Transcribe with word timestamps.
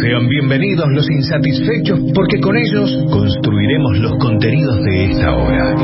Sean 0.00 0.28
bienvenidos 0.28 0.86
los 0.92 1.10
insatisfechos 1.10 1.98
porque 2.14 2.40
con 2.40 2.56
ellos 2.56 2.88
construiremos 3.10 3.98
los 3.98 4.12
contenidos 4.18 4.82
de 4.84 5.10
esta 5.10 5.34
hora. 5.34 5.74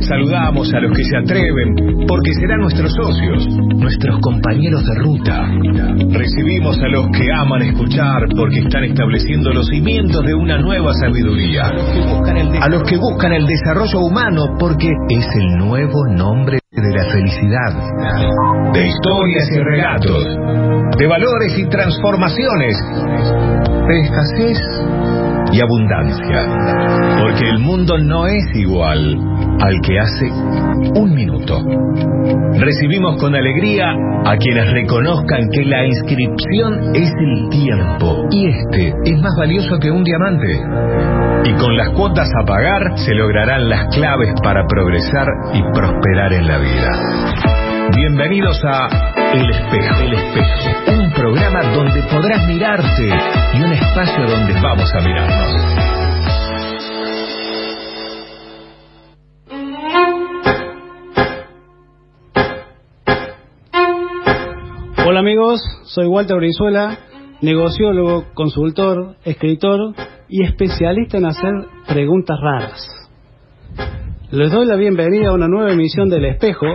Saludamos 0.00 0.72
a 0.74 0.80
los 0.80 0.96
que 0.96 1.04
se 1.04 1.16
atreven 1.16 2.06
porque 2.06 2.34
serán 2.34 2.60
nuestros 2.60 2.92
socios, 2.92 3.46
nuestros 3.76 4.18
compañeros 4.20 4.84
de 4.84 4.94
ruta. 4.96 5.48
Recibimos 6.10 6.78
a 6.78 6.88
los 6.88 7.06
que 7.16 7.24
aman 7.34 7.62
escuchar 7.62 8.28
porque 8.36 8.58
están 8.58 8.84
estableciendo 8.84 9.52
los 9.52 9.68
cimientos 9.68 10.22
de 10.24 10.34
una 10.34 10.58
nueva 10.58 10.92
sabiduría. 10.92 11.72
A 12.60 12.68
los 12.68 12.82
que 12.82 12.98
buscan 12.98 13.32
el 13.32 13.46
desarrollo 13.46 14.00
humano 14.00 14.56
porque 14.58 14.90
es 15.08 15.26
el 15.34 15.58
nuevo 15.58 16.06
nombre 16.08 16.61
de 16.82 16.90
la 16.90 17.04
felicidad, 17.12 18.72
de 18.72 18.86
historias 18.86 19.48
y 19.52 19.58
relatos, 19.58 20.24
de 20.98 21.06
valores 21.06 21.56
y 21.56 21.68
transformaciones, 21.68 22.76
de 23.86 24.00
escasez 24.00 24.58
y 25.52 25.60
abundancia, 25.60 27.20
porque 27.22 27.48
el 27.48 27.60
mundo 27.60 27.98
no 27.98 28.26
es 28.26 28.44
igual 28.54 29.31
al 29.60 29.80
que 29.80 29.98
hace 29.98 30.30
un 30.94 31.14
minuto. 31.14 31.60
Recibimos 32.58 33.20
con 33.20 33.34
alegría 33.34 33.92
a 34.24 34.36
quienes 34.36 34.70
reconozcan 34.72 35.48
que 35.52 35.64
la 35.64 35.84
inscripción 35.84 36.94
es 36.94 37.10
el 37.18 37.48
tiempo 37.50 38.26
y 38.30 38.48
este 38.48 38.94
es 39.04 39.20
más 39.20 39.32
valioso 39.38 39.78
que 39.78 39.90
un 39.90 40.04
diamante. 40.04 40.60
Y 41.44 41.52
con 41.54 41.76
las 41.76 41.90
cuotas 41.90 42.28
a 42.40 42.46
pagar 42.46 42.98
se 42.98 43.14
lograrán 43.14 43.68
las 43.68 43.94
claves 43.94 44.32
para 44.42 44.64
progresar 44.66 45.26
y 45.52 45.62
prosperar 45.74 46.32
en 46.32 46.46
la 46.46 46.58
vida. 46.58 47.92
Bienvenidos 47.94 48.58
a 48.64 48.88
El 49.34 49.50
Espejo, 49.50 50.00
El 50.02 50.12
Espejo, 50.14 50.92
un 50.92 51.12
programa 51.12 51.62
donde 51.74 52.02
podrás 52.10 52.46
mirarte 52.46 53.08
y 53.54 53.62
un 53.62 53.72
espacio 53.72 54.26
donde 54.26 54.52
vamos 54.60 54.94
a 54.94 55.00
mirarnos. 55.00 56.01
Amigos, 65.22 65.62
soy 65.84 66.06
Walter 66.08 66.36
Brizuela, 66.36 66.98
negociólogo, 67.42 68.24
consultor, 68.34 69.14
escritor 69.24 69.94
y 70.28 70.42
especialista 70.42 71.18
en 71.18 71.26
hacer 71.26 71.52
preguntas 71.86 72.36
raras. 72.42 72.84
Les 74.32 74.50
doy 74.50 74.66
la 74.66 74.74
bienvenida 74.74 75.28
a 75.28 75.34
una 75.34 75.46
nueva 75.46 75.70
emisión 75.70 76.08
del 76.08 76.24
Espejo, 76.24 76.66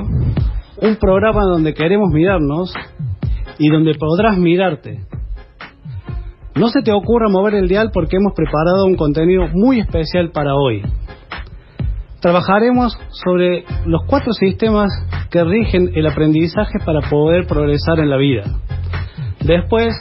un 0.81 0.95
programa 0.95 1.42
donde 1.44 1.73
queremos 1.73 2.09
mirarnos 2.14 2.73
y 3.59 3.70
donde 3.70 3.95
podrás 3.95 4.38
mirarte. 4.38 5.02
No 6.56 6.70
se 6.70 6.81
te 6.84 6.94
ocurra 6.94 7.28
mover 7.28 7.56
el 7.56 7.68
dial 7.68 7.90
porque 7.94 8.16
hemos 8.16 8.31
preparado 8.34 8.86
un 8.86 8.95
contenido 8.95 9.44
muy 9.52 9.81
especial 9.81 10.31
para 10.31 10.56
hoy. 10.56 10.84
Trabajaremos 12.22 12.98
sobre 13.12 13.64
los 13.86 14.02
cuatro 14.08 14.34
sistemas 14.34 14.90
que 15.30 15.44
rigen 15.44 15.92
el 15.94 16.08
aprendizaje 16.08 16.80
para 16.84 17.02
poder 17.09 17.46
progresar 17.46 18.00
en 18.00 18.09
la 18.09 18.18
vida. 18.18 18.44
Después 19.42 19.94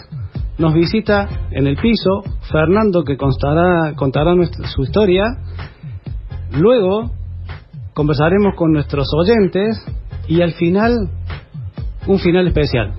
nos 0.59 0.73
visita 0.73 1.29
en 1.51 1.67
el 1.67 1.77
piso 1.77 2.23
Fernando 2.51 3.05
que 3.05 3.17
constará, 3.17 3.93
contará 3.95 4.35
nuestra, 4.35 4.67
su 4.69 4.83
historia. 4.83 5.25
Luego 6.53 7.11
conversaremos 7.93 8.55
con 8.57 8.73
nuestros 8.73 9.07
oyentes 9.15 9.85
y 10.27 10.41
al 10.41 10.53
final 10.53 11.11
un 12.07 12.19
final 12.19 12.47
especial. 12.47 12.95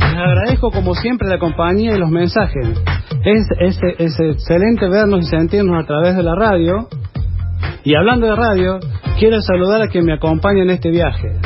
Les 0.00 0.14
agradezco 0.14 0.70
como 0.70 0.94
siempre 0.94 1.28
la 1.28 1.38
compañía 1.38 1.94
y 1.94 1.98
los 1.98 2.10
mensajes. 2.10 2.80
Es, 3.26 3.80
excelente 4.20 4.88
vernos 4.88 5.24
y 5.24 5.26
sentirnos 5.26 5.82
a 5.82 5.84
través 5.84 6.14
de 6.14 6.22
la 6.22 6.36
radio. 6.36 6.86
Y 7.82 7.96
hablando 7.96 8.28
de 8.28 8.36
radio, 8.36 8.78
quiero 9.18 9.40
saludar 9.40 9.82
a 9.82 9.88
quien 9.88 10.04
me 10.04 10.12
acompaña 10.12 10.62
en 10.62 10.70
este 10.70 10.90
viaje. 10.90 11.40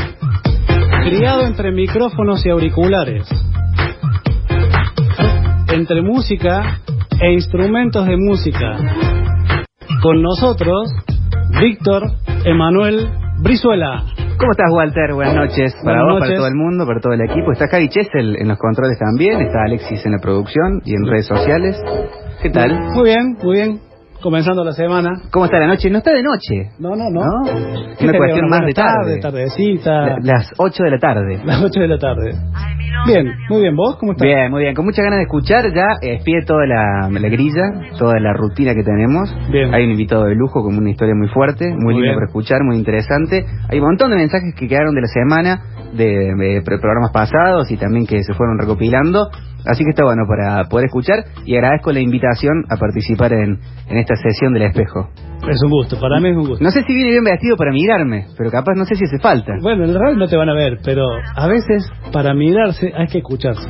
Criado 1.04 1.46
entre 1.46 1.72
micrófonos 1.72 2.44
y 2.44 2.50
auriculares, 2.50 3.26
entre 5.72 6.02
música 6.02 6.80
e 7.18 7.32
instrumentos 7.32 8.06
de 8.06 8.16
música. 8.18 8.76
Con 10.02 10.20
nosotros, 10.20 10.92
Víctor 11.62 12.02
Emanuel 12.44 13.08
Brizuela. 13.42 14.04
¿Cómo 14.40 14.52
estás, 14.52 14.72
Walter? 14.72 15.12
Buenas 15.12 15.34
noches. 15.34 15.74
Para 15.84 16.02
Buenas 16.02 16.12
vos, 16.14 16.20
para 16.20 16.36
todo 16.36 16.46
el 16.46 16.54
mundo, 16.54 16.86
para 16.86 16.98
todo 16.98 17.12
el 17.12 17.20
equipo. 17.20 17.52
Está 17.52 17.68
Javi 17.68 17.90
Chesel 17.90 18.36
en 18.40 18.48
los 18.48 18.56
controles 18.56 18.98
también. 18.98 19.38
Está 19.38 19.64
Alexis 19.64 20.06
en 20.06 20.12
la 20.12 20.18
producción 20.18 20.80
y 20.82 20.94
en 20.94 21.06
redes 21.06 21.26
sociales. 21.26 21.76
¿Qué 22.42 22.48
tal? 22.48 22.72
Muy 22.94 23.04
bien, 23.04 23.36
muy 23.42 23.56
bien. 23.56 23.89
Comenzando 24.22 24.62
la 24.64 24.72
semana. 24.72 25.10
¿Cómo 25.32 25.46
está 25.46 25.58
la 25.58 25.66
noche? 25.66 25.88
No 25.90 25.98
está 25.98 26.12
de 26.12 26.22
noche. 26.22 26.70
No, 26.78 26.90
no, 26.90 27.08
no. 27.10 27.20
¿No? 27.20 27.44
¿Qué 27.98 28.04
Una 28.06 28.18
cuestión 28.18 28.48
más 28.50 28.66
de 28.66 28.72
tarde. 28.74 29.18
tarde, 29.18 29.20
tardecita. 29.20 30.06
La- 30.06 30.16
Las 30.22 30.52
8 30.58 30.82
de 30.84 30.90
la 30.90 30.98
tarde. 30.98 31.40
Las 31.44 31.62
8 31.62 31.80
de 31.80 31.88
la 31.88 31.98
tarde. 31.98 32.34
Bien, 33.06 33.32
muy 33.48 33.62
bien. 33.62 33.74
¿Vos 33.76 33.96
cómo 33.98 34.12
estás? 34.12 34.26
Bien, 34.26 34.50
muy 34.50 34.60
bien. 34.62 34.74
Con 34.74 34.84
muchas 34.84 35.02
ganas 35.02 35.18
de 35.18 35.22
escuchar. 35.22 35.64
Ya 35.74 35.86
eh, 36.02 36.16
espié 36.16 36.42
toda 36.46 36.66
la, 36.66 37.08
la 37.10 37.28
grilla, 37.28 37.62
toda 37.98 38.20
la 38.20 38.34
rutina 38.34 38.74
que 38.74 38.82
tenemos. 38.82 39.34
Bien. 39.50 39.72
Hay 39.74 39.84
un 39.84 39.92
invitado 39.92 40.24
de 40.24 40.34
lujo 40.34 40.62
con 40.62 40.76
una 40.76 40.90
historia 40.90 41.14
muy 41.16 41.28
fuerte, 41.28 41.68
muy, 41.70 41.78
Muy 41.78 41.94
lindo 41.94 42.02
bien. 42.08 42.14
para 42.16 42.26
escuchar, 42.26 42.58
muy 42.62 42.76
interesante. 42.76 43.46
Hay 43.70 43.78
un 43.78 43.86
montón 43.86 44.10
de 44.10 44.16
mensajes 44.16 44.54
que 44.54 44.68
quedaron 44.68 44.94
de 44.94 45.00
la 45.00 45.06
semana, 45.08 45.62
de, 45.92 46.34
de 46.34 46.62
programas 46.62 47.10
pasados 47.12 47.70
y 47.70 47.76
también 47.76 48.06
que 48.06 48.22
se 48.22 48.34
fueron 48.34 48.58
recopilando. 48.58 49.28
Así 49.66 49.84
que 49.84 49.90
está 49.90 50.04
bueno 50.04 50.22
para 50.26 50.64
poder 50.68 50.86
escuchar 50.86 51.24
y 51.44 51.54
agradezco 51.54 51.92
la 51.92 52.00
invitación 52.00 52.64
a 52.70 52.76
participar 52.76 53.32
en, 53.34 53.58
en 53.88 53.98
esta 53.98 54.14
sesión 54.16 54.54
del 54.54 54.62
espejo. 54.62 55.10
Es 55.46 55.62
un 55.62 55.70
gusto, 55.70 56.00
para 56.00 56.18
mí 56.20 56.30
es 56.30 56.36
un 56.36 56.46
gusto. 56.46 56.64
No 56.64 56.70
sé 56.70 56.82
si 56.82 56.94
viene 56.94 57.10
bien 57.10 57.24
vestido 57.24 57.56
para 57.56 57.70
mirarme, 57.72 58.26
pero 58.38 58.50
capaz 58.50 58.74
no 58.74 58.84
sé 58.84 58.94
si 58.94 59.04
hace 59.04 59.18
falta. 59.18 59.52
Bueno, 59.60 59.84
en 59.84 59.90
el 59.90 59.98
radio 59.98 60.16
no 60.16 60.28
te 60.28 60.36
van 60.36 60.48
a 60.48 60.54
ver, 60.54 60.78
pero 60.84 61.04
a 61.36 61.46
veces 61.46 61.90
para 62.12 62.32
mirarse 62.34 62.92
hay 62.96 63.06
que 63.06 63.18
escucharse. 63.18 63.68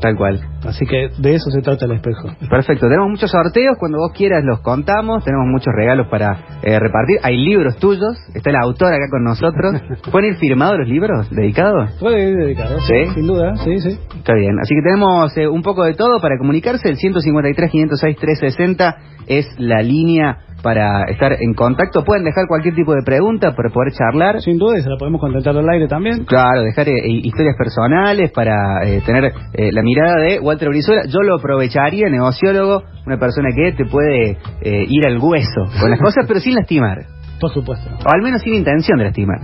Tal 0.00 0.16
cual. 0.16 0.40
Así 0.64 0.86
que 0.86 1.08
de 1.18 1.34
eso 1.34 1.50
se 1.50 1.60
trata 1.60 1.86
el 1.86 1.92
espejo. 1.92 2.28
Perfecto, 2.48 2.86
tenemos 2.88 3.10
muchos 3.10 3.30
sorteos, 3.30 3.76
cuando 3.78 3.98
vos 3.98 4.12
quieras 4.14 4.44
los 4.44 4.60
contamos, 4.60 5.24
tenemos 5.24 5.46
muchos 5.46 5.72
regalos 5.74 6.06
para 6.08 6.58
eh, 6.62 6.78
repartir, 6.78 7.18
hay 7.22 7.36
libros 7.36 7.76
tuyos, 7.78 8.16
está 8.34 8.50
el 8.50 8.56
autor 8.56 8.92
acá 8.92 9.06
con 9.10 9.24
nosotros. 9.24 9.82
¿Pueden 10.12 10.32
ir 10.32 10.36
firmados 10.38 10.78
los 10.78 10.88
libros 10.88 11.30
dedicados? 11.30 11.96
Puede 11.98 12.30
ir 12.30 12.36
dedicado, 12.36 12.78
¿Sí? 12.80 13.14
sin 13.14 13.26
duda, 13.26 13.56
sí, 13.56 13.78
sí. 13.80 13.98
Está 14.16 14.34
bien, 14.34 14.58
así 14.60 14.74
que 14.74 14.82
tenemos 14.82 15.36
eh, 15.36 15.48
un 15.48 15.62
poco 15.62 15.84
de 15.84 15.94
todo 15.94 16.20
para 16.20 16.38
comunicarse, 16.38 16.88
el 16.88 16.96
153 16.96 17.70
506 17.70 18.16
360 18.16 18.96
es 19.26 19.46
la 19.58 19.82
línea 19.82 20.38
para 20.62 21.04
estar 21.04 21.32
en 21.40 21.54
contacto, 21.54 22.04
pueden 22.04 22.24
dejar 22.24 22.46
cualquier 22.48 22.74
tipo 22.74 22.92
de 22.94 23.02
pregunta 23.04 23.54
para 23.54 23.70
poder 23.70 23.92
charlar. 23.92 24.40
Sin 24.40 24.58
duda, 24.58 24.78
y 24.78 24.82
se 24.82 24.88
la 24.90 24.96
podemos 24.98 25.20
contentar 25.20 25.56
al 25.56 25.68
aire 25.68 25.86
también. 25.88 26.24
Claro, 26.24 26.62
dejar 26.62 26.88
eh, 26.88 27.00
historias 27.06 27.54
personales 27.56 28.30
para 28.32 28.54
eh, 28.84 29.00
tener 29.06 29.24
eh, 29.54 29.70
la 29.72 29.82
mirada 29.82 30.16
de 30.20 30.40
Walter 30.40 30.68
Brizuela. 30.68 31.02
Yo 31.08 31.20
lo 31.22 31.36
aprovecharía, 31.36 32.08
negociólogo, 32.08 32.82
una 33.06 33.18
persona 33.18 33.48
que 33.54 33.72
te 33.72 33.84
puede 33.84 34.38
eh, 34.62 34.84
ir 34.88 35.06
al 35.06 35.18
hueso 35.18 35.64
con 35.80 35.90
las 35.90 36.00
cosas, 36.02 36.24
pero 36.26 36.40
sin 36.40 36.54
lastimar. 36.54 36.98
Por 37.40 37.52
supuesto. 37.52 37.88
O 37.90 38.12
al 38.12 38.22
menos 38.22 38.42
sin 38.42 38.54
intención 38.54 38.98
de 38.98 39.04
lastimar. 39.04 39.38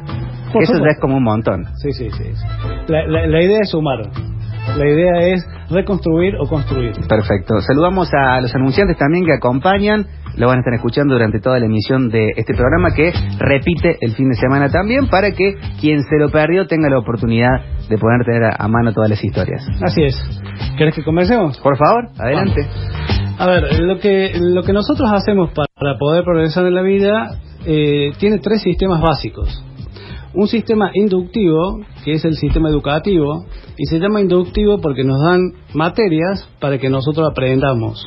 Por 0.52 0.62
Eso 0.64 0.72
ya 0.72 0.78
supuesto. 0.78 0.88
es 0.88 1.00
como 1.00 1.16
un 1.16 1.22
montón. 1.22 1.64
Sí, 1.76 1.92
sí, 1.92 2.10
sí. 2.10 2.24
sí. 2.24 2.46
La, 2.88 3.06
la- 3.06 3.26
la 3.28 3.42
idea 3.42 3.58
es 3.60 3.70
sumar. 3.70 4.00
La 4.76 4.88
idea 4.88 5.20
es 5.34 5.46
reconstruir 5.70 6.34
o 6.40 6.48
construir. 6.48 6.92
Perfecto. 7.08 7.60
Saludamos 7.60 8.10
a 8.14 8.40
los 8.40 8.54
anunciantes 8.54 8.96
también 8.96 9.24
que 9.26 9.34
acompañan. 9.34 10.06
Lo 10.36 10.48
van 10.48 10.58
a 10.58 10.60
estar 10.60 10.74
escuchando 10.74 11.14
durante 11.14 11.40
toda 11.40 11.58
la 11.58 11.66
emisión 11.66 12.08
de 12.10 12.32
este 12.36 12.54
programa 12.54 12.94
que 12.94 13.12
repite 13.38 13.98
el 14.00 14.14
fin 14.14 14.30
de 14.30 14.36
semana 14.36 14.68
también 14.68 15.08
para 15.08 15.30
que 15.30 15.54
quien 15.80 16.02
se 16.02 16.18
lo 16.18 16.30
perdió 16.30 16.66
tenga 16.66 16.88
la 16.88 16.98
oportunidad 16.98 17.60
de 17.88 17.98
poder 17.98 18.24
tener 18.24 18.42
a, 18.58 18.68
mano 18.68 18.92
todas 18.92 19.10
las 19.10 19.22
historias. 19.22 19.64
Así 19.82 20.02
es. 20.02 20.16
¿Querés 20.76 20.94
que 20.94 21.04
comencemos? 21.04 21.58
Por 21.58 21.76
favor, 21.76 22.08
adelante. 22.18 22.66
A 23.38 23.46
ver, 23.46 23.80
lo 23.80 23.98
que, 23.98 24.32
lo 24.40 24.62
que 24.62 24.72
nosotros 24.72 25.10
hacemos 25.12 25.50
para 25.52 25.98
poder 25.98 26.24
progresar 26.24 26.66
en 26.66 26.74
la 26.74 26.82
vida 26.82 27.38
eh, 27.66 28.12
tiene 28.18 28.38
tres 28.38 28.62
sistemas 28.62 29.00
básicos. 29.00 29.62
Un 30.32 30.48
sistema 30.48 30.90
inductivo, 30.94 31.80
que 32.04 32.14
es 32.14 32.24
el 32.24 32.34
sistema 32.34 32.68
educativo, 32.68 33.44
y 33.76 33.86
se 33.86 33.98
llama 33.98 34.20
inductivo 34.20 34.80
porque 34.80 35.04
nos 35.04 35.20
dan 35.20 35.52
materias 35.74 36.48
para 36.60 36.78
que 36.78 36.88
nosotros 36.88 37.28
aprendamos. 37.30 38.04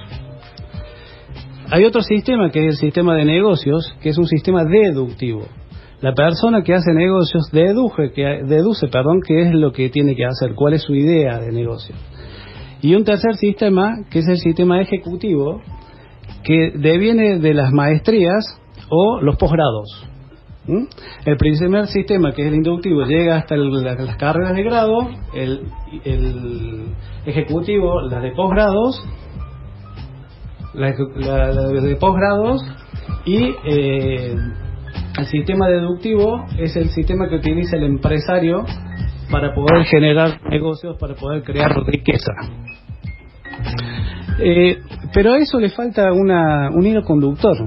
Hay 1.70 1.84
otro 1.84 2.02
sistema 2.02 2.50
que 2.50 2.60
es 2.60 2.76
el 2.76 2.78
sistema 2.78 3.14
de 3.16 3.26
negocios, 3.26 3.94
que 4.02 4.10
es 4.10 4.18
un 4.18 4.26
sistema 4.28 4.64
deductivo. 4.64 5.46
La 6.00 6.14
persona 6.14 6.62
que 6.64 6.74
hace 6.74 6.94
negocios 6.94 7.50
deduje, 7.52 8.12
que, 8.12 8.24
deduce 8.46 8.88
perdón, 8.88 9.20
qué 9.26 9.42
es 9.42 9.54
lo 9.54 9.72
que 9.72 9.90
tiene 9.90 10.16
que 10.16 10.26
hacer, 10.26 10.54
cuál 10.56 10.74
es 10.74 10.84
su 10.84 10.94
idea 10.94 11.40
de 11.40 11.52
negocio. 11.52 11.96
Y 12.82 12.96
un 12.96 13.04
tercer 13.04 13.36
sistema, 13.36 14.06
que 14.10 14.20
es 14.20 14.28
el 14.28 14.38
sistema 14.38 14.80
ejecutivo, 14.80 15.62
que 16.44 16.72
deviene 16.76 17.40
de 17.40 17.54
las 17.54 17.74
maestrías 17.74 18.62
o 18.90 19.20
los 19.22 19.36
posgrados. 19.36 20.08
¿Mm? 20.68 20.84
El 21.26 21.38
primer 21.38 21.88
sistema, 21.88 22.32
que 22.34 22.44
es 22.44 22.48
el 22.50 22.56
inductivo, 22.56 23.04
llega 23.04 23.38
hasta 23.38 23.58
las 23.58 24.18
carreras 24.18 24.56
de 24.56 24.64
grado, 24.64 25.10
el, 25.34 25.62
ejecutivo, 27.26 28.02
las 28.02 28.22
de 28.22 28.32
posgrados, 28.32 29.04
las 30.78 31.84
de 31.84 31.96
posgrados 32.00 32.62
y 33.26 33.56
eh, 33.66 34.36
el 35.18 35.26
sistema 35.26 35.68
deductivo 35.68 36.46
es 36.58 36.76
el 36.76 36.90
sistema 36.90 37.28
que 37.28 37.36
utiliza 37.36 37.78
el 37.78 37.84
empresario 37.84 38.64
para 39.32 39.54
poder 39.54 39.86
generar 39.86 40.40
negocios, 40.50 40.96
para 41.00 41.16
poder 41.16 41.44
crear 41.44 41.76
riqueza. 41.86 42.32
Eh, 44.40 44.78
pero 45.14 45.34
a 45.34 45.38
eso 45.40 45.60
le 45.60 45.70
falta 45.70 46.12
una, 46.14 46.70
un 46.70 46.86
hilo 46.86 47.02
conductor. 47.02 47.58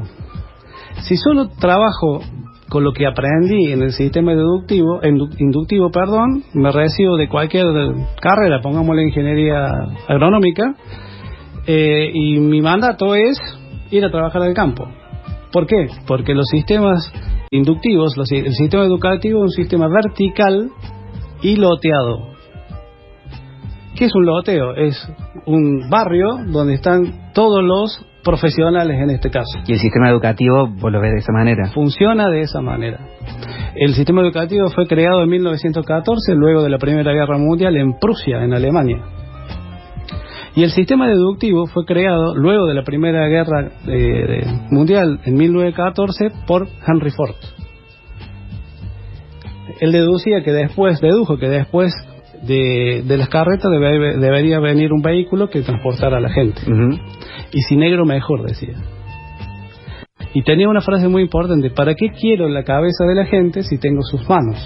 Si 1.02 1.16
solo 1.16 1.48
trabajo 1.48 2.20
con 2.68 2.84
lo 2.84 2.92
que 2.92 3.06
aprendí 3.06 3.72
en 3.72 3.82
el 3.82 3.90
sistema 3.92 4.32
deductivo, 4.32 5.00
inductivo, 5.02 5.90
perdón, 5.90 6.44
me 6.54 6.70
recibo 6.70 7.16
de 7.16 7.28
cualquier 7.28 7.66
carrera, 8.20 8.60
pongamos 8.62 8.94
la 8.94 9.02
ingeniería 9.02 9.72
agronómica, 10.06 10.76
eh, 11.66 12.10
y 12.12 12.38
mi 12.38 12.60
mandato 12.60 13.14
es 13.14 13.38
ir 13.90 14.04
a 14.04 14.10
trabajar 14.10 14.42
al 14.42 14.54
campo. 14.54 14.88
¿Por 15.52 15.66
qué? 15.66 15.88
Porque 16.06 16.34
los 16.34 16.46
sistemas 16.48 17.12
inductivos, 17.50 18.14
el 18.30 18.52
sistema 18.52 18.84
educativo 18.84 19.44
es 19.44 19.50
un 19.50 19.64
sistema 19.64 19.88
vertical 19.88 20.70
y 21.42 21.56
loteado. 21.56 22.30
¿Qué 23.96 24.04
es 24.06 24.14
un 24.14 24.24
loteo? 24.24 24.74
Es 24.76 24.96
un 25.46 25.90
barrio 25.90 26.38
donde 26.46 26.74
están 26.74 27.32
todos 27.34 27.62
los 27.62 28.06
profesionales 28.22 28.98
en 29.00 29.10
este 29.10 29.30
caso. 29.30 29.58
¿Y 29.66 29.72
el 29.72 29.78
sistema 29.78 30.08
educativo 30.10 30.68
vos 30.68 30.92
lo 30.92 31.00
ves 31.00 31.12
de 31.12 31.18
esa 31.18 31.32
manera? 31.32 31.70
Funciona 31.72 32.28
de 32.28 32.42
esa 32.42 32.60
manera. 32.60 33.00
El 33.74 33.94
sistema 33.94 34.22
educativo 34.22 34.68
fue 34.70 34.86
creado 34.86 35.22
en 35.22 35.28
1914, 35.28 36.34
luego 36.34 36.62
de 36.62 36.70
la 36.70 36.78
Primera 36.78 37.12
Guerra 37.12 37.38
Mundial, 37.38 37.76
en 37.76 37.98
Prusia, 37.98 38.42
en 38.44 38.52
Alemania. 38.52 39.02
Y 40.55 40.64
el 40.64 40.70
sistema 40.70 41.06
deductivo 41.06 41.67
fue 41.67 41.85
creado 41.85 42.35
luego 42.35 42.67
de 42.67 42.75
la 42.75 42.82
Primera 42.82 43.26
Guerra 43.29 43.70
eh, 43.87 44.43
Mundial, 44.70 45.20
en 45.25 45.35
1914, 45.35 46.31
por 46.47 46.67
Henry 46.87 47.11
Ford. 47.11 47.37
Él 49.81 49.93
deducía 49.93 50.43
que 50.43 50.52
después, 50.52 51.00
dedujo 51.00 51.38
que 51.38 51.49
después 51.49 51.93
de, 52.43 53.05
las 53.06 53.29
carretas 53.29 53.70
debería 53.70 54.58
venir 54.58 54.93
un 54.93 55.02
vehículo 55.02 55.49
que 55.49 55.62
transportara 55.62 56.17
a 56.17 56.20
la 56.20 56.31
gente. 56.31 56.61
Y 57.53 57.61
si 57.62 57.76
negro, 57.76 58.05
mejor, 58.05 58.43
decía. 58.46 58.75
Y 60.35 60.43
tenía 60.43 60.69
una 60.69 60.81
frase 60.81 61.08
muy 61.08 61.23
importante, 61.23 61.70
¿para 61.70 61.94
qué 61.94 62.11
quiero 62.11 62.49
la 62.49 62.62
cabeza 62.62 63.05
de 63.05 63.14
la 63.14 63.26
gente 63.26 63.62
si 63.62 63.79
tengo 63.79 64.03
sus 64.03 64.29
manos? 64.29 64.58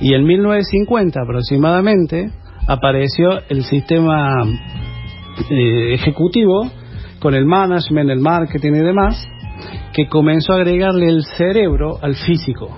Y 0.00 0.14
en 0.14 0.24
1950 0.24 1.20
aproximadamente 1.20 2.30
apareció 2.66 3.40
el 3.48 3.64
sistema 3.64 4.42
eh, 5.50 5.94
ejecutivo 5.94 6.70
con 7.20 7.34
el 7.34 7.46
management, 7.46 8.10
el 8.10 8.20
marketing 8.20 8.72
y 8.72 8.84
demás, 8.84 9.28
que 9.92 10.08
comenzó 10.08 10.52
a 10.52 10.56
agregarle 10.56 11.08
el 11.08 11.24
cerebro 11.24 11.98
al 12.02 12.14
físico. 12.14 12.76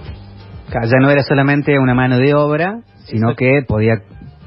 Ya 0.70 0.99
no 1.00 1.11
era 1.11 1.23
solamente 1.23 1.79
una 1.79 1.94
mano 1.94 2.19
de 2.19 2.35
obra, 2.35 2.81
sino 3.05 3.35
que 3.35 3.62
podía 3.67 3.94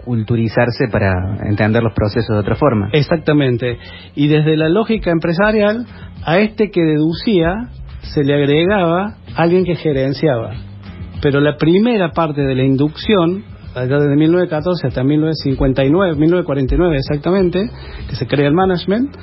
culturizarse 0.06 0.88
para 0.92 1.38
entender 1.48 1.84
los 1.84 1.94
procesos 1.94 2.30
de 2.36 2.40
otra 2.40 2.56
forma. 2.56 2.90
Exactamente. 2.94 3.78
Y 4.16 4.28
desde 4.28 4.56
la 4.58 4.70
lógica 4.70 5.12
empresarial, 5.12 5.86
a 6.26 6.40
este 6.40 6.70
que 6.70 6.82
deducía 6.82 7.70
se 8.02 8.24
le 8.24 8.34
agregaba 8.36 9.16
alguien 9.36 9.64
que 9.64 9.76
gerenciaba. 9.76 10.54
Pero 11.22 11.40
la 11.40 11.56
primera 11.58 12.12
parte 12.12 12.42
de 12.42 12.56
la 12.56 12.64
inducción, 12.64 13.44
desde 13.76 14.16
1914 14.16 14.88
hasta 14.88 15.04
1959, 15.04 16.16
1949 16.16 16.98
exactamente, 16.98 17.70
que 18.10 18.16
se 18.16 18.28
crea 18.28 18.48
el 18.48 18.54
management, 18.54 19.16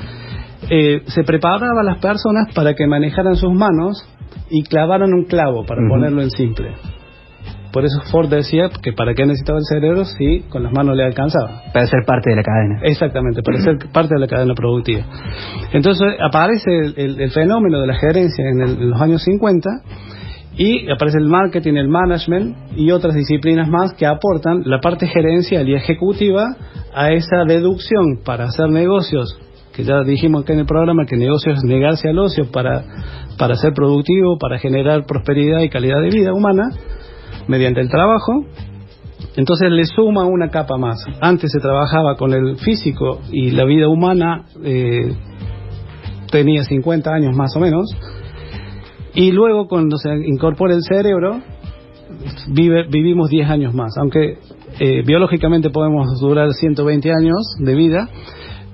eh, 0.70 1.02
se 1.06 1.24
preparaba 1.24 1.80
a 1.80 1.84
las 1.84 1.98
personas 1.98 2.52
para 2.54 2.74
que 2.74 2.86
manejaran 2.86 3.36
sus 3.36 3.52
manos 3.52 4.06
y 4.50 4.62
clavaran 4.64 5.12
un 5.12 5.24
clavo, 5.24 5.64
para 5.64 5.80
ponerlo 5.88 6.22
en 6.22 6.30
simple. 6.30 6.74
Por 7.72 7.84
eso 7.84 8.00
Ford 8.10 8.28
decía 8.28 8.70
que 8.82 8.92
para 8.92 9.14
qué 9.14 9.26
necesitaba 9.26 9.58
el 9.58 9.64
cerebro 9.64 10.04
si 10.04 10.40
con 10.48 10.62
las 10.62 10.72
manos 10.72 10.96
le 10.96 11.04
alcanzaba. 11.04 11.62
Para 11.72 11.86
ser 11.86 12.04
parte 12.06 12.30
de 12.30 12.36
la 12.36 12.42
cadena. 12.42 12.80
Exactamente, 12.82 13.42
para 13.42 13.60
ser 13.60 13.76
parte 13.92 14.14
de 14.14 14.20
la 14.20 14.26
cadena 14.26 14.54
productiva. 14.54 15.04
Entonces 15.72 16.06
aparece 16.20 16.70
el, 16.96 17.30
fenómeno 17.30 17.80
de 17.80 17.86
la 17.86 17.94
gerencia 17.94 18.44
en, 18.48 18.90
los 18.90 19.00
años 19.00 19.22
50 19.22 19.70
y 20.58 20.90
aparece 20.90 21.18
el 21.18 21.28
marketing, 21.28 21.74
el 21.74 21.88
management 21.88 22.56
y 22.76 22.90
otras 22.90 23.14
disciplinas 23.14 23.68
más 23.68 23.94
que 23.94 24.06
aportan 24.06 24.62
la 24.64 24.80
parte 24.80 25.06
gerencial 25.06 25.68
y 25.68 25.74
ejecutiva 25.74 26.44
a 26.92 27.12
esa 27.12 27.44
deducción 27.46 28.18
para 28.24 28.44
hacer 28.46 28.68
negocios 28.68 29.38
que 29.78 29.84
ya 29.84 30.02
dijimos 30.02 30.42
acá 30.42 30.54
en 30.54 30.58
el 30.58 30.66
programa 30.66 31.06
que 31.06 31.16
negocio 31.16 31.52
es 31.52 31.62
negarse 31.62 32.08
al 32.08 32.18
ocio 32.18 32.50
para, 32.50 32.82
para 33.38 33.54
ser 33.54 33.72
productivo, 33.74 34.36
para 34.36 34.58
generar 34.58 35.06
prosperidad 35.06 35.60
y 35.60 35.68
calidad 35.68 36.00
de 36.00 36.10
vida 36.10 36.34
humana, 36.34 36.64
mediante 37.46 37.80
el 37.80 37.88
trabajo, 37.88 38.44
entonces 39.36 39.70
le 39.70 39.84
suma 39.84 40.24
una 40.24 40.48
capa 40.48 40.76
más. 40.78 41.04
Antes 41.20 41.52
se 41.52 41.60
trabajaba 41.60 42.16
con 42.16 42.34
el 42.34 42.56
físico 42.56 43.20
y 43.30 43.52
la 43.52 43.64
vida 43.66 43.88
humana 43.88 44.46
eh, 44.64 45.14
tenía 46.32 46.64
50 46.64 47.14
años 47.14 47.36
más 47.36 47.54
o 47.54 47.60
menos, 47.60 47.88
y 49.18 49.32
luego 49.32 49.66
cuando 49.66 49.96
se 49.96 50.10
incorpora 50.14 50.74
el 50.74 50.82
cerebro, 50.82 51.40
vive, 52.52 52.86
vivimos 52.88 53.28
10 53.28 53.50
años 53.50 53.74
más, 53.74 53.90
aunque 53.98 54.38
eh, 54.78 55.02
biológicamente 55.04 55.70
podemos 55.70 56.20
durar 56.20 56.52
120 56.52 57.10
años 57.10 57.56
de 57.58 57.74
vida, 57.74 58.08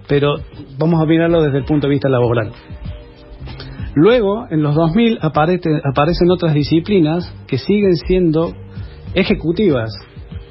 pero 0.07 0.35
vamos 0.79 1.01
a 1.01 1.07
mirarlo 1.07 1.43
desde 1.43 1.57
el 1.57 1.65
punto 1.65 1.87
de 1.87 1.93
vista 1.93 2.11
laboral. 2.11 2.53
Luego, 3.95 4.45
en 4.51 4.63
los 4.63 4.75
2000 4.75 5.21
aparecen 5.23 6.31
otras 6.31 6.53
disciplinas 6.53 7.35
que 7.47 7.57
siguen 7.57 7.97
siendo 7.97 8.53
ejecutivas, 9.15 9.95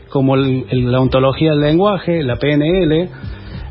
como 0.10 0.36
la 0.36 1.02
ontología 1.02 1.52
del 1.52 1.62
lenguaje, 1.62 2.24
la 2.24 2.38
PNL. 2.38 3.10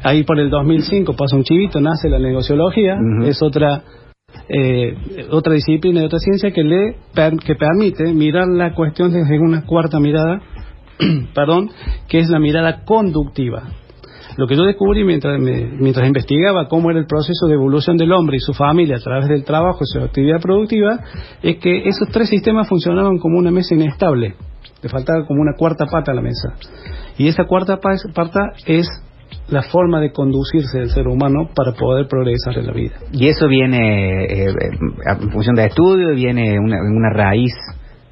Ahí 0.05 0.23
por 0.23 0.39
el 0.39 0.51
2005 0.51 1.17
pasa 1.17 1.35
un 1.35 1.43
chivito, 1.43 1.81
nace 1.81 2.09
la 2.09 2.21
negociología, 2.21 2.97
es 3.25 3.43
otra 3.43 3.83
eh, 4.49 4.97
otra 5.31 5.55
disciplina 5.55 6.03
y 6.03 6.05
otra 6.05 6.19
ciencia 6.19 6.51
que 6.51 6.63
le 6.63 6.97
que 7.45 7.55
permite 7.55 8.13
mirar 8.13 8.49
la 8.49 8.75
cuestión 8.75 9.13
desde 9.13 9.39
una 9.39 9.65
cuarta 9.65 10.01
mirada, 10.01 10.41
perdón, 11.35 11.71
que 12.09 12.19
es 12.19 12.29
la 12.29 12.39
mirada 12.39 12.85
conductiva. 12.85 13.65
Lo 14.37 14.47
que 14.47 14.57
yo 14.57 14.65
descubrí 14.65 15.05
mientras, 15.05 15.39
mientras 15.41 16.07
investigaba 16.07 16.69
cómo 16.69 16.91
era 16.91 17.01
el 17.01 17.07
proceso 17.07 17.47
de 17.47 17.55
evolución 17.55 17.97
del 17.97 18.13
hombre 18.13 18.39
y 18.39 18.41
su 18.41 18.55
familia 18.55 18.97
a 18.97 19.01
través 19.01 19.29
del 19.29 19.45
trabajo 19.45 19.81
y 19.83 19.87
su 19.87 19.99
actividad 19.99 20.41
productiva, 20.41 21.01
es 21.43 21.59
que 21.59 21.87
esos 21.87 22.09
tres 22.11 22.31
sistemas 22.31 22.69
funcionaban 22.69 23.19
como 23.19 23.39
una 23.39 23.51
mesa 23.51 23.75
inestable. 23.75 24.35
Le 24.83 24.89
faltaba 24.89 25.27
como 25.27 25.43
una 25.43 25.53
cuarta 25.57 25.87
pata 25.87 26.13
a 26.13 26.15
la 26.15 26.23
mesa. 26.23 26.55
Y 27.19 27.29
esa 27.29 27.45
cuarta 27.45 27.79
pata 27.79 28.53
es 28.67 28.89
la 29.49 29.63
forma 29.63 30.01
de 30.01 30.13
conducirse 30.13 30.79
del 30.79 30.91
ser 30.91 31.07
humano 31.07 31.51
para 31.55 31.73
poder 31.73 32.07
progresar 32.09 32.57
en 32.59 32.67
la 32.67 32.73
vida. 32.73 32.95
¿Y 33.13 33.29
eso 33.29 33.49
viene 33.49 34.25
eh, 34.25 34.47
en 35.21 35.31
función 35.31 35.55
de 35.57 35.67
estudio? 35.67 36.15
¿Viene 36.15 36.59
una, 36.59 36.79
una 36.81 37.11
raíz 37.13 37.53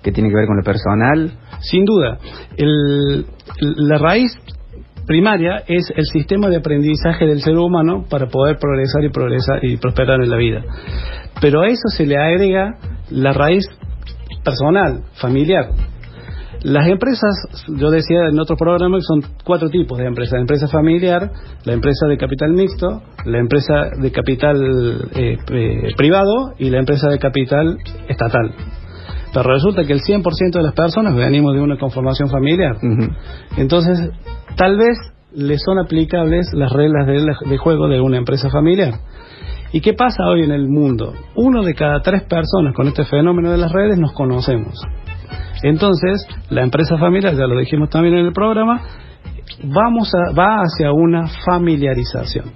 que 0.02 0.12
tiene 0.12 0.28
que 0.28 0.36
ver 0.36 0.46
con 0.46 0.56
lo 0.56 0.62
personal? 0.62 1.32
Sin 1.60 1.84
duda. 1.84 2.18
El, 2.56 3.26
la 3.60 3.98
raíz 3.98 4.32
primaria 5.06 5.64
es 5.66 5.90
el 5.96 6.04
sistema 6.04 6.48
de 6.48 6.56
aprendizaje 6.56 7.26
del 7.26 7.40
ser 7.40 7.56
humano 7.56 8.04
para 8.08 8.26
poder 8.26 8.58
progresar 8.58 9.04
y 9.04 9.10
progresar 9.10 9.64
y 9.64 9.76
prosperar 9.76 10.20
en 10.22 10.30
la 10.30 10.36
vida. 10.36 10.62
Pero 11.40 11.62
a 11.62 11.68
eso 11.68 11.88
se 11.96 12.06
le 12.06 12.16
agrega 12.16 12.76
la 13.10 13.32
raíz 13.32 13.66
personal, 14.44 15.04
familiar. 15.14 15.70
Las 16.62 16.86
empresas, 16.88 17.30
yo 17.68 17.90
decía 17.90 18.28
en 18.28 18.38
otro 18.38 18.56
programa 18.56 18.98
que 18.98 19.02
son 19.02 19.22
cuatro 19.44 19.70
tipos 19.70 19.98
de 19.98 20.06
empresas. 20.06 20.34
La 20.34 20.40
empresa 20.40 20.68
familiar, 20.68 21.30
la 21.64 21.72
empresa 21.72 22.06
de 22.06 22.18
capital 22.18 22.52
mixto, 22.52 23.02
la 23.24 23.38
empresa 23.38 23.90
de 23.98 24.12
capital 24.12 25.08
eh, 25.14 25.38
eh, 25.52 25.94
privado 25.96 26.52
y 26.58 26.68
la 26.68 26.78
empresa 26.78 27.08
de 27.08 27.18
capital 27.18 27.78
estatal. 28.08 28.54
Pero 29.32 29.50
resulta 29.50 29.84
que 29.84 29.92
el 29.92 30.00
100% 30.00 30.52
de 30.52 30.62
las 30.62 30.74
personas 30.74 31.14
venimos 31.14 31.54
de 31.54 31.60
una 31.60 31.78
conformación 31.78 32.28
familiar. 32.28 32.76
Entonces, 33.56 34.10
tal 34.56 34.76
vez 34.76 34.98
le 35.32 35.56
son 35.58 35.78
aplicables 35.78 36.52
las 36.52 36.72
reglas 36.72 37.06
de, 37.06 37.56
juego 37.56 37.88
de 37.88 38.00
una 38.00 38.18
empresa 38.18 38.50
familiar. 38.50 38.94
¿Y 39.72 39.80
qué 39.80 39.94
pasa 39.94 40.26
hoy 40.26 40.42
en 40.42 40.50
el 40.50 40.68
mundo? 40.68 41.14
Uno 41.36 41.62
de 41.62 41.74
cada 41.74 42.00
tres 42.00 42.24
personas 42.24 42.74
con 42.74 42.88
este 42.88 43.04
fenómeno 43.04 43.52
de 43.52 43.58
las 43.58 43.70
redes 43.70 43.98
nos 43.98 44.12
conocemos. 44.12 44.74
Entonces, 45.62 46.26
la 46.48 46.62
empresa 46.62 46.96
familiar, 46.98 47.34
ya 47.34 47.46
lo 47.46 47.58
dijimos 47.58 47.90
también 47.90 48.16
en 48.16 48.26
el 48.26 48.32
programa, 48.32 48.82
vamos 49.64 50.10
a, 50.14 50.32
va 50.32 50.62
hacia 50.62 50.92
una 50.92 51.26
familiarización. 51.44 52.46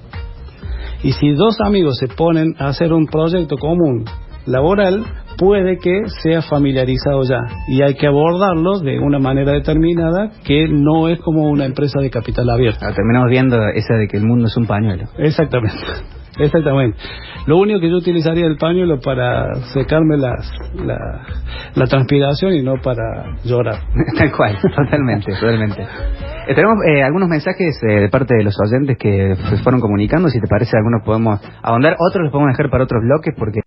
Y 1.02 1.12
si 1.12 1.32
dos 1.32 1.58
amigos 1.61 1.99
se 1.99 2.08
ponen 2.08 2.54
a 2.58 2.68
hacer 2.68 2.92
un 2.92 3.06
proyecto 3.06 3.56
común 3.58 4.04
laboral, 4.46 5.04
puede 5.37 5.78
que 5.78 6.02
sea 6.23 6.42
familiarizado 6.42 7.23
ya 7.25 7.40
y 7.68 7.82
hay 7.82 7.94
que 7.94 8.06
abordarlo 8.06 8.78
de 8.80 8.99
una 8.99 9.18
manera 9.18 9.52
determinada 9.52 10.30
que 10.44 10.68
no 10.68 11.08
es 11.08 11.20
como 11.20 11.49
una 11.50 11.66
empresa 11.66 12.00
de 12.00 12.11
capital 12.11 12.49
abierto. 12.49 12.80
Ah, 12.82 12.92
terminamos 12.94 13.30
viendo 13.30 13.56
esa 13.75 13.94
de 13.94 14.08
que 14.08 14.16
el 14.16 14.25
mundo 14.25 14.46
es 14.46 14.56
un 14.56 14.66
pañuelo. 14.66 15.04
Exactamente. 15.18 15.76
Exactamente. 16.38 16.98
Lo 17.46 17.58
único 17.58 17.80
que 17.80 17.90
yo 17.90 17.96
utilizaría 17.96 18.46
el 18.46 18.56
pañuelo 18.56 19.00
para 19.00 19.54
secarme 19.72 20.16
las, 20.16 20.50
la, 20.74 20.98
la 21.74 21.86
transpiración 21.86 22.54
y 22.54 22.62
no 22.62 22.80
para 22.82 23.36
llorar. 23.44 23.80
Tal 24.18 24.32
cual, 24.32 24.58
totalmente, 24.76 25.32
totalmente. 25.32 25.86
Tenemos 26.46 26.78
eh, 26.86 27.02
algunos 27.02 27.28
mensajes 27.28 27.80
eh, 27.82 28.00
de 28.00 28.08
parte 28.08 28.34
de 28.36 28.44
los 28.44 28.54
oyentes 28.60 28.98
que 28.98 29.34
se 29.34 29.56
fueron 29.62 29.80
comunicando. 29.80 30.28
Si 30.28 30.40
te 30.40 30.46
parece, 30.46 30.76
algunos 30.76 31.02
podemos 31.04 31.40
ahondar, 31.62 31.96
otros 31.98 32.24
los 32.24 32.32
podemos 32.32 32.52
dejar 32.52 32.70
para 32.70 32.84
otros 32.84 33.02
bloques, 33.02 33.34
porque 33.36 33.60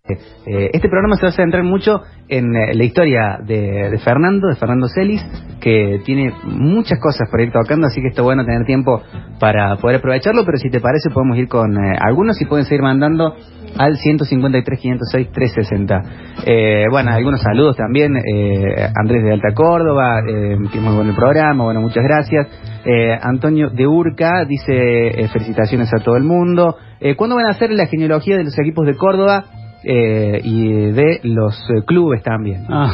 eh, 0.45 0.69
este 0.73 0.87
programa 0.87 1.15
se 1.15 1.23
va 1.23 1.29
a 1.29 1.31
centrar 1.31 1.63
mucho 1.63 2.01
en 2.27 2.55
eh, 2.55 2.75
la 2.75 2.83
historia 2.83 3.39
de, 3.43 3.89
de 3.89 3.97
Fernando, 3.99 4.47
de 4.47 4.55
Fernando 4.55 4.87
Celis, 4.87 5.25
que 5.59 6.01
tiene 6.05 6.33
muchas 6.43 6.99
cosas 6.99 7.27
para 7.31 7.43
ir 7.43 7.51
tocando, 7.51 7.87
así 7.87 8.01
que 8.01 8.09
está 8.09 8.21
bueno 8.21 8.45
tener 8.45 8.65
tiempo 8.65 9.01
para 9.39 9.75
poder 9.77 9.97
aprovecharlo. 9.97 10.45
Pero 10.45 10.57
si 10.57 10.69
te 10.69 10.79
parece, 10.79 11.09
podemos 11.09 11.37
ir 11.37 11.47
con 11.47 11.73
eh, 11.77 11.97
algunos 11.99 12.39
y 12.41 12.45
pueden 12.45 12.65
seguir 12.65 12.83
mandando 12.83 13.35
al 13.77 13.97
153 13.97 14.79
506 14.79 15.31
360. 15.31 16.03
Eh, 16.45 16.85
bueno, 16.89 17.11
algunos 17.11 17.41
saludos 17.41 17.75
también. 17.75 18.15
Eh, 18.17 18.89
Andrés 18.95 19.23
de 19.23 19.33
Alta 19.33 19.53
Córdoba, 19.53 20.19
eh, 20.27 20.57
que 20.71 20.79
muy 20.79 20.95
bueno 20.95 21.11
el 21.11 21.15
programa, 21.15 21.63
bueno, 21.63 21.81
muchas 21.81 22.03
gracias. 22.03 22.47
Eh, 22.89 23.17
Antonio 23.21 23.69
de 23.69 23.85
Urca 23.85 24.45
dice 24.47 24.71
eh, 24.73 25.27
felicitaciones 25.27 25.89
a 25.93 26.01
todo 26.03 26.15
el 26.15 26.23
mundo. 26.23 26.75
Eh, 27.01 27.15
¿Cuándo 27.15 27.35
van 27.35 27.47
a 27.47 27.51
hacer 27.51 27.69
la 27.71 27.85
genealogía 27.87 28.37
de 28.37 28.45
los 28.45 28.57
equipos 28.57 28.85
de 28.85 28.95
Córdoba 28.95 29.43
eh, 29.83 30.39
y 30.43 30.91
de 30.91 31.19
los 31.23 31.53
eh, 31.69 31.83
clubes 31.85 32.23
también? 32.23 32.63
Ah, 32.69 32.93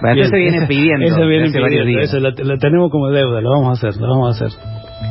Bueno, 0.00 0.14
bien, 0.16 0.26
eso 0.26 0.36
viene 0.36 0.56
esa- 0.58 0.66
pidiendo 0.66 1.06
Eso 1.06 1.20
viene 1.26 1.44
hace 1.44 1.58
pidiendo, 1.60 1.86
días. 1.88 2.04
eso 2.08 2.18
lo, 2.20 2.30
lo 2.30 2.58
tenemos 2.58 2.90
como 2.90 3.10
deuda, 3.10 3.40
lo 3.40 3.50
vamos 3.50 3.68
a 3.84 3.88
hacer, 3.88 4.00
lo 4.00 4.08
vamos 4.08 4.42
a 4.42 4.46
hacer. 4.46 4.58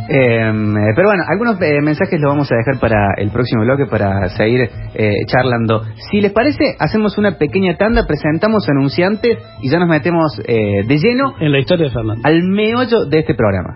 Eh, 0.09 0.51
pero 0.95 1.07
bueno, 1.07 1.23
algunos 1.31 1.61
eh, 1.61 1.79
mensajes 1.81 2.19
los 2.19 2.29
vamos 2.31 2.51
a 2.51 2.55
dejar 2.55 2.79
para 2.81 3.13
el 3.17 3.29
próximo 3.31 3.63
bloque 3.63 3.85
para 3.89 4.27
seguir 4.29 4.69
eh, 4.93 5.11
charlando. 5.27 5.83
Si 6.11 6.19
les 6.19 6.31
parece, 6.33 6.75
hacemos 6.79 7.17
una 7.17 7.37
pequeña 7.37 7.77
tanda, 7.77 8.05
presentamos 8.05 8.67
anunciantes 8.69 9.37
y 9.61 9.69
ya 9.69 9.79
nos 9.79 9.87
metemos 9.87 10.37
eh, 10.45 10.83
de 10.85 10.97
lleno 10.97 11.35
En 11.39 11.51
la 11.51 11.59
historia 11.59 11.85
de 11.85 11.91
Fernando. 11.93 12.21
al 12.25 12.43
meollo 12.43 13.05
de 13.05 13.19
este 13.19 13.35
programa. 13.35 13.75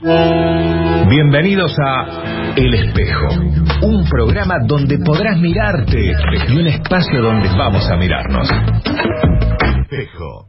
Bienvenidos 0.00 1.74
a 1.84 2.54
El 2.54 2.72
Espejo, 2.72 3.26
un 3.82 4.08
programa 4.08 4.54
donde 4.64 4.96
podrás 5.04 5.36
mirarte 5.40 6.12
y 6.46 6.56
un 6.56 6.68
espacio 6.68 7.20
donde 7.20 7.48
vamos 7.58 7.90
a 7.90 7.96
mirarnos. 7.96 8.48
Espejo. 9.82 10.46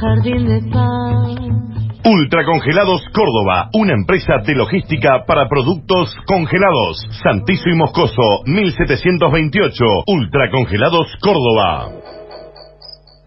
Jardín 0.00 0.46
de 0.46 0.60
paz. 0.70 1.58
Ultracongelados 2.04 3.02
Córdoba, 3.12 3.68
una 3.74 3.94
empresa 3.94 4.34
de 4.46 4.54
logística 4.54 5.24
para 5.26 5.48
productos 5.48 6.14
congelados. 6.24 7.04
Santizo 7.24 7.70
y 7.70 7.74
Moscoso, 7.74 8.44
1728. 8.46 9.74
Ultracongelados 10.06 11.08
Córdoba. 11.20 12.07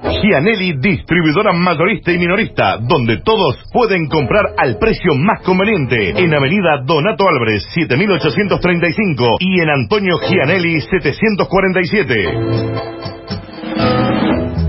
Gianelli, 0.03 0.73
distribuidora 0.79 1.53
mayorista 1.53 2.11
y 2.11 2.17
minorista, 2.17 2.77
donde 2.77 3.21
todos 3.21 3.57
pueden 3.71 4.07
comprar 4.07 4.53
al 4.57 4.77
precio 4.77 5.13
más 5.15 5.41
conveniente. 5.43 6.13
En 6.17 6.33
Avenida 6.33 6.81
Donato 6.85 7.27
Álvarez, 7.27 7.63
7835 7.73 9.37
y 9.39 9.61
en 9.61 9.69
Antonio 9.69 10.17
Gianelli, 10.19 10.81
747. 10.81 12.15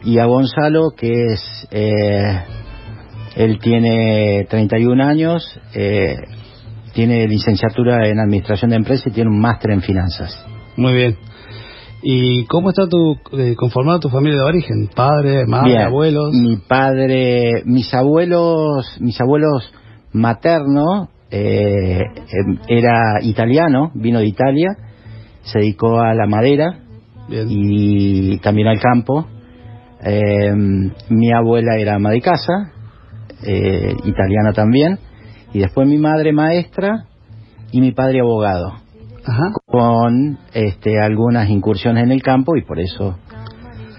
y 0.03 0.19
a 0.19 0.25
Gonzalo 0.25 0.91
que 0.95 1.33
es, 1.33 1.67
eh, 1.71 2.39
él 3.35 3.59
tiene 3.59 4.45
31 4.49 5.03
años, 5.03 5.59
eh, 5.73 6.15
tiene 6.93 7.27
licenciatura 7.27 8.07
en 8.07 8.19
administración 8.19 8.69
de 8.71 8.77
empresas 8.77 9.07
y 9.07 9.11
tiene 9.11 9.29
un 9.29 9.39
máster 9.41 9.71
en 9.71 9.81
finanzas. 9.81 10.45
Muy 10.77 10.93
bien. 10.93 11.17
¿Y 12.07 12.45
cómo 12.45 12.69
está 12.69 12.87
tu, 12.87 13.17
eh, 13.35 13.55
conformada 13.55 13.99
tu 13.99 14.09
familia 14.09 14.37
de 14.37 14.45
origen? 14.45 14.89
¿Padre, 14.95 15.47
madre, 15.47 15.71
Bien, 15.71 15.81
abuelos? 15.81 16.33
Mi 16.33 16.57
padre, 16.57 17.63
mis 17.65 17.91
abuelos, 17.95 18.97
mis 18.99 19.19
abuelos 19.19 19.73
maternos 20.13 21.09
eh, 21.31 21.99
em, 21.99 22.59
era 22.67 23.23
italiano, 23.23 23.89
vino 23.95 24.19
de 24.19 24.27
Italia, 24.27 24.77
se 25.41 25.57
dedicó 25.57 25.99
a 25.99 26.13
la 26.13 26.27
madera 26.27 26.77
Bien. 27.27 27.47
y 27.49 28.37
también 28.37 28.67
al 28.67 28.79
campo. 28.79 29.25
Eh, 30.05 30.53
mi 31.09 31.31
abuela 31.33 31.75
era 31.79 31.95
ama 31.95 32.11
de 32.11 32.21
casa, 32.21 32.71
eh, 33.47 33.95
italiana 34.03 34.53
también, 34.53 34.99
y 35.53 35.59
después 35.59 35.87
mi 35.87 35.97
madre 35.97 36.33
maestra 36.33 37.07
y 37.71 37.81
mi 37.81 37.93
padre 37.93 38.19
abogado, 38.19 38.73
Ajá. 39.25 39.53
Con 39.75 40.39
este, 40.53 41.01
algunas 41.01 41.49
incursiones 41.49 42.05
en 42.05 42.11
el 42.13 42.21
campo 42.21 42.55
y 42.55 42.63
por 42.63 42.79
eso 42.79 43.17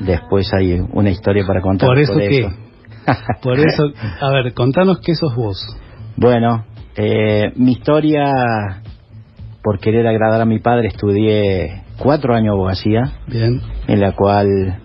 después 0.00 0.50
hay 0.54 0.80
una 0.92 1.10
historia 1.10 1.44
para 1.46 1.60
contar. 1.60 1.88
¿Por 1.88 1.98
eso 1.98 2.14
qué? 2.16 2.48
Por 3.42 3.58
eso, 3.58 3.84
a 4.20 4.30
ver, 4.30 4.54
contanos 4.54 5.00
qué 5.04 5.14
sos 5.14 5.36
vos. 5.36 5.58
Bueno, 6.16 6.64
eh, 6.96 7.52
mi 7.56 7.72
historia, 7.72 8.32
por 9.62 9.78
querer 9.78 10.06
agradar 10.06 10.40
a 10.40 10.46
mi 10.46 10.60
padre, 10.60 10.88
estudié 10.88 11.82
cuatro 11.98 12.34
años 12.34 12.54
abogacía, 12.54 13.12
Bien. 13.26 13.60
en 13.86 14.00
la 14.00 14.12
cual 14.12 14.80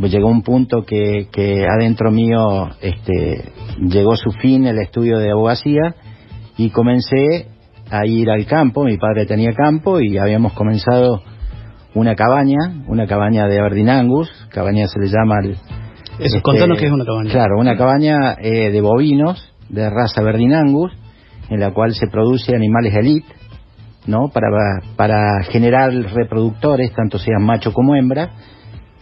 llegó 0.00 0.28
un 0.28 0.42
punto 0.42 0.82
que, 0.82 1.28
que 1.30 1.66
adentro 1.66 2.10
mío 2.10 2.70
este, 2.80 3.52
llegó 3.80 4.16
su 4.16 4.30
fin 4.30 4.66
el 4.66 4.78
estudio 4.78 5.18
de 5.18 5.30
abogacía 5.30 5.94
y 6.56 6.70
comencé 6.70 7.48
a 7.90 8.06
ir 8.06 8.30
al 8.30 8.46
campo, 8.46 8.84
mi 8.84 8.96
padre 8.96 9.26
tenía 9.26 9.52
campo 9.52 10.00
y 10.00 10.18
habíamos 10.18 10.52
comenzado 10.54 11.22
una 11.94 12.14
cabaña, 12.14 12.84
una 12.88 13.06
cabaña 13.06 13.46
de 13.48 13.58
Aberdeen 13.58 13.88
Angus, 13.88 14.30
cabaña 14.50 14.86
se 14.86 15.00
le 15.00 15.06
llama... 15.06 15.36
El, 15.42 15.56
Eso, 16.18 16.42
contanos 16.42 16.78
qué 16.78 16.86
es 16.86 16.92
una 16.92 17.04
cabaña. 17.04 17.30
Claro, 17.30 17.58
una 17.58 17.76
cabaña 17.76 18.36
eh, 18.38 18.70
de 18.70 18.80
bovinos 18.80 19.52
de 19.68 19.88
raza 19.88 20.20
Aberdeen 20.20 20.54
Angus, 20.54 20.92
en 21.48 21.60
la 21.60 21.72
cual 21.72 21.94
se 21.94 22.06
produce 22.08 22.54
animales 22.54 22.94
elite, 22.94 23.26
¿no? 24.06 24.28
Para, 24.28 24.48
para 24.96 25.42
generar 25.44 25.92
reproductores, 25.92 26.92
tanto 26.92 27.18
sean 27.18 27.44
macho 27.44 27.72
como 27.72 27.94
hembra, 27.94 28.30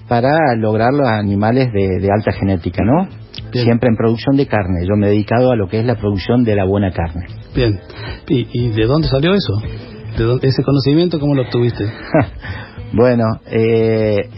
para 0.08 0.54
lograr 0.56 0.92
los 0.92 1.08
animales 1.08 1.72
de, 1.72 2.00
de 2.00 2.08
alta 2.14 2.32
genética, 2.32 2.82
¿no? 2.84 3.08
Bien. 3.50 3.64
Siempre 3.64 3.88
en 3.88 3.96
producción 3.96 4.36
de 4.36 4.46
carne. 4.46 4.86
Yo 4.86 4.94
me 4.96 5.06
he 5.06 5.10
dedicado 5.10 5.50
a 5.50 5.56
lo 5.56 5.68
que 5.68 5.80
es 5.80 5.84
la 5.84 5.96
producción 5.96 6.44
de 6.44 6.54
la 6.54 6.64
buena 6.64 6.92
carne. 6.92 7.26
Bien. 7.54 7.80
¿Y, 8.28 8.49
y 8.52 8.70
de 8.70 8.87
dónde 8.87 9.08
salió 9.08 9.32
eso? 9.34 9.52
¿De 10.16 10.25
dónde- 10.25 10.49
ese 10.49 10.62
conocimiento 10.62 11.18
cómo 11.20 11.34
lo 11.34 11.42
obtuviste? 11.42 11.84
Bueno, 12.96 13.25
eh, 13.50 14.30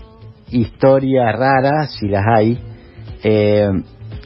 historias 0.51 1.37
raras, 1.39 1.95
si 2.01 2.09
las 2.09 2.23
hay. 2.27 2.59
Eh, 3.23 3.69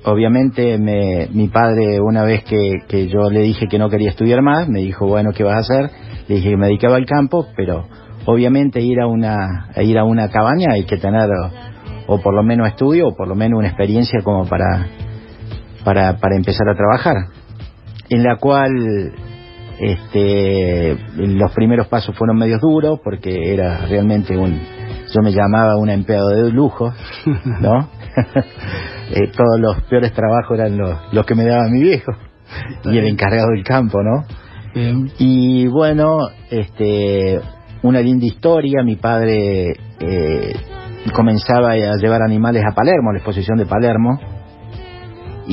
obviamente 0.05 0.79
me- 0.79 1.27
mi 1.33 1.49
padre, 1.49 2.01
una 2.01 2.23
vez 2.23 2.45
que, 2.45 2.79
que 2.87 3.09
yo 3.09 3.29
le 3.29 3.41
dije 3.41 3.67
que 3.69 3.81
no 3.81 3.91
quería 3.91 4.11
estudiar 4.11 4.41
más, 4.41 4.69
me 4.69 4.79
dijo, 4.83 5.09
bueno, 5.09 5.31
¿qué 5.35 5.43
vas 5.43 5.57
a 5.57 5.59
hacer? 5.59 5.91
Le 6.29 6.37
dije 6.37 6.51
que 6.51 6.57
me 6.57 6.69
dedicaba 6.69 6.95
al 6.95 7.07
campo, 7.07 7.49
pero 7.57 7.87
obviamente 8.25 8.81
ir 8.83 9.01
a 9.01 9.09
una, 9.09 9.71
ir 9.83 9.99
a 9.99 10.05
una 10.05 10.29
cabaña 10.29 10.75
hay 10.75 10.85
que 10.85 10.99
tener 10.99 11.29
o, 11.29 12.15
o 12.15 12.21
por 12.21 12.33
lo 12.33 12.45
menos 12.45 12.69
estudio 12.69 13.09
o 13.09 13.17
por 13.17 13.27
lo 13.27 13.35
menos 13.35 13.59
una 13.59 13.67
experiencia 13.69 14.21
como 14.23 14.47
para, 14.49 14.87
para, 15.85 16.19
para 16.19 16.37
empezar 16.37 16.69
a 16.69 16.77
trabajar. 16.77 17.17
En 18.11 18.23
la 18.23 18.37
cual 18.37 18.71
este, 19.79 20.99
los 21.17 21.53
primeros 21.53 21.89
pasos 21.89 22.15
fueron 22.17 22.37
medios 22.37 22.61
duros 22.61 23.01
porque 23.03 23.55
era 23.55 23.87
realmente 23.87 24.37
un, 24.37 24.61
yo 25.15 25.23
me 25.23 25.33
llamaba 25.33 25.77
un 25.77 25.89
empleado 25.89 26.29
de 26.29 26.51
lujo, 26.51 26.93
¿no? 27.61 27.89
Eh, 29.13 29.27
todos 29.37 29.59
los 29.59 29.83
peores 29.89 30.13
trabajos 30.13 30.57
eran 30.57 30.79
los, 30.79 30.97
los 31.13 31.27
que 31.27 31.35
me 31.35 31.45
daba 31.45 31.69
mi 31.69 31.81
viejo 31.83 32.13
y 32.85 32.97
el 32.97 33.09
encargado 33.09 33.49
del 33.49 33.65
campo, 33.65 33.99
¿no? 34.05 34.25
Bien. 34.73 35.11
Y 35.19 35.67
bueno, 35.67 36.29
este, 36.49 37.41
una 37.83 38.01
linda 38.01 38.27
historia. 38.27 38.85
Mi 38.85 38.97
padre 38.97 39.73
eh, 39.99 40.55
comenzaba 41.13 41.73
a 41.73 41.97
llevar 41.97 42.23
animales 42.23 42.63
a 42.65 42.75
Palermo, 42.75 43.11
a 43.11 43.15
la 43.15 43.19
exposición 43.19 43.59
de 43.59 43.67
Palermo. 43.67 44.19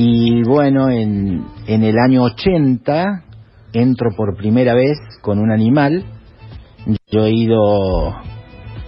Y 0.00 0.44
bueno, 0.44 0.90
en, 0.90 1.44
en 1.66 1.82
el 1.82 1.96
año 1.98 2.22
80 2.22 3.04
entro 3.72 4.10
por 4.16 4.36
primera 4.36 4.72
vez 4.74 4.96
con 5.22 5.40
un 5.40 5.50
animal. 5.50 6.04
Yo 7.10 7.24
he 7.24 7.32
ido 7.32 8.14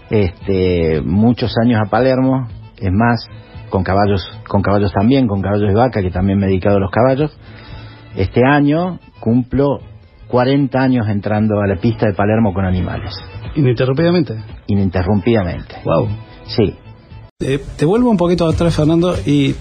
este, 0.09 1.01
muchos 1.05 1.53
años 1.65 1.81
a 1.85 1.91
Palermo, 1.91 2.47
es 2.79 2.93
más, 2.93 3.27
con 3.71 3.83
caballos, 3.83 4.23
con 4.49 4.63
caballos 4.63 4.93
también, 4.93 5.27
con 5.27 5.43
caballos 5.43 5.69
de 5.69 5.75
vaca, 5.75 6.01
que 6.01 6.11
también 6.11 6.39
me 6.39 6.47
he 6.47 6.49
dedicado 6.51 6.77
a 6.77 6.81
los 6.81 6.91
caballos. 6.93 7.37
Este 8.17 8.43
año 8.45 9.01
cumplo 9.19 9.81
40 10.29 10.79
años 10.81 11.09
entrando 11.09 11.61
a 11.61 11.67
la 11.67 11.77
pista 11.81 12.07
de 12.07 12.15
Palermo 12.15 12.55
con 12.55 12.65
animales, 12.65 13.13
Ininterrumpidamente. 13.57 14.35
ininterrumpidamente. 14.69 15.75
Wow. 15.85 16.09
Sí, 16.47 16.75
Eh, 17.43 17.59
te 17.77 17.85
vuelvo 17.85 18.11
un 18.11 18.17
poquito 18.17 18.47
atrás, 18.47 18.77
Fernando, 18.77 19.15
y 19.27 19.55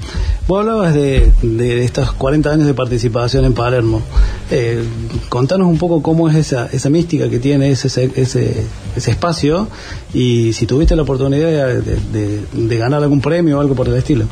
vos 0.50 0.62
hablabas 0.62 0.96
de, 0.96 1.32
de 1.44 1.84
estos 1.84 2.12
40 2.13 2.50
años 2.51 2.65
de 2.65 2.74
participación 2.74 3.46
en 3.46 3.53
Palermo. 3.53 4.01
Eh, 4.50 4.84
contanos 5.29 5.68
un 5.68 5.77
poco 5.77 6.01
cómo 6.01 6.27
es 6.27 6.36
esa, 6.36 6.65
esa 6.74 6.89
mística 6.89 7.29
que 7.29 7.38
tiene 7.38 7.70
ese, 7.70 7.88
ese, 8.15 8.63
ese 8.96 9.12
espacio 9.12 9.68
y 10.12 10.51
si 10.53 10.65
tuviste 10.65 10.96
la 10.96 11.03
oportunidad 11.03 11.68
de, 11.68 12.41
de- 12.53 12.77
ganar 12.77 13.03
algún 13.03 13.22
premio 13.22 13.60
o 13.60 13.62
algo 13.62 13.75
por 13.75 13.88
el 13.89 13.96
estilo. 13.96 14.25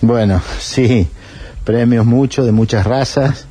bueno, 0.00 0.40
sí, 0.58 1.06
premios 1.64 2.06
muchos 2.06 2.46
de 2.46 2.52
muchas 2.52 2.86
razas, 2.86 3.46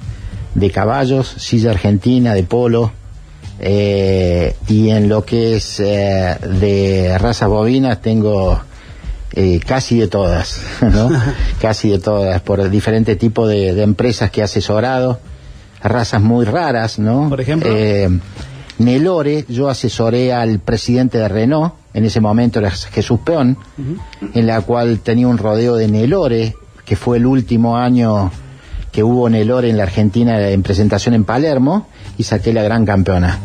de 0.55 0.71
caballos, 0.71 1.27
silla 1.37 1.69
argentina, 1.69 2.33
de 2.33 2.41
polo, 2.43 2.91
eh, 3.59 4.55
y 4.67 4.89
en 4.89 5.07
lo 5.07 5.23
que 5.23 5.57
es 5.57 5.79
eh, 5.79 6.35
de 6.59 7.15
razas 7.19 7.47
bovinas 7.47 8.01
tengo 8.01 8.59
eh, 9.33 9.59
casi 9.65 9.99
de 9.99 10.07
todas, 10.07 10.61
¿no? 10.81 11.09
casi 11.61 11.89
de 11.89 11.99
todas, 11.99 12.41
por 12.41 12.69
diferentes 12.69 13.17
tipos 13.17 13.49
de, 13.49 13.73
de 13.73 13.83
empresas 13.83 14.31
que 14.31 14.41
he 14.41 14.43
asesorado, 14.43 15.19
razas 15.83 16.21
muy 16.21 16.45
raras, 16.45 16.99
¿no? 16.99 17.29
Por 17.29 17.41
ejemplo. 17.41 17.69
Eh, 17.73 18.09
Nelore, 18.77 19.45
yo 19.47 19.69
asesoré 19.69 20.33
al 20.33 20.59
presidente 20.59 21.19
de 21.19 21.27
Renault, 21.27 21.73
en 21.93 22.05
ese 22.05 22.19
momento 22.19 22.59
era 22.59 22.71
Jesús 22.71 23.19
Peón, 23.23 23.57
en 24.33 24.47
la 24.47 24.61
cual 24.61 24.99
tenía 24.99 25.27
un 25.27 25.37
rodeo 25.37 25.75
de 25.75 25.87
Nelore, 25.87 26.55
que 26.85 26.95
fue 26.95 27.17
el 27.17 27.25
último 27.25 27.77
año 27.77 28.31
que 28.91 29.03
hubo 29.03 29.29
Nelore 29.29 29.69
en 29.69 29.77
la 29.77 29.83
Argentina 29.83 30.49
en 30.49 30.63
presentación 30.63 31.13
en 31.13 31.25
Palermo, 31.25 31.87
y 32.17 32.23
saqué 32.23 32.53
la 32.53 32.63
gran 32.63 32.85
campeona. 32.85 33.39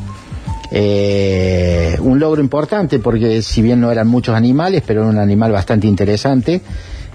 Eh, 0.73 1.97
un 2.01 2.19
logro 2.19 2.41
importante 2.41 2.99
porque 2.99 3.43
si 3.43 3.63
bien 3.63 3.81
no 3.81 3.91
eran 3.91 4.09
muchos 4.09 4.35
animales, 4.35 4.83
pero 4.87 5.03
era 5.03 5.11
un 5.11 5.19
animal 5.19 5.53
bastante 5.53 5.87
interesante. 5.87 6.61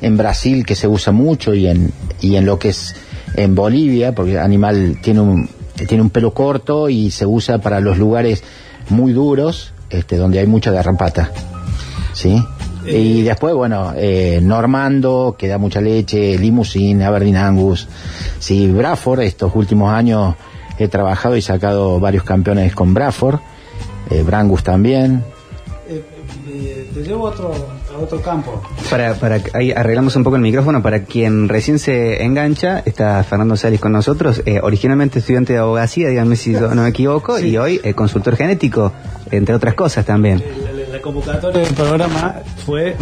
En 0.01 0.17
Brasil 0.17 0.65
que 0.65 0.75
se 0.75 0.87
usa 0.87 1.13
mucho 1.13 1.53
y 1.53 1.67
en, 1.67 1.91
y 2.21 2.35
en 2.35 2.45
lo 2.45 2.57
que 2.57 2.69
es 2.69 2.95
en 3.35 3.53
Bolivia, 3.55 4.13
porque 4.15 4.31
el 4.31 4.39
animal 4.39 4.97
tiene 5.01 5.21
un, 5.21 5.49
tiene 5.87 6.01
un 6.01 6.09
pelo 6.09 6.33
corto 6.33 6.89
y 6.89 7.11
se 7.11 7.25
usa 7.25 7.59
para 7.59 7.79
los 7.79 7.97
lugares 7.97 8.43
muy 8.89 9.13
duros, 9.13 9.73
este, 9.89 10.17
donde 10.17 10.39
hay 10.39 10.47
mucha 10.47 10.71
garrapata. 10.71 11.31
¿Sí? 12.13 12.41
Y 12.85 13.21
después, 13.21 13.53
bueno, 13.53 13.93
eh, 13.95 14.39
Normando, 14.41 15.35
que 15.37 15.47
da 15.47 15.57
mucha 15.57 15.81
leche, 15.81 16.37
Limousin, 16.37 17.01
Aberdeen 17.03 17.37
Angus. 17.37 17.87
Sí, 18.39 18.67
Braford, 18.71 19.21
estos 19.21 19.51
últimos 19.55 19.93
años 19.93 20.35
he 20.83 20.87
trabajado 20.87 21.35
y 21.35 21.41
sacado 21.41 21.99
varios 21.99 22.23
campeones 22.23 22.73
con 22.75 22.93
Braford. 22.93 23.39
Eh, 24.09 24.23
Brangus 24.23 24.63
también. 24.63 25.23
te 26.93 27.01
llevo 27.01 27.27
a 27.27 27.31
otro, 27.31 27.53
a 27.93 27.97
otro 27.97 28.21
campo. 28.21 28.61
Para, 28.89 29.15
para, 29.15 29.39
ahí 29.53 29.71
arreglamos 29.71 30.15
un 30.15 30.23
poco 30.23 30.35
el 30.35 30.41
micrófono. 30.41 30.81
Para 30.81 31.03
quien 31.03 31.47
recién 31.47 31.79
se 31.79 32.23
engancha, 32.23 32.79
está 32.85 33.23
Fernando 33.23 33.55
Salis 33.55 33.79
con 33.79 33.91
nosotros. 33.91 34.41
eh, 34.45 34.59
originalmente 34.61 35.19
estudiante 35.19 35.53
de 35.53 35.59
abogacía, 35.59 36.09
díganme 36.09 36.35
si 36.35 36.53
yo 36.53 36.73
no 36.73 36.83
me 36.83 36.89
equivoco, 36.89 37.39
y 37.39 37.57
hoy 37.57 37.79
eh, 37.83 37.93
consultor 37.93 38.35
genético, 38.35 38.91
entre 39.29 39.55
otras 39.55 39.73
cosas 39.75 40.05
también. 40.05 40.43
Convocatoria 41.01 41.61
del 41.63 41.73
programa 41.73 42.35
fue 42.65 42.95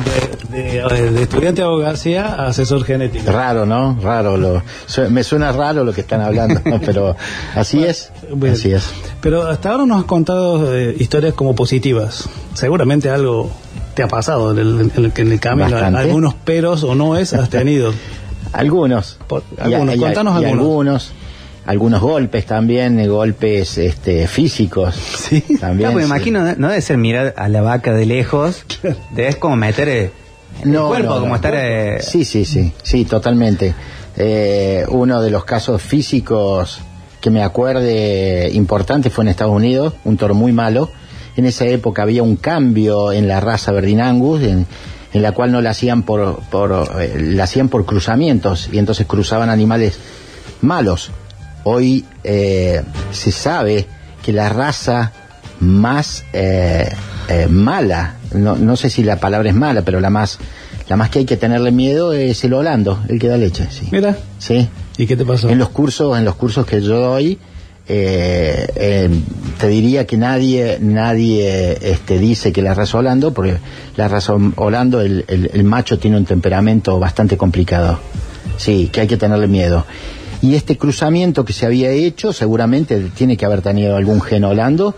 de, 0.49 0.57
de- 0.81 1.11
de 1.11 1.21
estudiante 1.23 1.61
de 1.61 1.67
abogacía 1.67 2.25
a 2.35 2.47
asesor 2.47 2.83
genético. 2.83 3.31
Raro, 3.31 3.65
¿no? 3.65 3.97
Raro. 4.01 4.37
Lo, 4.37 4.61
me 5.09 5.23
suena 5.23 5.51
raro 5.51 5.83
lo 5.83 5.93
que 5.93 6.01
están 6.01 6.21
hablando, 6.21 6.59
¿no? 6.65 6.79
pero 6.79 7.15
así 7.55 7.83
es. 7.83 8.11
Así 8.51 8.71
es. 8.71 8.89
Pero 9.21 9.47
hasta 9.47 9.71
ahora 9.71 9.85
nos 9.85 9.99
has 9.99 10.05
contado 10.05 10.75
eh, 10.75 10.95
historias 10.97 11.33
como 11.33 11.55
positivas. 11.55 12.27
Seguramente 12.53 13.09
algo 13.09 13.51
te 13.93 14.03
ha 14.03 14.07
pasado 14.07 14.51
en 14.51 14.59
el, 14.59 14.79
en 14.81 14.91
el, 15.05 15.11
en 15.15 15.31
el 15.33 15.39
camino. 15.39 15.69
Bastante. 15.71 15.99
Algunos 15.99 16.33
peros 16.35 16.83
o 16.83 16.95
noes 16.95 17.33
has 17.33 17.49
tenido. 17.49 17.93
Algunos. 18.53 19.19
Por- 19.27 19.43
algunos, 19.59 19.95
y- 19.95 19.99
contanos 19.99 20.33
y 20.41 20.45
algunos. 20.45 20.59
algunos. 20.65 21.11
Algunos 21.65 22.01
golpes 22.01 22.45
también, 22.45 22.99
eh, 22.99 23.07
golpes 23.07 23.77
este, 23.77 24.27
físicos. 24.27 24.95
Sí. 25.29 25.41
También. 25.59 25.89
Claro, 25.91 25.95
me 25.95 26.01
sí. 26.03 26.07
imagino, 26.07 26.55
no 26.57 26.69
debe 26.69 26.81
ser 26.81 26.97
mirar 26.97 27.33
a 27.37 27.47
la 27.49 27.61
vaca 27.61 27.93
de 27.93 28.05
lejos, 28.05 28.65
debes 29.11 29.35
como 29.35 29.55
meter 29.55 29.87
eh, 29.89 30.11
el 30.63 30.71
No, 30.71 30.87
cuerpo, 30.87 31.09
no, 31.09 31.15
como 31.15 31.27
no. 31.29 31.35
estar... 31.35 31.53
eh, 31.55 31.97
Sí, 32.01 32.25
sí, 32.25 32.45
sí, 32.45 32.73
sí, 32.81 33.05
totalmente. 33.05 33.73
Eh, 34.17 34.85
uno 34.89 35.21
de 35.21 35.29
los 35.29 35.45
casos 35.45 35.81
físicos 35.81 36.79
que 37.21 37.29
me 37.29 37.43
acuerde 37.43 38.49
importante 38.53 39.09
fue 39.09 39.23
en 39.25 39.27
Estados 39.29 39.53
Unidos, 39.55 39.93
un 40.05 40.17
toro 40.17 40.33
muy 40.33 40.51
malo. 40.53 40.89
En 41.37 41.45
esa 41.45 41.65
época 41.65 42.01
había 42.01 42.23
un 42.23 42.35
cambio 42.37 43.11
en 43.11 43.27
la 43.27 43.39
raza 43.39 43.71
Verdin 43.71 44.01
Angus, 44.01 44.41
en, 44.41 44.65
en 45.13 45.21
la 45.21 45.31
cual 45.33 45.51
no 45.51 45.61
la 45.61 45.69
hacían 45.71 46.03
por, 46.03 46.39
por 46.49 46.89
eh, 46.99 47.13
la 47.19 47.43
hacían 47.43 47.69
por 47.69 47.85
cruzamientos 47.85 48.69
y 48.71 48.77
entonces 48.79 49.05
cruzaban 49.05 49.49
animales 49.49 49.99
malos. 50.61 51.11
Hoy 51.63 52.05
eh, 52.23 52.81
se 53.11 53.31
sabe 53.31 53.85
que 54.23 54.33
la 54.33 54.49
raza 54.49 55.11
más 55.59 56.23
eh, 56.33 56.89
eh, 57.27 57.47
mala, 57.49 58.15
no, 58.33 58.55
no 58.55 58.75
sé 58.75 58.89
si 58.89 59.03
la 59.03 59.17
palabra 59.19 59.49
es 59.49 59.55
mala, 59.55 59.81
pero 59.83 59.99
la 59.99 60.09
más 60.09 60.39
la 60.87 60.95
más 60.95 61.09
que 61.11 61.19
hay 61.19 61.25
que 61.25 61.37
tenerle 61.37 61.71
miedo 61.71 62.13
es 62.13 62.43
el 62.43 62.53
holando, 62.53 62.99
el 63.09 63.19
que 63.19 63.27
da 63.27 63.37
leche, 63.37 63.67
sí. 63.69 63.87
Mira, 63.91 64.17
Sí. 64.39 64.67
¿y 64.97 65.05
qué 65.05 65.15
te 65.15 65.23
pasó? 65.25 65.49
En 65.49 65.59
los 65.59 65.69
cursos, 65.69 66.17
en 66.17 66.25
los 66.25 66.33
cursos 66.35 66.65
que 66.65 66.81
yo 66.81 66.99
doy, 66.99 67.37
eh, 67.87 68.67
eh, 68.75 69.09
te 69.59 69.67
diría 69.67 70.07
que 70.07 70.17
nadie, 70.17 70.77
nadie 70.81 71.77
este, 71.91 72.17
dice 72.19 72.51
que 72.51 72.61
la 72.61 72.73
raza 72.73 72.97
Holando, 72.97 73.33
porque 73.33 73.57
la 73.97 74.07
raza 74.07 74.33
Holando, 74.55 75.01
el, 75.01 75.25
el- 75.27 75.51
el 75.53 75.63
macho 75.63 75.99
tiene 75.99 76.17
un 76.17 76.25
temperamento 76.25 76.97
bastante 76.99 77.37
complicado. 77.37 77.99
Sí, 78.57 78.89
que 78.91 79.01
hay 79.01 79.07
que 79.07 79.17
tenerle 79.17 79.47
miedo. 79.47 79.85
Y 80.41 80.55
este 80.55 80.77
cruzamiento 80.77 81.43
que 81.45 81.53
se 81.53 81.65
había 81.65 81.91
hecho, 81.91 82.31
seguramente 82.33 82.99
tiene 83.15 83.35
que 83.37 83.45
haber 83.45 83.61
tenido 83.61 83.95
algún 83.97 84.21
gen 84.21 84.45
holando, 84.45 84.95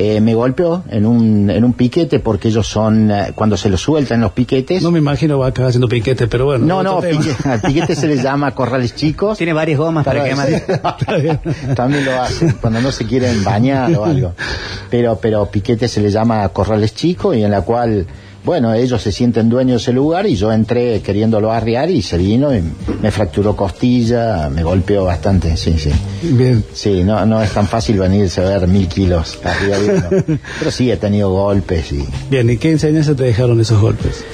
eh, 0.00 0.20
me 0.20 0.32
golpeó 0.32 0.84
en 0.90 1.04
un, 1.06 1.50
en 1.50 1.64
un 1.64 1.72
piquete 1.72 2.20
porque 2.20 2.48
ellos 2.48 2.68
son, 2.68 3.10
eh, 3.10 3.32
cuando 3.34 3.56
se 3.56 3.68
los 3.68 3.80
sueltan 3.82 4.20
los 4.20 4.30
piquetes... 4.30 4.80
No 4.82 4.92
me 4.92 5.00
imagino 5.00 5.40
va 5.40 5.48
acabar 5.48 5.70
haciendo 5.70 5.88
piquete, 5.88 6.28
pero 6.28 6.44
bueno. 6.46 6.64
No, 6.64 6.82
no, 6.84 7.02
pique- 7.02 7.34
al 7.44 7.60
piquete 7.60 7.96
se 7.96 8.06
les 8.06 8.22
llama 8.22 8.52
corrales 8.54 8.94
chicos. 8.94 9.36
Tiene 9.36 9.52
varias 9.52 9.78
gomas 9.78 10.04
para 10.04 10.22
Pero- 10.22 10.36
quemar. 10.36 11.40
También 11.74 12.04
lo 12.04 12.22
hacen 12.22 12.56
cuando 12.60 12.80
no 12.80 12.92
se 12.92 13.04
quieren 13.06 13.42
bañar 13.44 13.92
o 13.94 14.04
algo. 14.04 14.34
Pero, 14.90 15.18
pero 15.20 15.44
piquete 15.50 15.86
se 15.86 16.00
le 16.00 16.10
llama 16.10 16.48
corrales 16.48 16.94
chicos 16.94 17.36
y 17.36 17.42
en 17.42 17.50
la 17.50 17.60
cual, 17.60 18.06
bueno, 18.44 18.72
ellos 18.72 19.02
se 19.02 19.12
sienten 19.12 19.48
dueños 19.48 19.82
de 19.82 19.90
ese 19.90 19.92
lugar 19.92 20.26
y 20.26 20.36
yo 20.36 20.52
entré 20.52 21.00
queriéndolo 21.02 21.52
arriar 21.52 21.90
y 21.90 22.02
se 22.02 22.16
vino 22.16 22.54
y 22.54 22.62
me 23.02 23.10
fracturó 23.10 23.54
costilla, 23.56 24.48
me 24.48 24.62
golpeó 24.62 25.04
bastante, 25.04 25.56
sí, 25.56 25.74
sí. 25.78 25.90
Bien. 26.22 26.64
Sí, 26.72 27.04
no, 27.04 27.26
no 27.26 27.42
es 27.42 27.50
tan 27.52 27.66
fácil 27.66 27.98
venirse 27.98 28.40
a 28.40 28.44
ver 28.44 28.68
mil 28.68 28.88
kilos 28.88 29.38
arriba 29.44 29.76
uno. 29.78 30.38
Pero 30.58 30.70
sí, 30.70 30.90
he 30.90 30.96
tenido 30.96 31.30
golpes 31.30 31.92
y 31.92 32.06
Bien, 32.30 32.48
¿y 32.48 32.56
qué 32.56 32.70
enseñanza 32.70 33.14
te 33.14 33.24
dejaron 33.24 33.60
esos 33.60 33.80
golpes? 33.80 34.24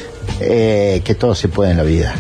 eh, 0.40 1.02
que 1.04 1.14
todo 1.14 1.34
se 1.34 1.48
puede 1.48 1.72
en 1.72 1.76
la 1.76 1.82
vida. 1.84 2.14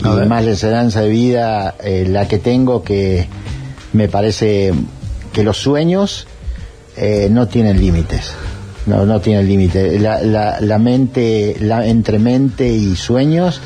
Y 0.00 0.26
más 0.26 0.44
la 0.44 0.50
enseñanza 0.52 1.02
de 1.02 1.10
vida, 1.10 1.74
eh, 1.84 2.06
la 2.08 2.26
que 2.26 2.38
tengo, 2.38 2.82
que 2.82 3.26
me 3.92 4.08
parece 4.08 4.72
que 5.32 5.42
los 5.42 5.58
sueños 5.58 6.26
eh, 6.96 7.28
no 7.30 7.48
tienen 7.48 7.78
límites. 7.78 8.32
No, 8.90 9.06
no 9.06 9.20
tienen 9.20 9.46
límites. 9.46 10.02
La, 10.02 10.20
la, 10.20 10.60
la 10.60 10.78
mente, 10.78 11.56
la, 11.60 11.86
entre 11.86 12.18
mente 12.18 12.66
y 12.68 12.96
sueños 12.96 13.60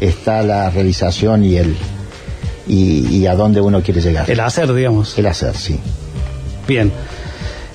está 0.00 0.42
la 0.42 0.70
realización 0.70 1.44
y 1.44 1.56
el 1.56 1.76
y, 2.66 3.06
y 3.08 3.26
a 3.26 3.34
dónde 3.34 3.60
uno 3.60 3.82
quiere 3.82 4.00
llegar. 4.00 4.30
El 4.30 4.40
hacer, 4.40 4.72
digamos. 4.72 5.18
El 5.18 5.26
hacer, 5.26 5.54
sí. 5.54 5.78
Bien. 6.66 6.90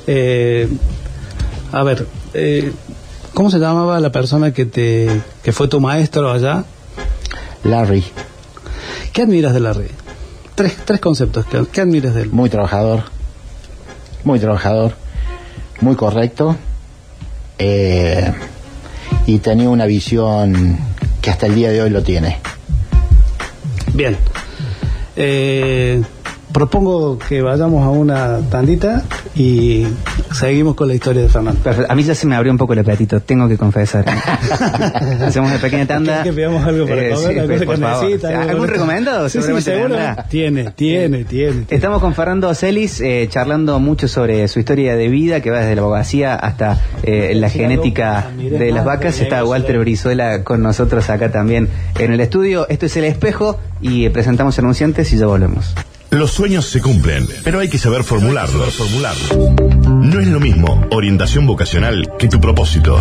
Eh, 0.08 0.68
a 1.72 1.84
ver, 1.84 2.08
eh, 2.34 2.72
¿cómo 3.36 3.52
se 3.52 3.60
llamaba 3.60 4.00
la 4.00 4.12
persona 4.12 4.52
que 4.52 4.66
te 4.66 5.08
que 5.44 5.52
fue 5.52 5.68
tu 5.68 5.80
maestro 5.80 6.32
allá? 6.32 6.64
Larry, 7.64 8.04
¿Qué 9.14 9.22
admiras 9.22 9.54
de 9.54 9.60
Larry? 9.60 9.90
Tres, 10.56 10.76
tres 10.86 11.00
conceptos. 11.00 11.46
¿Qué, 11.46 11.64
qué 11.72 11.82
admiras 11.82 12.16
de 12.16 12.24
él? 12.24 12.30
muy 12.32 12.50
trabajador, 12.50 13.04
muy 14.24 14.40
trabajador, 14.40 14.94
muy 15.82 15.96
correcto, 15.96 16.56
eh, 17.58 18.32
y 19.26 19.40
tenía 19.40 19.70
una 19.70 19.86
visión 19.86 20.78
que 21.22 21.30
hasta 21.30 21.48
el 21.48 21.56
día 21.56 21.72
de 21.72 21.82
hoy 21.82 21.90
lo 21.90 22.04
tiene. 22.04 22.40
Bien. 23.94 24.18
Eh, 25.16 26.02
propongo 26.56 27.20
que 27.20 27.42
vayamos 27.42 27.84
a 27.84 27.90
una 27.90 28.40
tandita 28.50 29.04
y 29.36 29.86
seguimos 30.32 30.76
con 30.76 30.88
la 30.88 30.94
historia 30.94 31.24
de 31.24 31.28
Fernando. 31.28 31.60
Perfecto. 31.62 31.92
A 31.92 31.96
mí 31.96 32.04
ya 32.04 32.16
se 32.16 32.26
me 32.28 32.36
abrió 32.38 32.50
un 32.54 32.58
poco 32.58 32.72
el 32.72 32.80
apetito, 32.80 33.20
tengo 33.20 33.50
que 33.50 33.58
confesar. 33.58 34.06
Hacemos 35.22 35.52
una 35.52 35.60
pequeña 35.60 35.86
tanda. 35.86 36.22
¿Quieres 36.24 36.32
que 36.32 36.34
pidamos 36.34 36.66
algo 36.66 36.88
para 36.88 37.02
Eh, 37.02 37.10
comer? 37.12 37.34
sí, 37.34 37.40
¿Alguna 37.40 37.58
cosa 37.58 37.66
por 37.66 37.78
favor. 37.80 38.04
necesita? 38.06 38.28
¿Algo 38.30 38.42
¿Algún 38.52 38.66
esto? 38.66 38.74
recomendado? 38.74 39.28
Sí, 39.30 39.40
sí, 39.42 39.62
seguro. 39.62 39.96
tendrá. 39.96 40.26
Tiene, 40.30 40.72
tiene, 40.72 41.26
tiene. 41.26 41.64
Estamos 41.70 42.00
con 42.00 42.14
Fernando 42.16 42.54
Celis 42.56 43.02
eh, 43.02 43.28
charlando 43.30 43.78
mucho 43.82 44.08
sobre 44.08 44.48
su 44.48 44.60
historia 44.60 44.96
de 44.96 45.10
vida, 45.10 45.42
que 45.42 45.52
va 45.52 45.60
desde 45.60 45.76
la 45.76 45.82
abogacía 45.82 46.36
hasta 46.36 46.80
eh, 47.04 47.34
la 47.36 47.50
Sí, 47.50 47.60
genética 47.60 48.30
de 48.38 48.72
las 48.72 48.86
vacas. 48.86 49.20
Está. 49.20 49.44
Walter 49.44 49.78
Brizuela 49.80 50.44
con 50.46 50.64
nosotros 50.64 51.10
acá 51.10 51.32
también 51.34 51.68
en 52.00 52.14
el 52.14 52.22
estudio. 52.22 52.66
Esto 52.70 52.86
es 52.86 52.96
El 52.96 53.04
Espejo 53.04 53.60
y 53.82 54.06
eh, 54.06 54.10
presentamos 54.10 54.58
anunciantes 54.58 55.12
y 55.12 55.18
ya 55.18 55.26
volvemos. 55.26 55.74
Los 56.12 56.32
sueños 56.32 56.66
se 56.66 56.82
cumplen, 56.82 57.28
pero 57.44 57.60
hay 57.60 57.70
que 57.70 57.78
saber 57.78 58.04
formularlos. 58.04 58.80
No 59.86 60.20
es 60.20 60.28
lo 60.28 60.40
mismo 60.40 60.88
orientación 60.92 61.46
vocacional 61.46 62.14
que 62.18 62.28
tu 62.28 62.40
propósito. 62.40 63.00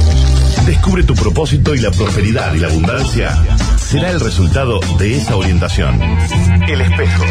Descubre 0.66 1.04
tu 1.04 1.14
propósito 1.14 1.74
y 1.74 1.78
la 1.78 1.90
prosperidad 1.90 2.54
y 2.54 2.58
la 2.58 2.68
abundancia 2.68 3.36
será 3.78 4.10
el 4.10 4.20
resultado 4.20 4.80
de 4.98 5.16
esa 5.16 5.36
orientación. 5.36 6.00
El 6.68 6.80
espejo. 6.80 7.24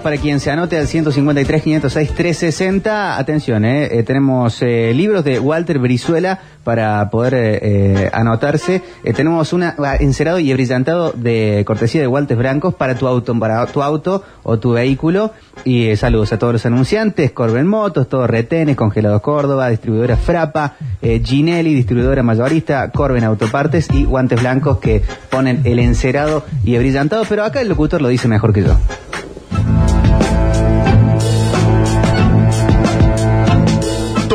Para 0.00 0.16
quien 0.16 0.40
se 0.40 0.50
anote 0.50 0.78
al 0.78 0.86
153 0.86 1.62
506 1.62 2.14
360. 2.14 3.18
Atención, 3.18 3.64
eh, 3.64 3.98
eh, 3.98 4.02
tenemos 4.02 4.62
eh, 4.62 4.92
libros 4.94 5.24
de 5.24 5.38
Walter 5.38 5.78
Brizuela 5.78 6.40
para 6.64 7.10
poder 7.10 7.34
eh, 7.34 8.10
anotarse. 8.12 8.82
Eh, 9.04 9.12
tenemos 9.12 9.52
una 9.52 9.74
ah, 9.78 9.96
encerado 9.96 10.38
y 10.38 10.52
brillantado 10.52 11.12
de 11.12 11.64
cortesía 11.66 12.00
de 12.00 12.06
Walter 12.06 12.36
Brancos 12.36 12.74
para 12.74 12.94
tu 12.94 13.06
auto, 13.06 13.38
para 13.38 13.66
tu 13.66 13.82
auto 13.82 14.22
o 14.42 14.58
tu 14.58 14.72
vehículo. 14.72 15.32
Y 15.64 15.94
saludos 15.96 16.32
a 16.32 16.38
todos 16.38 16.54
los 16.54 16.66
anunciantes, 16.66 17.32
Corben 17.32 17.66
Motos, 17.66 18.08
todos 18.08 18.30
retenes, 18.30 18.76
Congelados 18.76 19.20
Córdoba, 19.20 19.68
distribuidora 19.68 20.16
Frapa, 20.16 20.76
Ginelli, 21.02 21.74
distribuidora 21.74 22.22
mayorista, 22.22 22.90
Corben 22.90 23.24
Autopartes 23.24 23.88
y 23.92 24.04
Guantes 24.04 24.40
Blancos 24.40 24.78
que 24.78 25.02
ponen 25.30 25.60
el 25.64 25.78
encerado 25.78 26.44
y 26.64 26.78
brillantado. 26.78 27.24
Pero 27.28 27.44
acá 27.44 27.60
el 27.60 27.68
locutor 27.68 28.00
lo 28.00 28.08
dice 28.08 28.28
mejor 28.28 28.52
que 28.52 28.62
yo. 28.62 28.78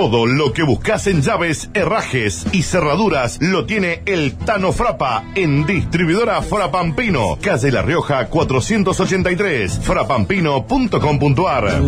Todo 0.08 0.26
lo 0.26 0.54
que 0.54 0.64
buscas 0.64 1.06
en 1.08 1.22
llaves, 1.22 1.70
herrajes 1.74 2.48
y 2.54 2.64
cerraduras 2.64 3.40
lo 3.42 3.66
tiene 3.66 4.04
el 4.06 4.38
Tano 4.38 4.72
Frapa 4.72 5.26
en 5.36 5.66
distribuidora 5.66 6.42
Frapampino, 6.42 7.38
calle 7.42 7.74
La 7.74 7.82
Rioja 7.82 8.28
483, 8.28 9.82
frapampino.com.ar. 9.84 11.82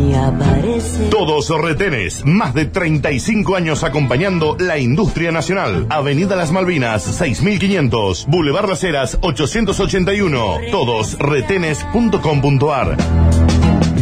Todos 1.10 1.50
retenes, 1.62 2.26
más 2.26 2.54
de 2.54 2.66
35 2.66 3.56
años 3.56 3.86
acompañando 3.86 4.58
la 4.60 4.78
industria 4.78 5.32
nacional. 5.32 5.86
Avenida 5.90 6.36
Las 6.36 6.52
Malvinas, 6.52 7.04
6500, 7.04 8.26
Boulevard 8.28 8.68
Las 8.68 8.84
Heras, 8.84 9.18
881. 9.22 10.56
Todosretenes.com.ar. 10.72 13.59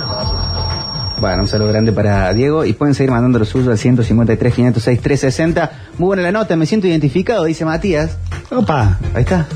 más. 0.06 1.20
Bueno, 1.20 1.42
un 1.42 1.48
saludo 1.48 1.68
grande 1.68 1.92
para 1.92 2.32
Diego 2.32 2.64
y 2.64 2.72
pueden 2.72 2.94
seguir 2.94 3.10
mandando 3.10 3.38
lo 3.38 3.44
suyo 3.44 3.70
al 3.70 3.78
153 3.78 4.54
506 4.54 5.00
360. 5.00 5.72
Muy 5.98 6.06
buena 6.08 6.22
la 6.22 6.32
nota, 6.32 6.56
me 6.56 6.66
siento 6.66 6.86
identificado, 6.86 7.44
dice 7.44 7.64
Matías. 7.64 8.18
Opa, 8.50 8.98
Ahí 9.14 9.22
está. 9.22 9.46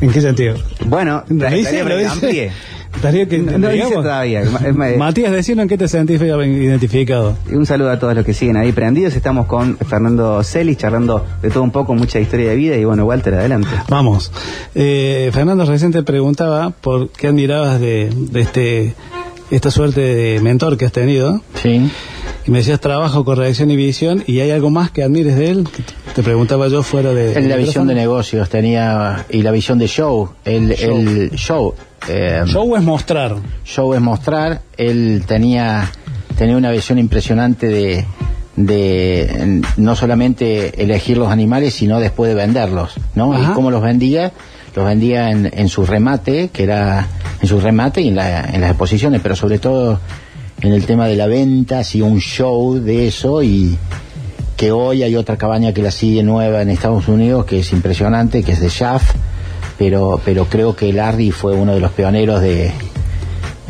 ¿en 0.00 0.10
qué 0.12 0.20
sentido? 0.20 0.56
Bueno, 0.86 1.24
¿Lo 1.28 1.50
dice? 1.50 2.52
Que, 3.00 3.38
No, 3.38 3.58
no 3.58 3.90
todavía. 4.02 4.42
Matías, 4.96 5.32
decinos 5.32 5.64
en 5.64 5.68
qué 5.68 5.78
te 5.78 5.88
sentís 5.88 6.20
identificado. 6.20 7.36
Y 7.50 7.54
un 7.54 7.66
saludo 7.66 7.90
a 7.90 7.98
todos 7.98 8.14
los 8.14 8.24
que 8.24 8.34
siguen 8.34 8.56
ahí 8.56 8.72
prendidos. 8.72 9.14
Estamos 9.16 9.46
con 9.46 9.76
Fernando 9.78 10.42
Celis 10.42 10.76
charlando 10.76 11.24
de 11.42 11.50
todo 11.50 11.62
un 11.62 11.70
poco, 11.70 11.94
mucha 11.94 12.20
historia 12.20 12.50
de 12.50 12.56
vida. 12.56 12.76
Y 12.76 12.84
bueno, 12.84 13.04
Walter, 13.04 13.34
adelante. 13.34 13.68
Vamos. 13.88 14.32
Eh, 14.74 15.30
Fernando 15.32 15.64
recién 15.64 15.92
te 15.92 16.02
preguntaba 16.02 16.70
por 16.70 17.10
qué 17.10 17.28
admirabas 17.28 17.80
de, 17.80 18.10
de 18.14 18.40
este 18.40 18.94
esta 19.50 19.70
suerte 19.70 20.00
de 20.00 20.40
mentor 20.40 20.76
que 20.76 20.84
has 20.84 20.92
tenido. 20.92 21.40
Sí. 21.54 21.90
Y 22.46 22.50
me 22.50 22.58
decías 22.58 22.80
trabajo, 22.80 23.24
corrección 23.24 23.70
y 23.70 23.76
visión. 23.76 24.22
¿Y 24.26 24.40
hay 24.40 24.50
algo 24.50 24.70
más 24.70 24.90
que 24.90 25.02
admires 25.02 25.36
de 25.36 25.50
él? 25.50 25.68
Te 26.14 26.22
preguntaba 26.22 26.68
yo 26.68 26.82
fuera 26.82 27.12
de... 27.12 27.32
En 27.34 27.48
la 27.48 27.56
visión 27.56 27.86
de 27.86 27.94
negocios 27.94 28.48
tenía 28.48 29.26
y 29.28 29.42
la 29.42 29.50
visión 29.50 29.78
de 29.78 29.86
show, 29.88 30.30
el 30.44 30.74
Show. 30.74 30.96
el 30.96 31.30
show. 31.32 31.74
Eh, 32.08 32.42
Show 32.46 32.76
es 32.76 32.82
mostrar. 32.82 33.36
show 33.64 33.94
es 33.94 34.00
mostrar. 34.00 34.62
Él 34.76 35.24
tenía 35.26 35.90
tenía 36.36 36.56
una 36.56 36.70
visión 36.70 36.98
impresionante 36.98 37.66
de 37.68 38.06
de 38.56 39.62
no 39.76 39.96
solamente 39.96 40.82
elegir 40.82 41.16
los 41.18 41.30
animales, 41.30 41.74
sino 41.74 41.98
después 42.00 42.28
de 42.28 42.34
venderlos, 42.34 42.94
¿no? 43.14 43.32
Ajá. 43.32 43.52
Y 43.52 43.54
cómo 43.54 43.70
los 43.70 43.82
vendía, 43.82 44.32
los 44.76 44.84
vendía 44.84 45.30
en, 45.30 45.50
en 45.52 45.68
su 45.68 45.86
remate, 45.86 46.48
que 46.52 46.64
era 46.64 47.06
en 47.40 47.48
su 47.48 47.58
remate 47.60 48.02
y 48.02 48.08
en, 48.08 48.16
la- 48.16 48.44
en 48.44 48.60
las 48.60 48.70
exposiciones, 48.70 49.20
pero 49.22 49.34
sobre 49.36 49.58
todo 49.58 49.98
en 50.60 50.72
el 50.72 50.84
tema 50.84 51.06
de 51.06 51.16
la 51.16 51.26
venta, 51.26 51.78
hacía 51.78 52.04
un 52.04 52.20
show 52.20 52.74
de 52.74 53.08
eso 53.08 53.42
y 53.42 53.78
que 54.58 54.72
hoy 54.72 55.02
hay 55.02 55.16
otra 55.16 55.38
cabaña 55.38 55.72
que 55.72 55.80
la 55.82 55.90
sigue 55.90 56.22
nueva 56.22 56.60
en 56.60 56.68
Estados 56.68 57.08
Unidos, 57.08 57.46
que 57.46 57.60
es 57.60 57.72
impresionante, 57.72 58.42
que 58.42 58.52
es 58.52 58.60
de 58.60 58.68
Schaff, 58.68 59.14
pero, 59.80 60.20
pero 60.22 60.44
creo 60.44 60.76
que 60.76 60.92
Larry 60.92 61.30
fue 61.30 61.54
uno 61.54 61.72
de 61.72 61.80
los 61.80 61.90
pioneros 61.92 62.42
de, 62.42 62.70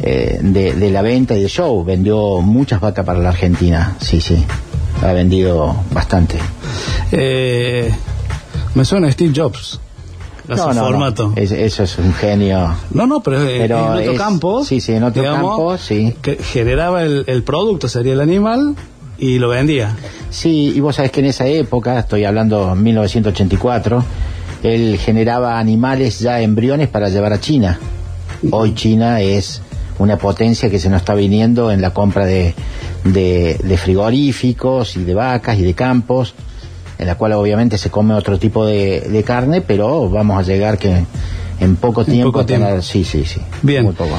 eh, 0.03 0.39
de, 0.43 0.73
de 0.75 0.91
la 0.91 1.03
venta 1.03 1.37
y 1.37 1.43
de 1.43 1.49
show. 1.49 1.85
Vendió 1.85 2.41
muchas 2.41 2.81
vacas 2.81 3.05
para 3.07 3.21
la 3.21 3.29
Argentina, 3.29 3.97
sí, 4.01 4.21
sí. 4.21 4.45
Ha 5.05 5.13
vendido 5.13 5.77
bastante. 5.93 6.37
Eh, 7.13 7.93
me 8.75 8.85
suena 8.85 9.07
a 9.07 9.13
Steve 9.13 9.33
Jobs. 9.35 9.79
A 10.49 10.57
su 10.57 10.73
formato. 10.81 11.33
Es- 11.37 11.53
eso 11.53 11.85
es 11.85 11.97
un 11.99 12.13
genio. 12.13 12.75
No, 12.91 13.07
no, 13.07 13.21
pero, 13.23 13.41
eh, 13.49 13.59
Pero 13.61 13.79
en 13.79 13.99
otro 14.01 14.13
es- 14.15 14.19
campo. 14.19 14.65
sí, 14.65 14.81
sí, 14.81 14.93
en 14.95 15.05
otro 15.05 15.23
campo, 15.23 15.79
sí. 15.79 16.17
Que 16.21 16.37
generaba 16.43 17.05
el, 17.05 17.23
el 17.29 17.45
producto, 17.45 17.89
sería 17.89 18.15
el 18.15 18.21
animal, 18.21 18.75
y 19.17 19.39
lo 19.39 19.49
vendía. 19.49 19.95
Sí, 20.31 20.73
y 20.75 20.81
vos 20.81 20.97
sabés 20.97 21.13
que 21.13 21.21
en 21.21 21.27
esa 21.27 21.47
época, 21.47 22.01
estoy 22.01 22.25
hablando 22.25 22.75
1984, 22.75 24.03
él 24.63 24.99
generaba 24.99 25.59
animales 25.59 26.19
ya 26.21 26.41
embriones 26.41 26.89
para 26.89 27.09
llevar 27.09 27.33
a 27.33 27.41
China. 27.41 27.79
Hoy 28.51 28.75
China 28.75 29.21
es 29.21 29.63
una 29.99 30.17
potencia 30.17 30.71
que 30.71 30.79
se 30.79 30.89
nos 30.89 31.01
está 31.03 31.15
viniendo 31.15 31.71
en 31.71 31.81
la 31.83 31.93
compra 31.93 32.25
de, 32.25 32.55
de, 33.05 33.59
de 33.63 33.77
frigoríficos 33.77 34.97
y 34.97 35.05
de 35.05 35.15
vacas 35.15 35.59
y 35.59 35.63
de 35.63 35.75
campos, 35.75 36.35
en 36.99 37.07
la 37.07 37.17
cual 37.17 37.33
obviamente 37.35 37.77
se 37.79 37.91
come 37.91 38.15
otro 38.15 38.39
tipo 38.39 38.65
de, 38.67 39.01
de 39.03 39.23
carne, 39.25 39.61
pero 39.61 40.09
vamos 40.09 40.39
a 40.39 40.43
llegar 40.43 40.79
que 40.79 41.05
en 41.61 41.77
poco 41.77 42.05
tiempo 42.05 42.33
poco 42.33 42.41
a 42.41 42.47
tener- 42.47 42.83
sí, 42.83 43.05
sí, 43.05 43.25
sí, 43.27 43.41
Bien. 43.63 43.85
muy 43.85 43.93
poco. 43.95 44.19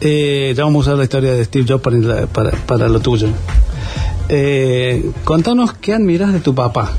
Eh, 0.00 0.54
ya 0.56 0.64
vamos 0.64 0.86
a 0.86 0.90
usar 0.90 0.98
la 0.98 1.04
historia 1.04 1.32
de 1.32 1.44
Steve 1.44 1.66
Jobs 1.68 1.82
para, 1.82 2.26
para, 2.26 2.50
para 2.52 2.88
lo 2.88 3.00
tuyo. 3.00 3.28
Eh, 4.30 5.10
contanos 5.24 5.74
qué 5.74 5.92
admiras 5.92 6.32
de 6.32 6.40
tu 6.40 6.54
papá. 6.54 6.92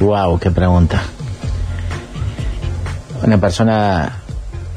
Wow, 0.00 0.38
qué 0.38 0.50
pregunta. 0.50 1.02
Una 3.22 3.38
persona 3.38 4.22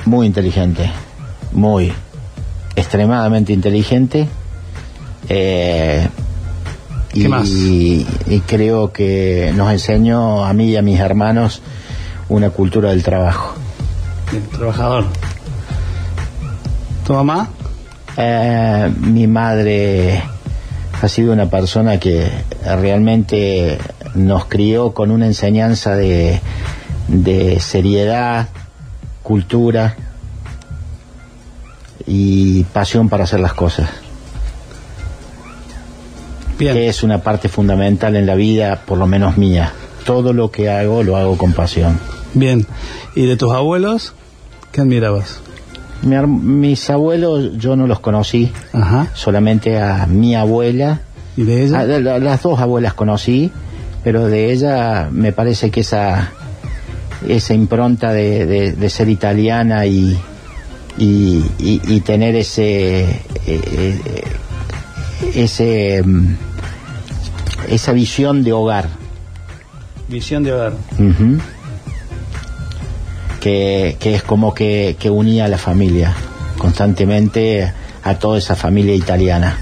muy 0.05 0.27
inteligente, 0.27 0.89
muy 1.51 1.91
extremadamente 2.75 3.53
inteligente. 3.53 4.27
Eh, 5.27 6.07
¿Qué 7.13 7.19
y, 7.19 7.27
más? 7.27 7.47
y 7.47 8.05
creo 8.45 8.91
que 8.91 9.51
nos 9.55 9.71
enseñó 9.71 10.45
a 10.45 10.53
mí 10.53 10.69
y 10.69 10.77
a 10.77 10.81
mis 10.81 10.99
hermanos 10.99 11.61
una 12.29 12.51
cultura 12.51 12.89
del 12.89 13.03
trabajo. 13.03 13.55
Bien, 14.31 14.47
trabajador. 14.47 15.05
¿Tu 17.05 17.13
mamá? 17.13 17.49
Eh, 18.15 18.93
mi 18.99 19.27
madre 19.27 20.21
ha 21.01 21.07
sido 21.07 21.33
una 21.33 21.49
persona 21.49 21.99
que 21.99 22.29
realmente 22.63 23.79
nos 24.13 24.45
crió 24.45 24.93
con 24.93 25.09
una 25.11 25.25
enseñanza 25.25 25.95
de, 25.95 26.39
de 27.09 27.59
seriedad, 27.59 28.47
cultura 29.23 29.95
y 32.05 32.63
pasión 32.65 33.09
para 33.09 33.23
hacer 33.25 33.39
las 33.39 33.53
cosas, 33.53 33.89
Bien. 36.57 36.73
que 36.73 36.87
es 36.87 37.03
una 37.03 37.21
parte 37.21 37.49
fundamental 37.49 38.15
en 38.15 38.25
la 38.25 38.35
vida, 38.35 38.81
por 38.85 38.97
lo 38.97 39.07
menos 39.07 39.37
mía. 39.37 39.73
Todo 40.05 40.33
lo 40.33 40.49
que 40.51 40.69
hago 40.69 41.03
lo 41.03 41.17
hago 41.17 41.37
con 41.37 41.53
pasión. 41.53 41.99
Bien. 42.33 42.65
¿Y 43.15 43.25
de 43.25 43.37
tus 43.37 43.53
abuelos? 43.53 44.13
¿Qué 44.71 44.81
admirabas? 44.81 45.39
Mi 46.01 46.15
mis 46.25 46.89
abuelos 46.89 47.57
yo 47.57 47.75
no 47.75 47.85
los 47.85 47.99
conocí, 47.99 48.51
Ajá. 48.71 49.07
solamente 49.15 49.81
a 49.81 50.05
mi 50.05 50.33
abuela 50.35 51.01
¿Y 51.35 51.43
de 51.43 51.63
ella? 51.65 51.83
Las 51.83 52.41
dos 52.41 52.59
abuelas 52.59 52.93
conocí, 52.93 53.51
pero 54.03 54.27
de 54.27 54.51
ella 54.51 55.09
me 55.11 55.31
parece 55.33 55.71
que 55.71 55.81
esa 55.81 56.31
esa 57.27 57.53
impronta 57.53 58.11
de, 58.13 58.45
de- 58.45 58.71
de 58.73 58.89
ser 58.89 59.09
italiana 59.09 59.85
y 59.85 60.17
y, 60.97 61.43
y- 61.59 61.81
y 61.87 61.99
tener 62.01 62.35
ese 62.35 63.01
eh, 63.01 63.19
eh, 63.47 64.23
ese 65.35 66.01
mm, 66.03 66.35
esa 67.69 67.91
visión 67.91 68.43
de 68.43 68.53
hogar 68.53 68.87
Visión 70.07 70.43
de 70.43 70.53
hogar. 70.53 70.73
que, 73.39 73.97
que 73.99 74.15
es 74.15 74.23
como 74.23 74.53
que, 74.53 74.95
que 74.99 75.09
unía 75.09 75.45
a 75.45 75.47
la 75.47 75.57
familia 75.57 76.13
constantemente 76.57 77.71
a 78.03 78.15
toda 78.15 78.37
esa 78.37 78.55
familia 78.55 78.93
italiana. 78.95 79.57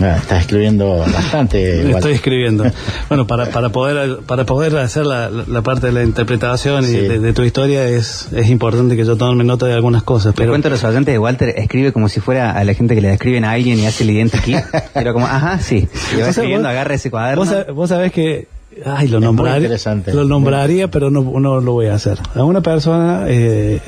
Ah, 0.00 0.16
estás 0.16 0.40
escribiendo 0.42 0.98
bastante. 0.98 1.76
Walter. 1.78 1.90
Estoy 1.96 2.12
escribiendo. 2.12 2.64
Bueno, 3.08 3.26
para, 3.26 3.46
para 3.46 3.70
poder 3.70 4.18
para 4.26 4.44
poder 4.46 4.76
hacer 4.78 5.04
la, 5.04 5.28
la 5.30 5.62
parte 5.62 5.88
de 5.88 5.92
la 5.92 6.04
interpretación 6.04 6.84
y 6.84 6.92
de, 6.92 7.18
de 7.18 7.32
tu 7.32 7.42
historia 7.42 7.84
es, 7.86 8.28
es 8.32 8.48
importante 8.48 8.96
que 8.96 9.04
yo 9.04 9.16
tome 9.16 9.42
nota 9.42 9.66
de 9.66 9.74
algunas 9.74 10.02
cosas. 10.04 10.32
Te 10.34 10.38
Pero 10.42 10.52
cuento 10.52 10.68
a 10.68 10.70
los 10.70 10.84
oyentes 10.84 11.12
de 11.12 11.18
Walter, 11.18 11.48
escribe 11.56 11.92
como 11.92 12.08
si 12.08 12.20
fuera 12.20 12.52
a 12.52 12.62
la 12.64 12.72
gente 12.74 12.94
que 12.94 13.00
le 13.00 13.12
escriben 13.12 13.44
a 13.44 13.50
alguien 13.52 13.78
y 13.80 13.86
hace 13.86 14.04
el 14.04 14.10
identikit, 14.10 14.56
pero 14.94 15.12
como, 15.12 15.26
ajá, 15.26 15.58
sí. 15.58 15.88
Y 16.16 16.20
va 16.20 16.28
escribiendo, 16.28 16.68
vos- 16.68 16.70
agarra 16.70 16.94
ese 16.94 17.10
cuaderno. 17.10 17.44
vos, 17.44 17.52
sab- 17.52 17.72
vos 17.74 17.88
sabés 17.88 18.12
que 18.12 18.46
ay 18.86 19.08
lo 19.08 19.18
interesante. 19.18 20.14
lo 20.14 20.24
nombraría 20.24 20.88
pero 20.88 21.10
no, 21.10 21.22
no 21.40 21.60
lo 21.60 21.72
voy 21.72 21.86
a 21.86 21.94
hacer 21.94 22.18
a 22.36 22.44
una 22.44 22.60
persona 22.60 23.24
eh, 23.26 23.80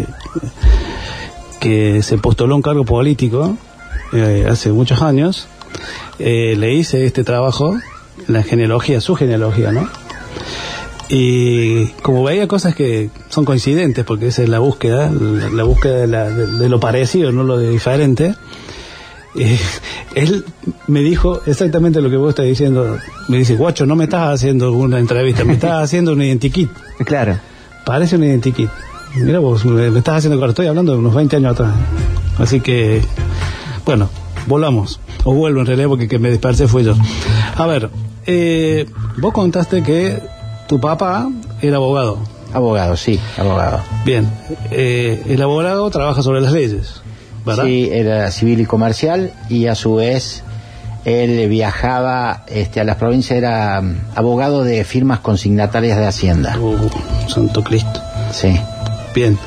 que 1.60 2.02
se 2.02 2.18
postuló 2.18 2.54
a 2.54 2.56
un 2.56 2.62
cargo 2.62 2.84
político 2.84 3.56
eh, 4.12 4.46
hace 4.50 4.70
muchos 4.72 5.00
años 5.00 5.46
eh, 6.18 6.54
le 6.58 6.74
hice 6.74 7.04
este 7.06 7.24
trabajo 7.24 7.76
la 8.28 8.42
genealogía 8.42 9.00
su 9.00 9.14
genealogía 9.14 9.72
no 9.72 9.88
y 11.08 11.86
como 12.02 12.22
veía 12.24 12.48
cosas 12.48 12.74
que 12.74 13.10
son 13.28 13.44
coincidentes 13.44 14.04
porque 14.04 14.28
esa 14.28 14.42
es 14.42 14.48
la 14.48 14.58
búsqueda 14.60 15.10
la, 15.10 15.48
la 15.50 15.62
búsqueda 15.64 15.98
de, 15.98 16.06
la- 16.06 16.30
de- 16.30 16.46
de 16.58 16.68
lo 16.68 16.80
parecido 16.80 17.32
no 17.32 17.42
lo 17.44 17.58
de 17.58 17.68
diferente 17.70 18.34
eh, 19.34 19.58
él 20.14 20.44
me 20.86 21.00
dijo 21.00 21.40
exactamente 21.46 22.00
lo 22.02 22.10
que 22.10 22.18
vos 22.18 22.28
estás 22.28 22.44
diciendo. 22.44 22.98
Me 23.28 23.38
dice, 23.38 23.56
guacho, 23.56 23.86
no 23.86 23.96
me 23.96 24.04
estás 24.04 24.34
haciendo 24.34 24.72
una 24.72 24.98
entrevista, 24.98 25.42
me 25.42 25.54
estás 25.54 25.82
haciendo 25.84 26.12
un 26.12 26.20
identikit. 26.20 26.68
Claro. 27.06 27.38
Parece 27.86 28.16
un 28.16 28.24
identikit. 28.24 28.68
Mira 29.16 29.38
vos, 29.38 29.64
me, 29.64 29.90
me 29.90 30.00
estás 30.00 30.16
haciendo, 30.18 30.36
claro, 30.36 30.50
estoy 30.50 30.66
hablando 30.66 30.92
de 30.92 30.98
unos 30.98 31.14
20 31.14 31.36
años 31.36 31.52
atrás. 31.52 31.72
Así 32.36 32.60
que, 32.60 33.00
bueno, 33.86 34.10
volvamos. 34.46 35.00
O 35.24 35.34
vuelvo 35.34 35.60
en 35.60 35.66
realidad 35.66 35.88
porque 35.88 36.08
que 36.08 36.18
me 36.18 36.30
dispersé 36.30 36.68
fui 36.68 36.84
yo. 36.84 36.94
A 37.56 37.66
ver, 37.66 37.90
eh, 38.26 38.86
vos 39.18 39.32
contaste 39.32 39.82
que 39.82 40.20
tu 40.68 40.80
papá 40.80 41.28
era 41.60 41.76
abogado. 41.76 42.18
Abogado, 42.52 42.96
sí, 42.96 43.18
abogado. 43.38 43.80
Bien, 44.04 44.30
eh, 44.70 45.22
el 45.28 45.40
abogado 45.40 45.88
trabaja 45.90 46.22
sobre 46.22 46.42
las 46.42 46.52
leyes, 46.52 47.00
¿verdad? 47.46 47.64
Sí, 47.64 47.88
era 47.90 48.30
civil 48.30 48.60
y 48.60 48.66
comercial 48.66 49.32
y 49.48 49.66
a 49.66 49.74
su 49.74 49.94
vez 49.94 50.44
él 51.04 51.48
viajaba 51.48 52.44
este, 52.48 52.80
a 52.80 52.84
las 52.84 52.96
provincias, 52.96 53.38
era 53.38 53.80
mm, 53.80 53.96
abogado 54.14 54.64
de 54.64 54.84
firmas 54.84 55.20
consignatarias 55.20 55.98
de 55.98 56.06
Hacienda. 56.06 56.58
Uh, 56.58 56.90
santo 57.28 57.64
Cristo. 57.64 58.00
Sí, 58.32 58.54
Bien. 59.14 59.38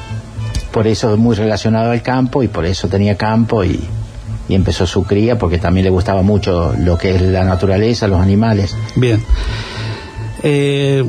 por 0.72 0.88
eso 0.88 1.16
muy 1.16 1.36
relacionado 1.36 1.92
al 1.92 2.02
campo 2.02 2.44
y 2.44 2.48
por 2.48 2.66
eso 2.66 2.88
tenía 2.88 3.16
campo 3.16 3.64
y, 3.64 3.80
y 4.48 4.56
empezó 4.56 4.86
su 4.86 5.04
cría 5.04 5.38
porque 5.38 5.58
también 5.58 5.86
le 5.86 5.90
gustaba 5.90 6.22
mucho 6.22 6.74
lo 6.78 6.98
que 6.98 7.16
es 7.16 7.22
la 7.22 7.44
naturaleza, 7.44 8.08
los 8.08 8.22
animales. 8.22 8.76
Bien. 8.96 9.24
Eh, 10.44 11.08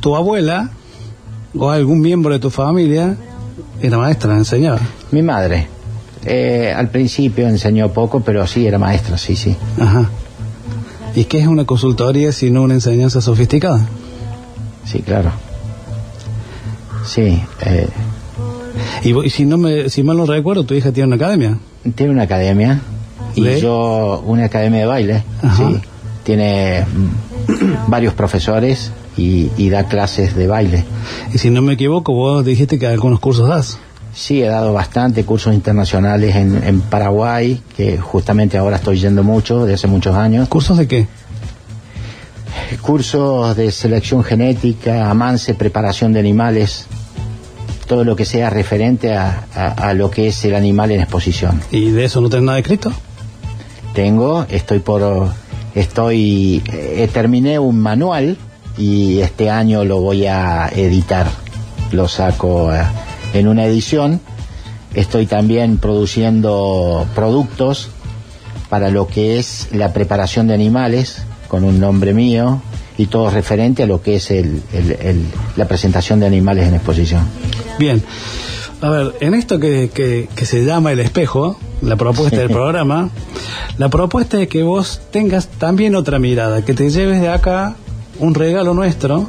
tu 0.00 0.16
abuela 0.16 0.70
o 1.56 1.70
algún 1.70 2.00
miembro 2.00 2.32
de 2.32 2.38
tu 2.38 2.50
familia 2.50 3.16
era 3.80 3.98
maestra, 3.98 4.36
enseñaba. 4.36 4.80
Mi 5.10 5.22
madre, 5.22 5.68
eh, 6.24 6.72
al 6.76 6.90
principio 6.90 7.48
enseñó 7.48 7.92
poco, 7.92 8.20
pero 8.20 8.46
sí 8.46 8.66
era 8.66 8.78
maestra, 8.78 9.16
sí, 9.16 9.36
sí. 9.36 9.56
Ajá. 9.80 10.08
¿Y 11.14 11.24
qué 11.24 11.38
es 11.38 11.46
una 11.46 11.64
consultoría 11.64 12.32
sino 12.32 12.62
una 12.62 12.74
enseñanza 12.74 13.20
sofisticada? 13.20 13.86
Sí, 14.84 15.00
claro. 15.00 15.32
Sí, 17.06 17.42
eh, 17.62 17.88
Y, 19.02 19.26
y 19.26 19.30
si 19.30 19.44
no 19.44 19.58
me, 19.58 19.88
si 19.90 20.02
mal 20.02 20.16
no 20.16 20.26
recuerdo, 20.26 20.64
tu 20.64 20.74
hija 20.74 20.92
tiene 20.92 21.06
una 21.08 21.16
academia. 21.16 21.58
tiene 21.94 22.12
una 22.12 22.22
academia 22.24 22.80
y 23.34 23.42
¿De? 23.44 23.60
yo 23.60 24.22
una 24.26 24.44
academia 24.46 24.80
de 24.80 24.86
baile. 24.86 25.22
Sí, 25.56 25.80
tiene 26.24 26.84
mm, 26.84 27.90
varios 27.90 28.14
profesores 28.14 28.92
y, 29.16 29.50
y 29.56 29.68
da 29.70 29.84
clases 29.84 30.34
de 30.34 30.46
baile. 30.46 30.84
Y 31.32 31.38
si 31.38 31.50
no 31.50 31.62
me 31.62 31.74
equivoco, 31.74 32.12
vos 32.12 32.44
dijiste 32.44 32.78
que 32.78 32.86
algunos 32.86 33.20
cursos 33.20 33.48
das. 33.48 33.78
Sí, 34.12 34.42
he 34.42 34.46
dado 34.46 34.72
bastante 34.72 35.24
cursos 35.24 35.54
internacionales 35.54 36.34
en, 36.34 36.62
en 36.64 36.80
Paraguay, 36.80 37.62
que 37.76 37.98
justamente 37.98 38.58
ahora 38.58 38.76
estoy 38.76 38.98
yendo 38.98 39.22
mucho, 39.22 39.64
de 39.64 39.74
hace 39.74 39.86
muchos 39.86 40.16
años. 40.16 40.48
¿Cursos 40.48 40.76
de 40.78 40.88
qué? 40.88 41.06
Cursos 42.82 43.56
de 43.56 43.70
selección 43.70 44.24
genética, 44.24 45.08
amance, 45.10 45.54
preparación 45.54 46.12
de 46.12 46.20
animales, 46.20 46.86
todo 47.88 48.04
lo 48.04 48.14
que 48.14 48.24
sea 48.24 48.50
referente 48.50 49.14
a, 49.14 49.46
a- 49.54 49.88
a 49.88 49.94
lo 49.94 50.10
que 50.10 50.28
es 50.28 50.44
el 50.44 50.54
animal 50.54 50.90
en 50.92 51.00
exposición. 51.00 51.60
¿Y 51.72 51.90
de 51.90 52.04
eso 52.04 52.20
no 52.20 52.28
tenés 52.28 52.44
nada 52.44 52.58
escrito? 52.58 52.92
Tengo, 53.94 54.46
estoy 54.48 54.78
por, 54.78 55.32
estoy, 55.74 56.62
eh, 56.72 57.08
terminé 57.12 57.58
un 57.58 57.80
manual 57.80 58.36
y 58.76 59.18
este 59.20 59.50
año 59.50 59.84
lo 59.84 60.00
voy 60.00 60.26
a 60.26 60.68
editar, 60.68 61.26
lo 61.90 62.06
saco 62.06 62.72
eh, 62.72 62.82
en 63.34 63.48
una 63.48 63.64
edición. 63.64 64.20
Estoy 64.94 65.26
también 65.26 65.78
produciendo 65.78 67.06
productos 67.14 67.88
para 68.68 68.90
lo 68.90 69.06
que 69.08 69.38
es 69.38 69.68
la 69.72 69.92
preparación 69.92 70.46
de 70.46 70.54
animales 70.54 71.22
con 71.48 71.64
un 71.64 71.80
nombre 71.80 72.12
mío 72.14 72.60
y 72.98 73.06
todo 73.06 73.30
referente 73.30 73.84
a 73.84 73.86
lo 73.86 74.02
que 74.02 74.16
es 74.16 74.30
el- 74.30 74.62
el- 74.72 74.92
el- 75.00 75.26
la 75.56 75.66
presentación 75.66 76.20
de 76.20 76.26
animales 76.26 76.66
en 76.68 76.74
exposición. 76.74 77.22
Bien. 77.78 78.02
A 78.80 78.90
ver, 78.90 79.14
en 79.20 79.34
esto 79.34 79.58
que, 79.58 79.90
que, 79.92 80.28
que 80.34 80.44
se 80.46 80.64
llama 80.64 80.92
el 80.92 81.00
espejo, 81.00 81.58
la 81.80 81.96
propuesta 81.96 82.36
del 82.38 82.50
programa, 82.60 83.08
la 83.78 83.88
propuesta 83.88 84.40
es 84.40 84.48
que 84.48 84.62
vos 84.62 85.00
tengas 85.10 85.48
también 85.48 85.94
otra 85.96 86.18
mirada, 86.18 86.64
que 86.64 86.74
te 86.74 86.90
lleves 86.90 87.20
de 87.20 87.28
acá 87.28 87.74
un 88.20 88.34
regalo 88.34 88.74
nuestro, 88.74 89.28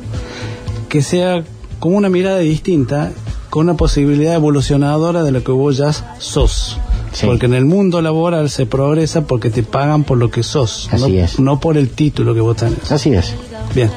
que 0.87 1.01
sea 1.01 1.43
como 1.79 1.97
una 1.97 2.09
mirada 2.09 2.39
distinta, 2.39 3.11
con 3.49 3.63
una 3.69 3.77
posibilidad 3.77 4.35
evolucionadora 4.35 5.23
de 5.23 5.31
lo 5.31 5.43
que 5.43 5.51
vos 5.51 5.77
ya 5.77 5.91
sos. 6.19 6.77
Sí. 7.19 7.25
Porque 7.27 7.47
en 7.47 7.53
el 7.53 7.65
mundo 7.65 8.01
laboral 8.01 8.49
se 8.49 8.65
progresa 8.65 9.25
porque 9.27 9.49
te 9.49 9.61
pagan 9.63 10.03
por 10.05 10.17
lo 10.17 10.31
que 10.31 10.41
sos, 10.43 10.87
Así 10.91 11.11
no, 11.11 11.23
es. 11.23 11.39
no 11.39 11.59
por 11.59 11.75
el 11.77 11.89
título 11.89 12.33
que 12.33 12.39
vos 12.39 12.55
tenés. 12.55 12.89
Así 12.91 13.13
es. 13.13 13.33
Bien. 13.75 13.89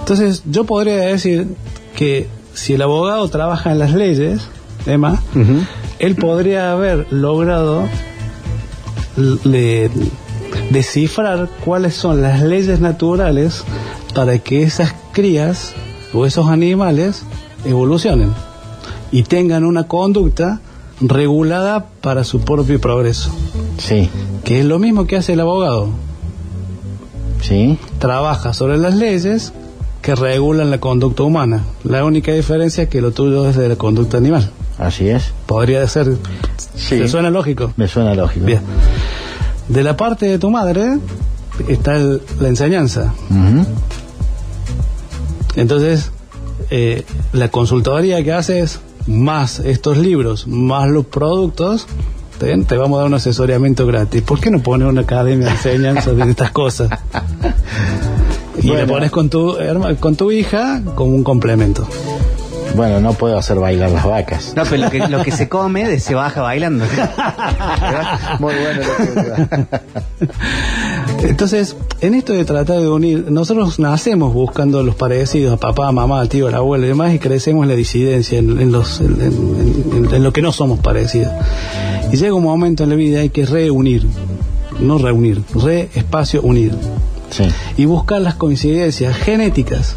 Entonces, 0.00 0.42
yo 0.50 0.64
podría 0.64 0.96
decir 0.96 1.46
que 1.94 2.26
si 2.54 2.74
el 2.74 2.82
abogado 2.82 3.28
trabaja 3.28 3.70
en 3.70 3.78
las 3.78 3.92
leyes, 3.94 4.40
Emma, 4.84 5.22
él 6.00 6.16
podría 6.16 6.72
haber 6.72 7.06
logrado 7.12 7.84
le- 9.44 9.90
descifrar 10.70 11.48
cuáles 11.64 11.94
son 11.94 12.22
las 12.22 12.42
leyes 12.42 12.80
naturales 12.80 13.62
para 14.14 14.38
que 14.38 14.62
esas 14.64 14.92
crías 15.12 15.72
o 16.12 16.26
esos 16.26 16.48
animales 16.48 17.22
evolucionen 17.64 18.32
y 19.10 19.22
tengan 19.22 19.64
una 19.64 19.84
conducta 19.84 20.60
regulada 21.00 21.86
para 22.00 22.24
su 22.24 22.40
propio 22.40 22.80
progreso. 22.80 23.30
Sí, 23.78 24.08
Que 24.44 24.60
es 24.60 24.64
lo 24.64 24.78
mismo 24.78 25.06
que 25.06 25.16
hace 25.16 25.32
el 25.34 25.40
abogado. 25.40 25.88
sí, 27.40 27.78
Trabaja 27.98 28.52
sobre 28.54 28.78
las 28.78 28.94
leyes 28.94 29.52
que 30.00 30.14
regulan 30.14 30.70
la 30.70 30.78
conducta 30.78 31.22
humana. 31.22 31.62
La 31.84 32.04
única 32.04 32.32
diferencia 32.32 32.84
es 32.84 32.88
que 32.88 33.00
lo 33.00 33.12
tuyo 33.12 33.48
es 33.48 33.56
de 33.56 33.68
la 33.68 33.76
conducta 33.76 34.16
animal. 34.18 34.50
así 34.78 35.08
es. 35.08 35.32
Podría 35.46 35.86
ser. 35.86 36.16
Sí. 36.74 36.98
¿Te 36.98 37.08
suena 37.08 37.30
lógico? 37.30 37.72
Me 37.76 37.86
suena 37.88 38.14
lógico. 38.14 38.46
Bien. 38.46 38.60
De 39.68 39.82
la 39.84 39.96
parte 39.96 40.26
de 40.26 40.38
tu 40.40 40.50
madre 40.50 40.98
está 41.68 41.96
el- 41.96 42.20
la 42.40 42.48
enseñanza. 42.48 43.14
Entonces, 45.56 46.10
eh, 46.70 47.04
la 47.32 47.48
consultoría 47.48 48.22
que 48.24 48.32
haces, 48.32 48.80
más 49.06 49.58
estos 49.60 49.96
libros, 49.98 50.46
más 50.46 50.88
los 50.88 51.06
productos, 51.06 51.86
te, 52.38 52.56
te 52.64 52.76
vamos 52.76 52.96
a 52.96 53.00
dar 53.00 53.06
un 53.08 53.14
asesoramiento 53.14 53.86
gratis. 53.86 54.22
¿Por 54.22 54.40
qué 54.40 54.50
no 54.50 54.60
pones 54.62 54.88
una 54.88 55.02
academia 55.02 55.46
de 55.46 55.52
enseñanza 55.52 56.12
de 56.12 56.30
estas 56.30 56.50
cosas? 56.50 56.88
Y 58.62 58.68
Bueno. 58.68 58.86
pones 58.92 59.10
con 59.10 59.30
tu, 59.30 59.56
con 59.98 60.14
tu 60.14 60.30
hija 60.30 60.82
como 60.94 61.16
un 61.16 61.24
complemento. 61.24 61.88
Bueno, 62.76 63.00
no 63.00 63.14
puedo 63.14 63.36
hacer 63.38 63.58
bailar 63.58 63.90
las 63.90 64.04
vacas. 64.04 64.52
No, 64.54 64.62
pero 64.64 64.84
lo 64.84 64.90
que, 64.90 64.98
lo 65.08 65.22
que 65.22 65.30
se 65.32 65.48
come 65.48 65.88
de- 65.88 65.98
se 65.98 66.14
baja 66.14 66.42
bailando. 66.42 66.84
Muy 68.38 68.54
bueno 68.54 68.80
lo 68.82 68.96
que 68.96 70.26
Entonces, 71.22 71.76
en 72.00 72.14
esto 72.14 72.32
de 72.32 72.44
tratar 72.44 72.80
de 72.80 72.88
unir, 72.88 73.26
nosotros 73.30 73.78
nacemos 73.78 74.34
buscando 74.34 74.82
los 74.82 74.94
parecidos 74.94 75.54
a 75.54 75.56
papá, 75.56 75.90
mamá, 75.92 76.26
tío, 76.26 76.48
el 76.48 76.54
abuelo 76.54 76.84
y 76.84 76.88
demás, 76.88 77.14
y 77.14 77.18
crecemos 77.18 77.62
en 77.64 77.68
la 77.70 77.74
disidencia, 77.76 78.38
en, 78.38 78.60
en 78.60 78.72
los, 78.72 79.00
en, 79.00 79.20
en- 79.20 79.92
en- 80.06 80.14
en 80.14 80.22
lo 80.22 80.32
que 80.32 80.42
no 80.42 80.52
somos 80.52 80.78
parecidos. 80.80 81.32
Y 82.12 82.16
llega 82.16 82.34
un 82.34 82.42
momento 82.44 82.84
en 82.84 82.90
la 82.90 82.96
vida 82.96 83.20
hay 83.20 83.30
que 83.30 83.46
reunir, 83.46 84.06
no 84.80 84.98
reunir, 84.98 85.42
re 85.54 85.88
espacio 85.94 86.42
unir, 86.42 86.72
Sí, 87.30 87.44
y 87.78 87.86
buscar 87.86 88.20
las 88.20 88.34
coincidencias 88.34 89.16
genéticas 89.16 89.96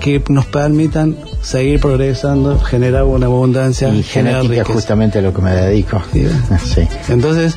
que 0.00 0.22
nos 0.28 0.44
permitan 0.44 1.16
seguir 1.40 1.80
progresando, 1.80 2.58
generar 2.60 3.04
una 3.04 3.24
abundancia, 3.26 3.88
y 3.88 4.02
generar 4.02 4.42
genética 4.42 4.62
riqueza. 4.64 4.74
justamente 4.74 5.18
a 5.20 5.22
lo 5.22 5.32
que 5.32 5.40
me 5.40 5.52
dedico. 5.52 6.02
Sí. 6.12 6.26
Sí, 6.74 6.82
Entonces, 7.08 7.56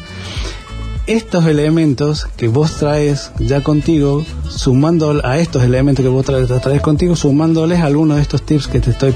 estos 1.07 1.45
elementos 1.45 2.25
que 2.35 2.49
vos 2.49 2.77
traes 2.77 3.31
ya 3.39 3.63
contigo, 3.63 4.23
sumando 4.49 5.21
a 5.25 5.39
estos 5.39 5.63
elementos 5.63 6.03
que 6.03 6.09
vos 6.09 6.25
traes, 6.25 6.49
traes 6.61 6.81
contigo, 6.81 7.15
sumándoles 7.15 7.79
algunos 7.79 8.17
de 8.17 8.23
estos 8.23 8.41
tips 8.43 8.67
que 8.67 8.81
te 8.81 8.91
estoy 8.91 9.13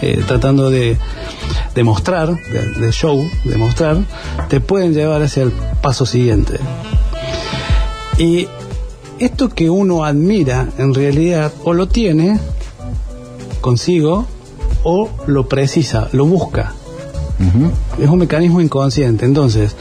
eh, 0.00 0.22
tratando 0.26 0.70
de, 0.70 0.96
de 1.74 1.84
mostrar, 1.84 2.34
de, 2.34 2.80
de 2.80 2.92
show, 2.92 3.22
de 3.44 3.56
mostrar, 3.56 3.98
te 4.48 4.60
pueden 4.60 4.94
llevar 4.94 5.22
hacia 5.22 5.42
el 5.42 5.52
paso 5.82 6.06
siguiente. 6.06 6.58
Y 8.18 8.48
esto 9.18 9.50
que 9.50 9.68
uno 9.68 10.04
admira, 10.04 10.68
en 10.78 10.94
realidad, 10.94 11.52
o 11.62 11.74
lo 11.74 11.88
tiene 11.88 12.40
consigo, 13.60 14.26
o 14.82 15.10
lo 15.26 15.48
precisa, 15.48 16.08
lo 16.12 16.24
busca. 16.24 16.74
Es 17.98 18.08
un 18.08 18.18
mecanismo 18.18 18.60
inconsciente. 18.60 19.24
Entonces, 19.24 19.76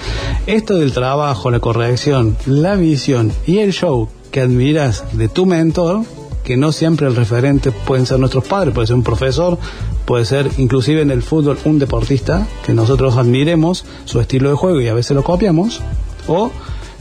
esto 0.47 0.75
del 0.75 0.91
trabajo, 0.91 1.51
la 1.51 1.59
corrección, 1.59 2.35
la 2.45 2.75
visión 2.75 3.31
y 3.45 3.59
el 3.59 3.73
show 3.73 4.09
que 4.31 4.41
admiras 4.41 5.03
de 5.13 5.29
tu 5.29 5.45
mentor, 5.45 6.01
que 6.43 6.57
no 6.57 6.71
siempre 6.71 7.07
el 7.07 7.15
referente 7.15 7.71
pueden 7.71 8.05
ser 8.05 8.19
nuestros 8.19 8.45
padres, 8.45 8.73
puede 8.73 8.87
ser 8.87 8.95
un 8.95 9.03
profesor, 9.03 9.57
puede 10.05 10.25
ser 10.25 10.49
inclusive 10.57 11.01
en 11.01 11.11
el 11.11 11.21
fútbol 11.21 11.57
un 11.65 11.79
deportista, 11.79 12.47
que 12.65 12.73
nosotros 12.73 13.15
admiremos 13.17 13.85
su 14.05 14.19
estilo 14.19 14.49
de 14.49 14.55
juego 14.55 14.81
y 14.81 14.87
a 14.87 14.93
veces 14.93 15.15
lo 15.15 15.23
copiamos, 15.23 15.81
o 16.27 16.51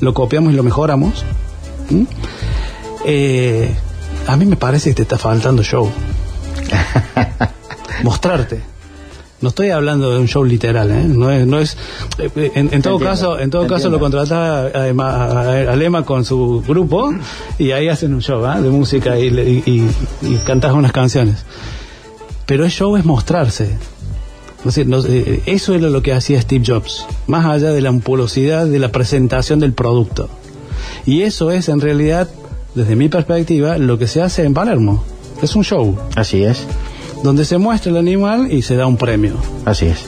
lo 0.00 0.14
copiamos 0.14 0.52
y 0.52 0.56
lo 0.56 0.62
mejoramos. 0.62 1.24
¿Mm? 1.90 2.02
Eh, 3.04 3.74
a 4.28 4.36
mí 4.36 4.46
me 4.46 4.56
parece 4.56 4.90
que 4.90 4.94
te 4.94 5.02
está 5.02 5.18
faltando 5.18 5.62
show. 5.62 5.90
Mostrarte. 8.04 8.71
No 9.42 9.48
estoy 9.48 9.70
hablando 9.70 10.10
de 10.12 10.18
un 10.20 10.28
show 10.28 10.44
literal, 10.44 10.90
¿eh? 10.90 11.04
No 11.08 11.30
es, 11.30 11.46
no 11.46 11.58
es. 11.58 11.76
eh, 12.18 12.30
En, 12.54 12.72
en 12.72 12.80
todo 12.82 12.94
Entiendo, 12.94 12.98
caso, 13.00 13.38
en 13.40 13.50
todo 13.50 13.62
caso 13.62 13.88
entiendo. 13.88 13.98
lo 13.98 14.00
contratás 14.00 14.32
a, 14.32 14.66
a, 14.68 15.70
a- 15.72 15.76
Lema 15.76 16.04
con 16.04 16.24
su 16.24 16.62
grupo 16.66 17.12
y 17.58 17.72
ahí 17.72 17.88
hacen 17.88 18.14
un 18.14 18.22
show 18.22 18.44
¿ah? 18.46 18.60
de 18.60 18.70
música 18.70 19.18
y, 19.18 19.26
y, 19.26 19.62
y, 20.22 20.26
y 20.32 20.36
cantás 20.46 20.72
unas 20.72 20.92
canciones. 20.92 21.44
Pero 22.46 22.64
el 22.64 22.70
show 22.70 22.96
es 22.96 23.04
mostrarse. 23.04 23.76
Sé, 24.68 24.86
eso 25.46 25.74
era 25.74 25.88
lo 25.90 26.02
que 26.02 26.12
hacía 26.12 26.40
Steve 26.40 26.62
Jobs, 26.64 27.04
más 27.26 27.44
allá 27.46 27.70
de 27.72 27.80
la 27.80 27.88
ampulosidad 27.88 28.64
de 28.66 28.78
la 28.78 28.92
presentación 28.92 29.58
del 29.58 29.72
producto. 29.72 30.28
Y 31.04 31.22
eso 31.22 31.50
es 31.50 31.68
en 31.68 31.80
realidad, 31.80 32.28
desde 32.76 32.94
mi 32.94 33.08
perspectiva, 33.08 33.76
lo 33.78 33.98
que 33.98 34.06
se 34.06 34.22
hace 34.22 34.44
en 34.44 34.54
Palermo. 34.54 35.02
Es 35.42 35.56
un 35.56 35.64
show 35.64 35.98
así 36.14 36.44
es, 36.44 36.64
donde 37.22 37.44
se 37.44 37.58
muestra 37.58 37.90
el 37.90 37.96
animal 37.98 38.50
y 38.52 38.62
se 38.62 38.76
da 38.76 38.86
un 38.86 38.96
premio. 38.96 39.34
así 39.64 39.86
es. 39.86 40.06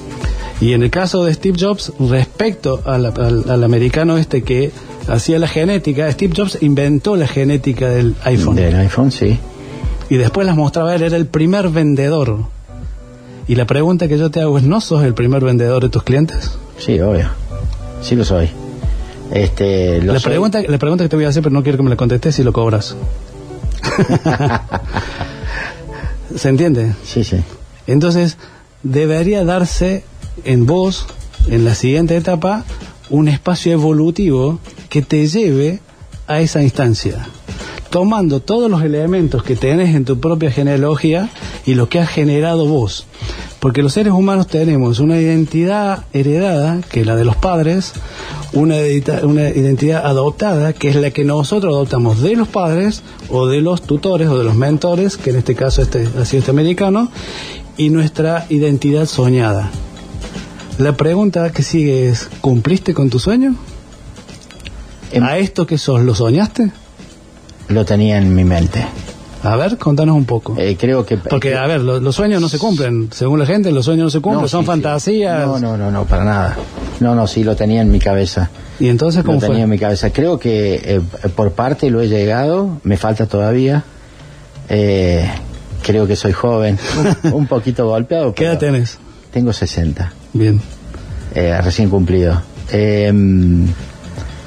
Y 0.60 0.72
en 0.72 0.82
el 0.84 0.90
caso 0.90 1.24
de 1.24 1.34
Steve 1.34 1.58
Jobs, 1.60 1.92
respecto 1.98 2.80
al, 2.84 3.06
al- 3.06 3.44
al 3.50 3.64
americano 3.64 4.16
este 4.16 4.42
que 4.42 4.70
hacía 5.08 5.38
la 5.38 5.48
genética, 5.48 6.10
Steve 6.12 6.32
Jobs 6.36 6.58
inventó 6.62 7.16
la 7.16 7.26
genética 7.26 7.88
del 7.88 8.14
iPhone. 8.24 8.54
Del 8.56 8.74
iPhone, 8.76 9.10
sí. 9.10 9.38
Y 10.08 10.16
después 10.16 10.46
las 10.46 10.56
mostraba 10.56 10.94
él, 10.94 11.02
era 11.02 11.16
el 11.16 11.26
primer 11.26 11.68
vendedor. 11.70 12.38
Y 13.48 13.56
la 13.56 13.66
pregunta 13.66 14.06
que 14.08 14.16
yo 14.16 14.30
te 14.30 14.40
hago 14.40 14.56
es, 14.56 14.64
¿no 14.64 14.80
sos 14.80 15.02
el 15.04 15.12
primer 15.12 15.44
vendedor 15.44 15.82
de 15.82 15.88
tus 15.90 16.02
clientes? 16.04 16.52
Sí, 16.78 16.98
obvio. 17.00 17.28
Sí 18.00 18.14
lo 18.14 18.24
soy. 18.24 18.48
Este, 19.32 20.00
lo 20.02 20.12
La 20.14 20.20
soy. 20.20 20.30
pregunta, 20.30 20.62
la 20.66 20.78
pregunta 20.78 21.04
que 21.04 21.08
te 21.08 21.16
voy 21.16 21.24
a 21.24 21.28
hacer, 21.30 21.42
pero 21.42 21.52
no 21.52 21.62
quiero 21.62 21.76
que 21.78 21.84
me 21.84 21.90
la 21.90 21.96
contestes 21.96 22.36
si 22.36 22.44
lo 22.44 22.52
cobras. 22.52 22.94
¿Se 26.36 26.48
entiende? 26.48 26.94
Sí, 27.04 27.24
sí. 27.24 27.36
Entonces, 27.86 28.36
debería 28.82 29.44
darse 29.44 30.04
en 30.44 30.66
vos, 30.66 31.06
en 31.48 31.64
la 31.64 31.74
siguiente 31.74 32.16
etapa, 32.16 32.64
un 33.10 33.28
espacio 33.28 33.72
evolutivo 33.72 34.58
que 34.88 35.02
te 35.02 35.26
lleve 35.26 35.80
a 36.26 36.40
esa 36.40 36.62
instancia, 36.62 37.26
tomando 37.95 38.40
todos 38.40 38.68
los 38.68 38.82
elementos 38.82 39.45
que 39.45 39.55
tenés 39.55 39.95
en 39.95 40.05
tu 40.05 40.18
propia 40.18 40.51
genealogía 40.51 41.30
y 41.64 41.74
lo 41.74 41.88
que 41.88 42.01
has 42.01 42.09
generado 42.09 42.66
vos. 42.66 43.07
Porque 43.61 43.84
los 43.84 43.92
seres 43.92 44.12
humanos 44.12 44.49
tenemos 44.49 44.99
una 44.99 45.20
identidad 45.20 46.05
heredada, 46.12 46.80
que 46.90 47.03
es 47.03 47.07
la 47.07 47.14
de 47.14 47.24
los 47.24 47.36
padres, 47.36 47.92
una, 48.53 48.80
identidad 48.80 50.05
adoptada, 50.05 50.72
que 50.72 50.88
es 50.88 50.97
la 50.97 51.12
que 51.12 51.22
nosotros 51.22 51.72
adoptamos 51.72 52.20
de 52.20 52.34
los 52.34 52.49
padres 52.49 53.05
o 53.28 53.47
de 53.47 53.61
los 53.61 53.82
tutores 53.82 54.28
o 54.28 54.38
de 54.38 54.42
los 54.42 54.57
mentores, 54.57 55.16
que 55.16 55.30
en 55.30 55.36
este 55.36 55.55
caso 55.55 55.80
este, 55.80 56.09
ha 56.20 56.24
sido 56.24 56.40
este 56.40 56.51
americano, 56.51 57.12
y 57.76 57.90
nuestra 57.90 58.47
identidad 58.51 59.07
soñada. 59.07 59.70
La 60.78 60.97
pregunta 60.97 61.53
que 61.53 61.62
sigue 61.62 62.09
es, 62.09 62.28
¿cumpliste 62.40 62.92
con 62.92 63.09
tu 63.09 63.20
sueño? 63.20 63.55
Em- 65.12 65.22
¿A 65.22 65.38
esto 65.38 65.64
que 65.64 65.78
sos 65.78 66.01
lo 66.01 66.16
soñaste? 66.16 66.72
Lo 67.68 67.84
tenía 67.84 68.18
en 68.18 68.34
mi 68.34 68.44
mente. 68.44 68.84
A 69.42 69.56
ver, 69.56 69.76
contanos 69.76 70.16
un 70.16 70.24
poco. 70.24 70.54
Eh, 70.58 70.76
creo 70.80 71.04
que... 71.04 71.18
Porque, 71.18 71.54
a 71.54 71.66
ver, 71.66 71.80
lo- 71.82 72.00
los 72.00 72.14
sueños 72.14 72.40
no 72.40 72.48
se 72.48 72.58
cumplen. 72.58 73.08
Según 73.12 73.38
la 73.38 73.44
gente, 73.46 73.70
los 73.72 73.84
sueños 73.84 74.04
no 74.04 74.10
se 74.10 74.20
cumplen, 74.20 74.42
No, 74.42 74.48
son 74.48 74.60
sí, 74.62 74.64
sí. 74.64 74.66
fantasías. 74.70 75.46
No, 75.46 75.58
no, 75.58 75.76
no, 75.76 75.90
no, 75.90 76.04
para 76.04 76.24
nada. 76.24 76.56
No, 77.00 77.14
no, 77.14 77.26
sí 77.26 77.44
lo 77.44 77.54
tenía 77.54 77.82
en 77.82 77.90
mi 77.90 77.98
cabeza. 77.98 78.48
¿Y 78.80 78.88
entonces 78.88 79.22
Lo 79.22 79.26
cómo 79.26 79.40
tenía 79.40 79.56
fue? 79.56 79.62
en 79.64 79.68
mi 79.70 79.78
cabeza. 79.78 80.10
Creo 80.10 80.38
que 80.38 80.76
eh, 80.82 81.00
por 81.36 81.52
parte 81.52 81.90
lo 81.90 82.00
he 82.00 82.08
llegado, 82.08 82.80
me 82.84 82.96
falta 82.96 83.26
todavía. 83.26 83.84
Eh, 84.70 85.28
creo 85.82 86.06
que 86.06 86.16
soy 86.16 86.32
joven, 86.32 86.78
un, 87.32 87.46
poquito 87.46 87.86
golpeado. 87.86 88.32
¿Qué 88.34 88.46
edad 88.46 88.58
tenés? 88.58 88.98
Tengo 89.30 89.52
60, 89.52 90.10
Bien. 90.32 90.58
eh, 91.34 91.60
recién 91.62 91.90
cumplido. 91.90 92.40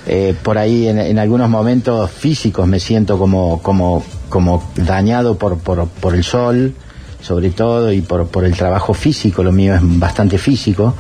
Eh, 0.10 0.34
por 0.42 0.58
ahí 0.58 0.88
en, 0.88 1.20
algunos 1.20 1.50
momentos 1.50 2.10
físicos 2.10 2.66
me 2.66 2.80
siento 2.80 3.18
como, 3.20 3.62
como, 3.62 4.04
como 4.30 4.64
dañado 4.76 5.38
por, 5.38 5.58
por, 5.58 6.16
el 6.16 6.24
sol, 6.24 6.74
sobre 7.22 7.50
todo, 7.50 7.92
y 7.92 8.00
por, 8.02 8.28
por 8.28 8.46
el 8.46 8.54
trabajo 8.56 8.94
físico, 8.94 9.44
lo 9.44 9.52
mío 9.52 9.76
es 9.76 9.82
bastante 9.84 10.38
físico. 10.38 10.96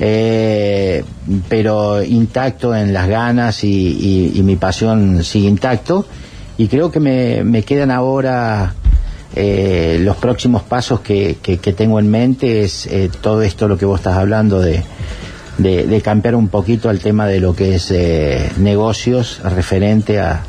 Eh, 0.00 1.04
pero 1.48 2.02
intacto 2.02 2.74
en 2.74 2.92
las 2.92 3.06
ganas 3.08 3.62
y, 3.62 4.32
y- 4.34 4.42
mi 4.42 4.56
pasión 4.56 5.22
sigue 5.22 5.46
intacto 5.48 6.04
y 6.58 6.66
creo 6.66 6.90
que 6.90 6.98
me, 6.98 7.44
me 7.44 7.62
quedan 7.62 7.92
ahora 7.92 8.74
eh, 9.36 9.98
los 10.00 10.16
próximos 10.16 10.62
pasos 10.62 11.00
que, 11.00 11.36
que- 11.40 11.58
que 11.58 11.72
tengo 11.72 12.00
en 12.00 12.10
mente 12.10 12.62
es 12.62 12.86
eh, 12.86 13.10
todo 13.20 13.42
esto 13.42 13.68
lo 13.68 13.78
que 13.78 13.84
vos 13.84 14.00
estás 14.00 14.16
hablando 14.16 14.58
de, 14.60 14.82
de, 15.58 15.86
de 15.86 16.00
cambiar 16.00 16.34
un 16.34 16.48
poquito 16.48 16.90
el 16.90 17.00
tema 17.00 17.26
de 17.26 17.40
lo 17.40 17.54
que 17.54 17.74
es 17.74 17.90
eh, 17.90 18.50
negocios 18.58 19.40
referente 19.44 20.18
a, 20.20 20.42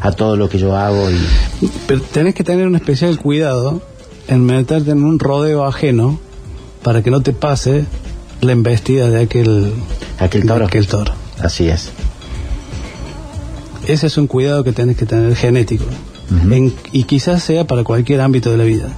a 0.00 0.12
todo 0.12 0.36
lo 0.36 0.48
que 0.48 0.58
yo 0.58 0.76
hago 0.76 1.10
y 1.10 1.68
Pero 1.86 2.00
tenés 2.02 2.34
que 2.34 2.44
tener 2.44 2.66
un 2.66 2.76
especial 2.76 3.18
cuidado 3.18 3.82
en 4.26 4.44
meterte 4.44 4.90
en 4.90 5.04
un 5.04 5.18
rodeo 5.18 5.64
ajeno 5.64 6.18
para 6.82 7.02
que 7.02 7.10
no 7.10 7.20
te 7.20 7.32
pase 7.32 7.84
la 8.40 8.52
embestida 8.52 9.08
de 9.08 9.22
aquel, 9.22 9.72
Aquel 10.18 10.42
de 10.42 10.48
toro. 10.48 10.66
aquel 10.66 10.86
toro. 10.86 11.12
Así 11.40 11.68
es. 11.68 11.90
Ese 13.86 14.06
es 14.08 14.16
un 14.18 14.26
cuidado 14.26 14.64
que 14.64 14.72
tenés 14.72 14.96
que 14.96 15.06
tener 15.06 15.34
genético. 15.34 15.84
En- 16.50 16.74
y 16.92 17.04
quizás 17.04 17.42
sea 17.42 17.66
para 17.66 17.84
cualquier 17.84 18.20
ámbito 18.20 18.50
de 18.50 18.58
la 18.58 18.64
vida. 18.64 18.88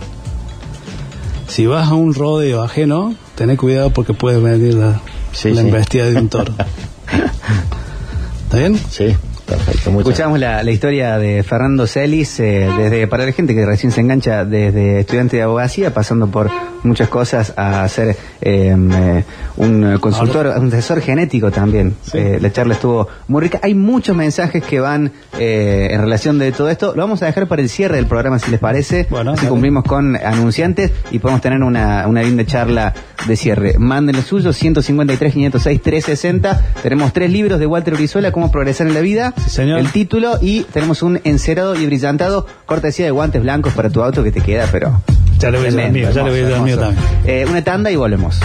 Si 1.46 1.66
vas 1.66 1.88
a 1.88 1.94
un 1.94 2.12
rodeo 2.14 2.62
ajeno, 2.62 3.14
tenés 3.36 3.56
cuidado 3.58 3.90
porque 3.90 4.14
puede 4.14 4.40
venir 4.40 4.74
la, 4.74 5.00
Sí, 5.32 5.50
la 5.50 5.62
sí. 5.62 5.68
embestida 5.68 6.06
de 6.06 6.16
un 6.16 6.28
toro. 6.28 6.52
¿Está 8.44 8.58
bien? 8.58 8.76
Sí, 8.90 9.14
perfecto. 9.46 9.90
Muchas 9.90 10.08
Escuchamos 10.08 10.38
la, 10.40 10.62
la 10.62 10.70
historia 10.70 11.18
de 11.18 11.42
Fernando 11.42 11.86
Celis, 11.86 12.40
eh, 12.40 12.68
desde 12.76 13.06
para 13.06 13.24
la 13.26 13.32
gente 13.32 13.54
que 13.54 13.64
recién 13.64 13.92
se 13.92 14.00
engancha 14.00 14.44
desde 14.44 15.00
estudiante 15.00 15.36
de 15.36 15.42
abogacía, 15.44 15.94
pasando 15.94 16.26
por 16.26 16.50
muchas 16.82 17.08
cosas 17.08 17.52
a 17.56 17.86
ser 17.88 18.16
eh, 18.40 18.70
eh, 18.70 19.24
un 19.56 19.98
consultor, 19.98 20.54
un 20.58 20.68
asesor 20.68 21.00
genético 21.00 21.50
también. 21.50 21.94
Sí. 22.02 22.18
Eh, 22.18 22.38
la 22.40 22.52
charla 22.52 22.74
estuvo 22.74 23.08
muy 23.28 23.42
rica. 23.42 23.60
Hay 23.62 23.74
muchos 23.74 24.16
mensajes 24.16 24.62
que 24.64 24.80
van 24.80 25.12
eh, 25.38 25.88
en 25.90 26.00
relación 26.00 26.38
de 26.38 26.52
todo 26.52 26.68
esto. 26.70 26.92
Lo 26.94 27.02
vamos 27.02 27.22
a 27.22 27.26
dejar 27.26 27.46
para 27.46 27.62
el 27.62 27.68
cierre 27.68 27.96
del 27.96 28.06
programa, 28.06 28.38
si 28.38 28.50
les 28.50 28.60
parece. 28.60 29.06
Bueno, 29.10 29.32
Así 29.32 29.46
cumplimos 29.46 29.84
con 29.84 30.16
anunciantes 30.16 30.92
y 31.10 31.18
podemos 31.18 31.40
tener 31.40 31.62
una, 31.62 32.06
una 32.06 32.22
linda 32.22 32.44
charla 32.44 32.94
de 33.26 33.36
cierre. 33.36 33.78
Manden 33.78 34.16
el 34.16 34.22
suyo, 34.22 34.52
153, 34.52 35.32
506, 35.32 35.82
360. 35.82 36.60
Tenemos 36.82 37.12
tres 37.12 37.30
libros 37.30 37.58
de 37.58 37.66
Walter 37.66 37.94
Urizuela, 37.94 38.32
Cómo 38.32 38.50
progresar 38.50 38.86
en 38.86 38.94
la 38.94 39.00
vida. 39.00 39.34
Sí, 39.44 39.50
señor. 39.50 39.78
El 39.78 39.90
título 39.90 40.38
y 40.40 40.62
tenemos 40.64 41.02
un 41.02 41.20
encerado 41.24 41.74
y 41.76 41.86
brillantado 41.86 42.46
cortesía 42.66 43.04
de 43.04 43.10
guantes 43.10 43.42
blancos 43.42 43.74
para 43.74 43.90
tu 43.90 44.02
auto 44.02 44.22
que 44.22 44.32
te 44.32 44.40
queda, 44.40 44.66
pero... 44.70 45.00
Ya 45.40 45.50
le 45.50 45.56
voy 45.58 45.68
a 45.68 45.70
tremendo, 45.70 45.98
mío, 45.98 46.10
ya 46.10 46.22
le 46.22 46.30
voy 46.30 46.38
a 46.38 46.42
hermoso, 46.42 46.62
mío 46.64 46.78
también. 46.78 47.04
Eh, 47.24 47.46
una 47.48 47.64
tanda 47.64 47.90
y 47.90 47.96
volvemos. 47.96 48.38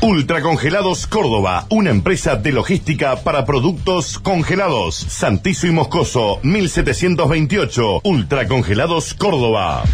Ultracongelados 0.00 1.06
Córdoba, 1.06 1.66
una 1.70 1.90
empresa 1.90 2.34
de 2.34 2.50
logística 2.50 3.14
para 3.16 3.44
productos 3.44 4.18
congelados. 4.18 4.96
Santizo 4.96 5.68
y 5.68 5.70
Moscoso, 5.70 6.40
1728. 6.42 8.00
Ultracongelados 8.02 9.14
Córdoba. 9.14 9.84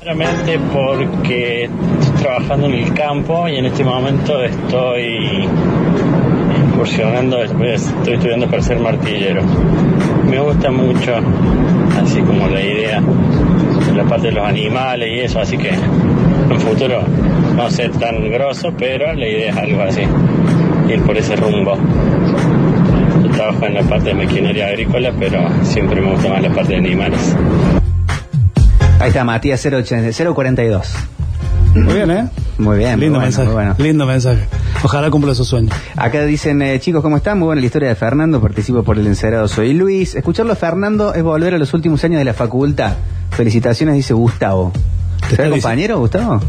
Primeramente 0.00 0.58
porque 0.72 1.64
estoy 1.64 2.22
trabajando 2.22 2.66
en 2.66 2.74
el 2.74 2.94
campo 2.94 3.48
y 3.48 3.56
en 3.56 3.66
este 3.66 3.84
momento 3.84 4.42
estoy 4.42 5.48
incursionando, 6.66 7.42
estoy 7.42 8.14
estudiando 8.14 8.48
para 8.48 8.62
ser 8.62 8.80
martillero. 8.80 9.42
Me 10.24 10.40
gusta 10.40 10.70
mucho, 10.70 11.12
así 12.02 12.20
como 12.22 12.48
la 12.48 12.62
idea 12.62 13.00
de 13.00 13.59
la 14.02 14.08
parte 14.08 14.28
de 14.28 14.32
los 14.32 14.44
animales 14.46 15.08
y 15.12 15.20
eso, 15.20 15.40
así 15.40 15.56
que 15.58 15.68
en 15.70 16.52
un 16.52 16.60
futuro 16.60 17.02
no 17.56 17.70
sé 17.70 17.88
tan 17.90 18.30
grosso, 18.30 18.72
pero 18.78 19.12
la 19.12 19.26
idea 19.28 19.50
es 19.50 19.56
algo 19.56 19.82
así, 19.82 20.02
ir 20.88 21.02
por 21.02 21.16
ese 21.16 21.36
rumbo. 21.36 21.76
Yo 23.22 23.30
trabajo 23.30 23.66
en 23.66 23.74
la 23.74 23.82
parte 23.82 24.08
de 24.10 24.14
maquinaria 24.14 24.68
agrícola, 24.68 25.12
pero 25.18 25.46
siempre 25.62 26.00
me 26.00 26.12
gusta 26.12 26.30
más 26.30 26.42
la 26.42 26.50
parte 26.50 26.72
de 26.72 26.78
animales. 26.78 27.36
Ahí 28.98 29.08
está, 29.08 29.24
Matías 29.24 29.64
080 29.64 30.32
042. 30.34 30.94
Muy 31.74 31.94
bien, 31.94 32.10
¿eh? 32.10 32.28
Muy 32.58 32.78
bien, 32.78 32.92
muy 32.98 33.00
Lindo 33.04 33.18
bueno, 33.18 33.20
mensaje. 33.20 33.46
muy 33.46 33.54
bueno. 33.54 33.74
Lindo 33.78 34.06
mensaje. 34.06 34.44
Ojalá 34.82 35.10
cumpla 35.10 35.34
su 35.34 35.44
sueño. 35.44 35.68
Acá 35.96 36.24
dicen, 36.24 36.60
eh, 36.62 36.80
chicos, 36.80 37.02
¿cómo 37.02 37.16
están? 37.16 37.38
Muy 37.38 37.46
buena 37.46 37.60
la 37.60 37.66
historia 37.66 37.88
de 37.90 37.94
Fernando, 37.94 38.40
participo 38.40 38.82
por 38.82 38.98
el 38.98 39.06
encerado, 39.06 39.46
soy 39.48 39.72
Luis. 39.74 40.14
Escucharlo 40.14 40.54
Fernando 40.56 41.14
es 41.14 41.22
volver 41.22 41.54
a 41.54 41.58
los 41.58 41.72
últimos 41.74 42.02
años 42.04 42.18
de 42.18 42.24
la 42.24 42.34
facultad. 42.34 42.94
Felicitaciones, 43.40 43.94
dice 43.94 44.12
Gustavo. 44.12 44.70
¿Será 45.30 45.48
compañero, 45.48 45.98
Gustavo? 45.98 46.42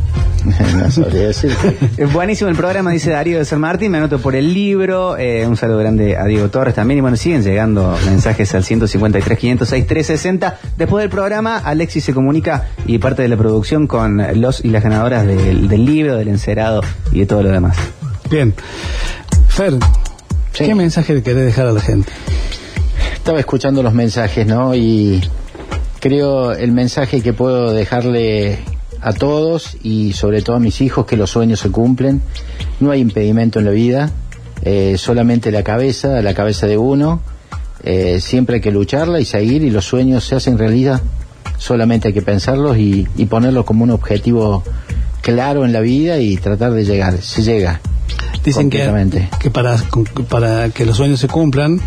no 0.76 0.92
sabría 0.92 1.28
decir. 1.28 1.56
Es 1.96 2.12
buenísimo 2.12 2.50
el 2.50 2.58
programa, 2.58 2.92
dice 2.92 3.12
Darío 3.12 3.38
de 3.38 3.46
San 3.46 3.62
Martín. 3.62 3.94
Me 3.94 3.98
anoto 4.00 4.20
por 4.20 4.36
el 4.36 4.54
libro. 4.54 5.16
Eh, 5.18 5.48
un 5.48 5.56
saludo 5.56 5.78
grande 5.78 6.18
a 6.18 6.26
Diego 6.26 6.50
Torres 6.50 6.76
también. 6.76 6.98
Y 6.98 7.02
bueno, 7.02 7.16
siguen 7.16 7.44
llegando 7.44 7.98
mensajes 8.08 8.54
al 8.56 8.66
153, 8.66 9.40
506, 9.40 9.88
360. 9.88 10.60
Después 10.78 11.02
del 11.04 11.10
programa, 11.10 11.60
Alexis 11.60 12.04
se 12.04 12.14
comunica 12.14 12.68
y 12.86 12.98
parte 12.98 13.22
de 13.22 13.30
la 13.30 13.38
producción 13.38 13.88
con 13.88 14.22
los 14.42 14.66
y 14.66 14.68
las 14.68 14.84
ganadoras 14.84 15.26
del, 15.26 15.70
del 15.70 15.86
libro, 15.86 16.18
del 16.18 16.28
encerado 16.28 16.82
y 17.14 17.20
de 17.22 17.26
todo 17.26 17.42
lo 17.42 17.52
demás. 17.52 17.78
Bien. 18.30 18.54
Fer, 19.48 19.76
Sí. 20.52 20.66
¿qué 20.66 20.76
mensaje 20.76 21.14
le 21.14 21.24
querés 21.24 21.46
dejar 21.46 21.68
a 21.68 21.72
la 21.72 21.80
gente? 21.80 22.12
Estaba 23.14 23.40
escuchando 23.40 23.82
los 23.82 23.94
mensajes, 23.94 24.46
¿no? 24.46 24.76
Y 24.76 25.22
creo 26.02 26.52
el 26.52 26.74
mensaje 26.74 27.22
que 27.22 27.32
puedo 27.32 27.72
dejarle 27.72 28.60
a 29.00 29.14
todos 29.14 29.78
y 29.82 30.14
sobre 30.14 30.42
todo 30.42 30.58
a 30.58 30.60
mis 30.60 30.82
hijos 30.82 31.06
que 31.06 31.16
los 31.16 31.30
sueños 31.30 31.62
se 31.62 31.70
cumplen. 31.70 32.22
No 32.82 32.92
hay 32.92 33.00
impedimento 33.00 33.60
en 33.60 33.66
la 33.66 33.72
vida, 33.72 34.12
eh, 34.64 34.96
solamente 34.98 35.52
la 35.52 35.64
cabeza, 35.64 36.22
la 36.22 36.34
cabeza 36.34 36.68
de 36.68 36.78
uno. 36.78 37.22
Eh, 37.84 38.20
siempre 38.20 38.56
hay 38.56 38.62
que 38.62 38.72
lucharla 38.72 39.20
y 39.20 39.26
seguir 39.26 39.64
y 39.64 39.70
los 39.70 39.86
sueños 39.86 40.26
se 40.26 40.36
hacen 40.36 40.58
realidad. 40.58 41.02
Solamente 41.58 42.10
hay 42.10 42.14
que 42.14 42.22
pensarlos 42.22 42.78
y, 42.78 43.08
y 43.16 43.26
ponerlos 43.28 43.66
como 43.66 43.84
un 43.84 43.92
objetivo 43.92 44.64
claro 45.22 45.66
en 45.66 45.72
la 45.72 45.82
vida 45.82 46.18
y 46.18 46.36
tratar 46.38 46.74
de 46.74 46.84
llegar. 46.84 47.22
Se 47.22 47.44
llega. 47.44 47.80
Dicen 48.44 48.72
que, 48.72 48.90
que 49.40 49.52
para, 49.52 49.78
para 50.28 50.70
que 50.70 50.86
los 50.86 50.98
sueños 50.98 51.20
se 51.20 51.28
cumplan 51.28 51.80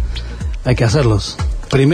hay 0.64 0.76
que 0.76 0.84
hacerlos. 0.84 1.36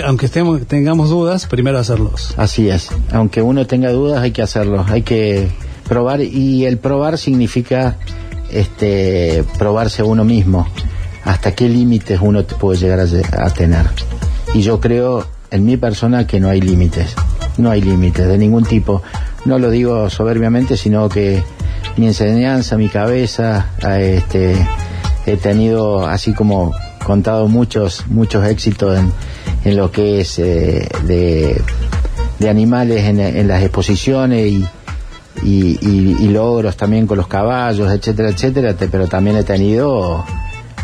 Aunque 0.04 0.26
estemos, 0.26 0.66
tengamos 0.66 1.08
dudas, 1.08 1.46
primero 1.46 1.78
hacerlos. 1.78 2.34
Así 2.36 2.68
es. 2.68 2.90
Aunque 3.12 3.40
uno 3.40 3.66
tenga 3.66 3.90
dudas, 3.90 4.22
hay 4.22 4.30
que 4.30 4.42
hacerlo. 4.42 4.84
Hay 4.86 5.00
que 5.00 5.48
probar 5.88 6.20
y 6.20 6.66
el 6.66 6.76
probar 6.76 7.16
significa 7.16 7.96
este 8.50 9.42
probarse 9.58 10.02
uno 10.02 10.22
mismo. 10.22 10.68
Hasta 11.24 11.54
qué 11.54 11.66
límites 11.66 12.18
uno 12.20 12.44
te 12.44 12.56
puede 12.56 12.78
llegar 12.78 13.00
a, 13.00 13.46
a 13.46 13.50
tener. 13.54 13.86
Y 14.52 14.60
yo 14.60 14.80
creo 14.80 15.26
en 15.50 15.64
mi 15.64 15.78
persona 15.78 16.26
que 16.26 16.40
no 16.40 16.50
hay 16.50 16.60
límites. 16.60 17.14
No 17.56 17.70
hay 17.70 17.80
límites 17.80 18.28
de 18.28 18.36
ningún 18.36 18.64
tipo. 18.64 19.00
No 19.46 19.58
lo 19.58 19.70
digo 19.70 20.10
soberbiamente, 20.10 20.76
sino 20.76 21.08
que 21.08 21.42
mi 21.96 22.06
enseñanza, 22.06 22.76
mi 22.76 22.90
cabeza, 22.90 23.70
este, 23.98 24.56
he 25.24 25.38
tenido 25.38 26.06
así 26.06 26.34
como 26.34 26.74
contado 27.02 27.48
muchos 27.48 28.06
muchos 28.08 28.46
éxitos 28.46 28.98
en, 28.98 29.10
en 29.64 29.76
lo 29.76 29.90
que 29.90 30.20
es 30.20 30.38
eh, 30.38 30.88
de, 31.06 31.60
de 32.38 32.48
animales 32.50 33.04
en, 33.04 33.20
en 33.20 33.48
las 33.48 33.62
exposiciones 33.62 34.46
y, 34.50 34.64
y, 35.42 35.78
y- 35.80 36.16
y 36.20 36.28
logros 36.28 36.76
también 36.76 37.06
con 37.06 37.16
los 37.18 37.26
caballos, 37.28 37.90
etcétera, 37.92 38.30
etcétera, 38.30 38.74
te- 38.74 38.88
pero 38.88 39.06
también 39.06 39.36
he 39.36 39.42
tenido 39.44 40.24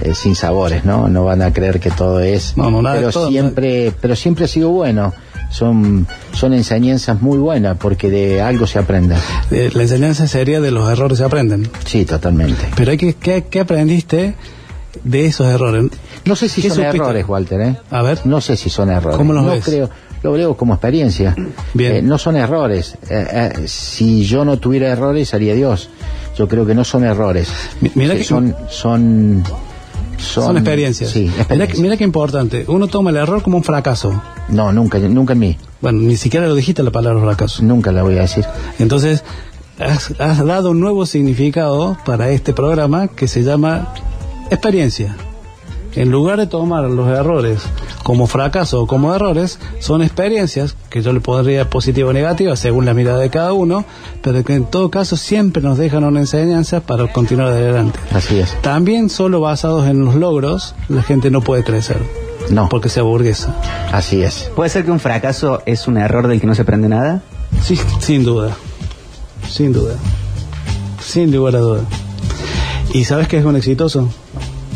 eh, 0.03 0.15
sin 0.15 0.35
sabores, 0.35 0.85
¿no? 0.85 1.09
No 1.09 1.25
van 1.25 1.43
a 1.43 1.53
creer 1.53 1.81
que 1.81 1.91
todo 1.91 2.21
es. 2.21 2.57
No, 2.57 2.71
no, 2.71 2.83
nada 2.83 2.97
pero 2.97 3.11
todo, 3.11 3.29
siempre, 3.29 3.93
pero 4.01 4.15
siempre 4.17 4.45
ha 4.45 4.49
sido 4.49 4.71
bueno. 4.71 5.13
Son, 5.49 6.07
son 6.33 6.53
enseñanzas 6.55 7.23
muy 7.23 7.39
buenas 7.39 7.77
porque 7.79 8.11
de 8.11 8.43
algo 8.43 8.67
se 8.67 8.81
aprende. 8.81 9.15
La 9.51 9.83
enseñanza 9.83 10.27
sería 10.27 10.61
de 10.61 10.73
los 10.73 10.91
errores 10.91 11.19
se 11.19 11.25
aprenden. 11.25 11.71
Sí, 11.85 12.05
totalmente. 12.05 12.67
Pero 12.77 12.91
hay 12.91 12.97
que, 12.99 13.15
¿qué, 13.15 13.45
qué 13.49 13.61
aprendiste 13.61 14.35
de 15.05 15.25
esos 15.27 15.47
errores? 15.47 15.85
No 16.27 16.37
sé 16.37 16.49
si 16.49 16.61
¿Qué 16.63 16.71
son 16.71 16.85
errores, 16.85 17.25
Walter, 17.29 17.61
¿eh? 17.61 17.77
A 17.91 18.03
ver. 18.03 18.21
No 18.27 18.41
sé 18.41 18.57
si 18.57 18.69
son 18.69 18.91
errores. 18.91 19.17
¿Cómo 19.17 19.33
los 19.33 19.45
no 19.45 19.51
ves? 19.53 19.65
creo. 19.65 19.89
Lo 20.23 20.33
veo 20.33 20.57
como 20.57 20.75
experiencia. 20.75 21.35
Bien. 21.75 21.97
Eh, 21.97 22.03
no 22.03 22.19
son 22.19 22.37
errores. 22.37 22.97
Eh, 23.09 23.27
eh, 23.55 23.69
si 23.69 24.25
yo 24.25 24.45
no 24.45 24.59
tuviera 24.59 24.89
errores, 24.89 25.33
haría 25.35 25.55
Dios. 25.55 25.89
Yo 26.37 26.49
creo 26.49 26.67
que 26.67 26.75
no 26.75 26.85
son 26.85 27.05
errores. 27.05 27.49
Mi- 27.81 27.93
mira 27.95 28.15
que- 28.17 28.25
son, 28.25 28.55
son, 28.69 29.45
son, 30.19 30.45
Son, 30.45 30.57
experiencias. 30.57 31.11
Sí, 31.11 31.27
experiencias. 31.27 31.79
mira 31.79 31.97
qué 31.97 32.05
importante. 32.05 32.65
Uno 32.69 32.89
toma 32.89 33.11
el 33.11 33.17
error 33.17 33.43
como 33.43 33.59
un 33.59 33.65
fracaso. 33.65 34.21
No, 34.49 34.73
nunca, 34.73 34.99
nunca 34.99 35.35
en 35.35 35.39
mí. 35.39 35.59
Bueno, 35.81 36.01
ni 36.01 36.17
siquiera 36.17 36.47
lo 36.49 36.55
dijiste 36.55 36.83
la 36.83 36.91
palabra 36.91 37.21
fracaso. 37.23 37.63
Nunca 37.63 37.93
la 37.93 38.03
voy 38.03 38.17
a 38.19 38.23
decir. 38.23 38.45
Entonces, 38.79 39.23
has, 39.79 40.13
has 40.19 40.45
dado 40.45 40.71
un 40.71 40.81
nuevo 40.81 41.07
significado 41.07 41.97
para 42.05 42.31
este 42.31 42.53
programa 42.53 43.09
que 43.09 43.29
se 43.29 43.43
llama 43.45 43.93
experiencia. 44.51 45.15
En 45.97 46.11
lugar 46.11 46.39
de 46.39 46.47
tomar 46.47 46.85
los 46.85 47.09
errores 47.09 47.61
como 48.03 48.27
fracaso 48.27 48.83
o 48.83 48.87
como 48.87 49.15
errores, 49.15 49.59
son 49.81 50.03
experiencias 50.03 50.77
que 50.91 51.01
yo 51.03 51.13
le 51.13 51.21
pondría 51.21 51.69
positiva 51.71 52.11
o 52.11 52.13
negativa 52.13 52.55
según 52.55 52.85
la 52.85 52.93
mirada 52.95 53.19
de 53.19 53.31
cada 53.31 53.53
uno, 53.55 53.85
pero 54.23 54.45
que 54.45 54.55
en 54.55 54.65
todo 54.67 54.91
caso 54.91 55.17
siempre 55.17 55.63
nos 55.63 55.79
dejan 55.79 56.05
una 56.05 56.21
enseñanza 56.21 56.81
para 56.81 57.11
continuar 57.13 57.49
adelante. 57.49 57.99
Así 58.13 58.39
es. 58.39 58.55
También 58.61 59.09
solo 59.09 59.41
basados 59.41 59.87
en 59.89 60.05
los 60.05 60.15
logros, 60.15 60.75
la 60.89 61.03
gente 61.03 61.31
no 61.31 61.41
puede 61.41 61.65
crecer, 61.65 61.99
No, 62.51 62.69
porque 62.69 62.89
se 62.91 63.01
aburguesa. 63.01 63.57
así 63.91 64.23
es. 64.23 64.51
¿Puede 64.55 64.69
ser 64.71 64.85
que 64.85 64.91
un 64.91 65.01
fracaso 65.01 65.63
es 65.67 65.89
un 65.89 65.97
error 65.97 66.29
del 66.29 66.41
que 66.41 66.47
no 66.47 66.55
se 66.55 66.63
aprende 66.63 66.89
nada? 66.89 67.23
Sí, 67.63 67.81
sin 68.01 68.23
duda. 68.23 68.51
Sin 69.49 69.73
duda. 69.73 69.95
Sin 71.01 71.35
lugar 71.35 71.57
a 71.57 71.61
duda. 71.61 71.81
¿Y 72.93 73.05
sabes 73.05 73.29
qué 73.29 73.39
es 73.39 73.45
un 73.47 73.57
exitoso? 73.57 74.09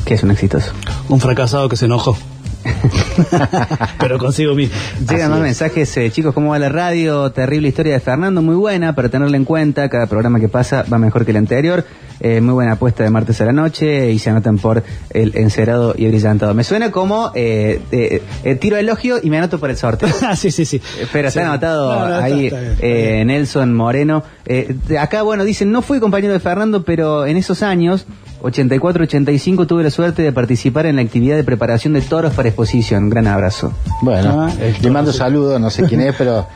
Que 0.05 0.15
es 0.15 0.23
un 0.23 0.31
exitoso. 0.31 0.73
Un 1.11 1.21
fracasado 1.21 1.69
que 1.69 1.77
se 1.77 1.87
enojó. 1.87 2.17
Pero 3.99 4.19
consigo 4.19 4.55
mismo. 4.55 4.75
Llegan 5.09 5.31
más 5.31 5.39
es. 5.41 5.45
mensajes, 5.45 5.97
eh, 5.97 6.11
chicos, 6.11 6.33
¿cómo 6.33 6.51
va 6.51 6.59
la 6.59 6.69
radio? 6.69 7.31
Terrible 7.33 7.69
historia 7.69 7.95
de 7.95 8.01
Fernando, 8.01 8.43
muy 8.43 8.55
buena 8.55 8.95
para 8.95 9.09
tenerla 9.09 9.37
en 9.37 9.45
cuenta. 9.45 9.89
Cada 9.89 10.07
programa 10.07 10.39
que 10.39 10.49
pasa 10.49 10.85
va 10.91 10.99
mejor 10.99 11.25
que 11.25 11.33
el 11.33 11.39
anterior. 11.39 11.85
Eh, 12.23 12.41
muy 12.43 12.53
buena 12.53 12.73
apuesta 12.73 13.03
de 13.03 13.09
martes 13.11 13.41
a 13.41 13.47
la 13.47 13.53
noche 13.53 14.11
y 14.13 14.19
se 14.19 14.29
anotan 14.29 14.59
por 14.59 14.83
el 15.11 15.33
encerado 15.37 15.95
y 15.97 16.07
brillantado. 16.07 16.53
Me 16.53 16.65
suena 16.65 16.91
como 16.91 17.33
eh, 17.35 17.81
eh, 17.93 18.23
eh, 18.45 18.55
tiro 18.57 18.77
elogio 18.77 19.17
y 19.23 19.31
me 19.31 19.39
anoto 19.39 19.59
por 19.59 19.71
el 19.71 19.77
sorteo. 19.77 20.09
Ah, 20.23 20.37
sí, 20.37 20.51
sí, 20.51 20.65
sí. 20.67 20.77
Eh, 21.01 21.07
Pero 21.13 21.29
está 21.29 21.41
Sí. 21.41 21.47
anotado 21.47 21.95
No, 21.95 22.01
no, 22.09 22.15
está- 22.15 22.25
ahí 22.25 22.47
está 22.47 22.61
bien, 22.61 22.73
está 22.73 22.87
eh, 22.87 23.13
bien. 23.15 23.27
Nelson 23.29 23.75
Moreno. 23.75 24.23
Eh, 24.45 24.77
acá, 25.01 25.23
bueno, 25.23 25.45
dicen, 25.45 25.73
no 25.73 25.81
fui 25.83 25.99
compañero 25.99 26.33
de 26.35 26.41
Fernando, 26.41 26.85
pero 26.85 27.25
en 27.27 27.37
esos 27.39 27.63
años, 27.63 28.05
84-85, 28.43 29.67
tuve 29.67 29.83
la 29.83 29.91
suerte 29.91 30.23
de 30.23 30.33
participar 30.33 30.87
en 30.87 30.97
la 30.97 31.03
actividad 31.03 31.37
de 31.37 31.45
preparación 31.45 31.93
de 31.95 32.01
toros 32.03 32.33
para 32.35 32.49
exposición. 32.49 33.09
Gran 33.11 33.27
abrazo. 33.27 33.73
Bueno, 34.03 34.43
Ah, 34.49 34.53
le 34.81 34.91
mando 34.91 35.13
saludos, 35.13 35.61
no 35.61 35.71
sé 35.71 35.85
quién 35.85 36.01
es, 36.03 36.15
pero 36.19 36.47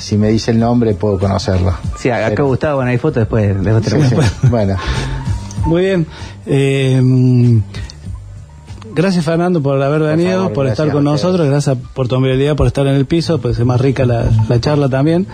si 0.00 0.16
me 0.16 0.28
dice 0.28 0.50
el 0.50 0.58
nombre 0.58 0.94
puedo 0.94 1.18
conocerlo. 1.18 1.74
Sí, 1.98 2.10
acá 2.10 2.30
Pero- 2.30 2.46
Gustavo, 2.46 2.76
bueno, 2.76 2.90
hay 2.90 2.98
fotos 2.98 3.20
después. 3.28 3.56
Sí, 3.84 3.96
sí. 4.08 4.16
Bueno, 4.50 4.76
Muy 5.66 5.82
bien. 5.82 6.06
Eh, 6.46 7.60
gracias, 8.94 9.24
Fernando, 9.24 9.62
por 9.62 9.80
haber 9.82 10.00
venido, 10.02 10.38
favor, 10.40 10.52
por 10.52 10.66
estar 10.66 10.90
con 10.90 11.04
nosotros. 11.04 11.46
Gracias 11.48 11.76
por 11.94 12.08
tu 12.08 12.16
amabilidad, 12.16 12.56
por 12.56 12.66
estar 12.66 12.86
en 12.86 12.94
el 12.94 13.06
piso. 13.06 13.40
Pues 13.40 13.58
es 13.58 13.64
más 13.66 13.80
rica 13.80 14.04
la, 14.06 14.24
la 14.48 14.60
charla 14.60 14.88
también. 14.88 15.26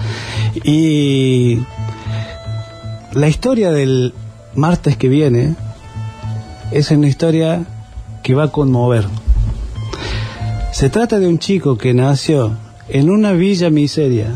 Y 0.64 1.60
la 3.12 3.28
historia 3.28 3.70
del 3.72 4.12
martes 4.54 4.96
que 4.96 5.08
viene 5.08 5.54
es 6.72 6.90
una 6.90 7.06
historia 7.06 7.64
que 8.22 8.34
va 8.34 8.44
a 8.44 8.48
conmover. 8.52 9.04
Se 10.72 10.90
trata 10.90 11.18
de 11.18 11.26
un 11.26 11.38
chico 11.38 11.78
que 11.78 11.94
nació 11.94 12.52
en 12.88 13.08
una 13.10 13.32
villa 13.32 13.70
miseria, 13.70 14.26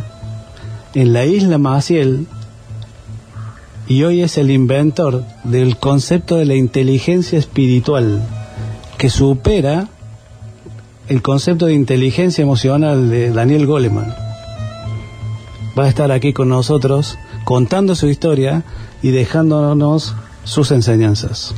en 0.95 1.13
la 1.13 1.25
isla 1.25 1.59
Maciel, 1.59 2.27
y 3.87 4.05
hoy 4.05 4.23
es 4.23 4.39
el 4.39 4.51
inventor 4.51 5.25
del 5.45 5.77
concepto 5.77 6.37
de 6.37 6.45
la 6.45 6.55
inteligencia 6.55 7.39
espiritual, 7.39 8.23
que 8.99 9.11
supera 9.11 9.89
el 11.09 11.23
concepto 11.23 11.67
de 11.67 11.75
inteligencia 11.75 12.43
emocional 12.43 13.11
de 13.11 13.33
Daniel 13.33 13.67
Goleman. 13.67 14.15
Va 15.77 15.85
a 15.85 15.89
estar 15.89 16.13
aquí 16.13 16.33
con 16.33 16.49
nosotros 16.49 17.19
contando 17.45 17.97
su 17.97 18.09
historia 18.09 18.63
y 19.03 19.11
dejándonos 19.11 20.15
sus 20.45 20.71
enseñanzas. 20.71 21.55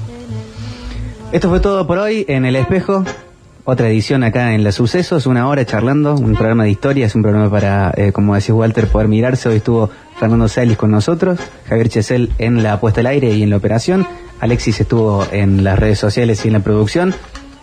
Esto 1.33 1.49
fue 1.49 1.61
todo 1.61 1.87
por 1.87 1.99
hoy 1.99 2.25
en 2.29 2.45
El 2.45 2.57
Espejo. 2.57 3.05
Otra 3.65 3.89
edición 3.89 4.25
acá 4.25 4.55
en 4.55 4.65
Los 4.65 4.75
Sucesos, 4.75 5.27
una 5.27 5.47
hora 5.49 5.65
charlando, 5.65 6.17
un 6.17 6.35
programa 6.35 6.65
de 6.65 6.71
historias, 6.71 7.15
un 7.15 7.23
programa 7.23 7.49
para, 7.49 7.95
eh, 7.97 8.11
como 8.11 8.35
decía 8.35 8.57
Walter, 8.57 8.89
poder 8.89 9.07
mirarse. 9.07 9.49
Hoy 9.49 9.57
estuvo 9.59 9.89
Fernando 10.19 10.49
Celis 10.49 10.77
con 10.77 10.91
nosotros, 10.91 11.39
Javier 11.69 11.89
Chesel 11.89 12.33
en 12.39 12.65
la 12.65 12.81
puesta 12.81 13.03
al 13.03 13.07
aire 13.07 13.31
y 13.31 13.45
en 13.45 13.51
la 13.51 13.59
operación, 13.59 14.05
Alexis 14.41 14.81
estuvo 14.81 15.25
en 15.31 15.63
las 15.63 15.79
redes 15.79 16.01
sociales 16.01 16.45
y 16.45 16.49
en 16.49 16.55
la 16.55 16.61
producción. 16.61 17.15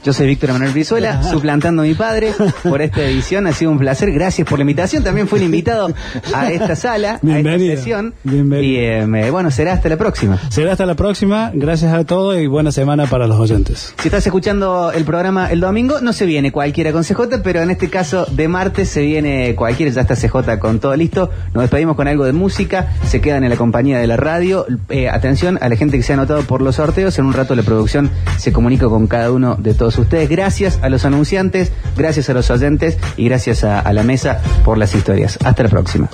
Yo 0.04 0.14
soy 0.14 0.28
Víctor 0.28 0.54
Manuel 0.54 0.72
Brizuela, 0.72 1.22
suplantando 1.30 1.82
a 1.82 1.86
mi 1.86 1.94
padre 1.94 2.32
por 2.64 2.82
esta 2.82 3.02
edición. 3.02 3.48
Ha 3.48 3.52
sido 3.54 3.72
un 3.72 3.78
placer. 3.80 4.12
Gracias 4.14 4.48
por 4.48 4.58
la 4.58 4.64
invitación. 4.64 5.04
También 5.04 5.28
fui 5.28 5.40
el 5.40 5.46
invitado 5.46 5.92
a 6.34 6.50
esta 6.52 6.78
sala, 6.78 7.12
a 7.12 7.16
esta 7.16 7.28
Bienvenido. 7.28 7.76
sesión. 7.76 8.14
Bienvenido. 8.24 8.72
Y 8.72 8.78
eh, 8.78 9.30
bueno, 9.30 9.52
será 9.52 9.74
hasta 9.74 9.90
la 9.90 9.98
próxima. 9.98 10.40
Será 10.50 10.72
hasta 10.72 10.86
la 10.86 10.96
próxima. 10.96 11.52
Gracias 11.54 11.94
a 11.94 12.06
todos 12.06 12.40
y 12.40 12.48
buena 12.48 12.72
semana 12.72 13.08
para 13.08 13.28
los 13.28 13.38
oyentes. 13.40 13.94
Si 14.00 14.08
estás 14.08 14.26
escuchando 14.26 14.92
el 14.94 15.04
programa 15.04 15.52
el 15.52 15.60
domingo, 15.60 16.00
no 16.00 16.14
se 16.14 16.26
viene 16.26 16.54
cualquiera 16.54 16.94
con 16.94 17.04
CJ, 17.04 17.42
pero 17.44 17.62
en 17.62 17.70
este 17.70 17.90
caso 17.90 18.26
de 18.26 18.48
martes 18.48 18.90
se 18.90 19.02
viene 19.02 19.54
cualquiera, 19.56 19.92
ya 19.92 20.02
está 20.02 20.16
CJ 20.16 20.60
con 20.60 20.80
todo 20.80 20.96
listo. 20.96 21.30
Nos 21.54 21.64
despedimos 21.64 21.98
con 21.98 22.08
algo 22.08 22.24
de 22.24 22.32
música, 22.32 22.94
se 23.06 23.20
quedan 23.20 23.44
en 23.44 23.50
la 23.50 23.58
compañía 23.58 24.00
de 24.00 24.08
la 24.08 24.16
radio. 24.16 24.66
Eh, 24.88 25.10
atención 25.10 25.60
a 25.62 25.68
la 25.68 25.76
gente 25.76 25.98
que 25.98 26.04
se 26.04 26.14
ha 26.14 26.16
anotado 26.16 26.44
por 26.44 26.62
los 26.62 26.76
sorteos, 26.78 27.20
en 27.20 27.26
un 27.26 27.34
rato 27.34 27.54
la 27.54 27.64
producción 27.64 28.10
se 28.38 28.54
comunica 28.54 28.88
con 28.88 29.08
cada 29.08 29.32
uno 29.32 29.56
de 29.60 29.74
todos 29.74 29.89
ustedes. 29.98 30.30
Gracias 30.30 30.80
a 30.82 30.90
los 30.90 31.06
anunciantes, 31.06 31.72
gracias 31.96 32.30
a 32.30 32.34
los 32.34 32.50
oyentes 32.50 32.98
y 33.18 33.26
gracias 33.26 33.64
a, 33.64 33.80
a 33.80 33.94
la 33.94 34.04
mesa 34.04 34.42
por 34.64 34.78
las 34.78 34.94
historias. 34.96 35.40
Hasta 35.44 35.64
la 35.64 35.70
próxima. 35.70 36.10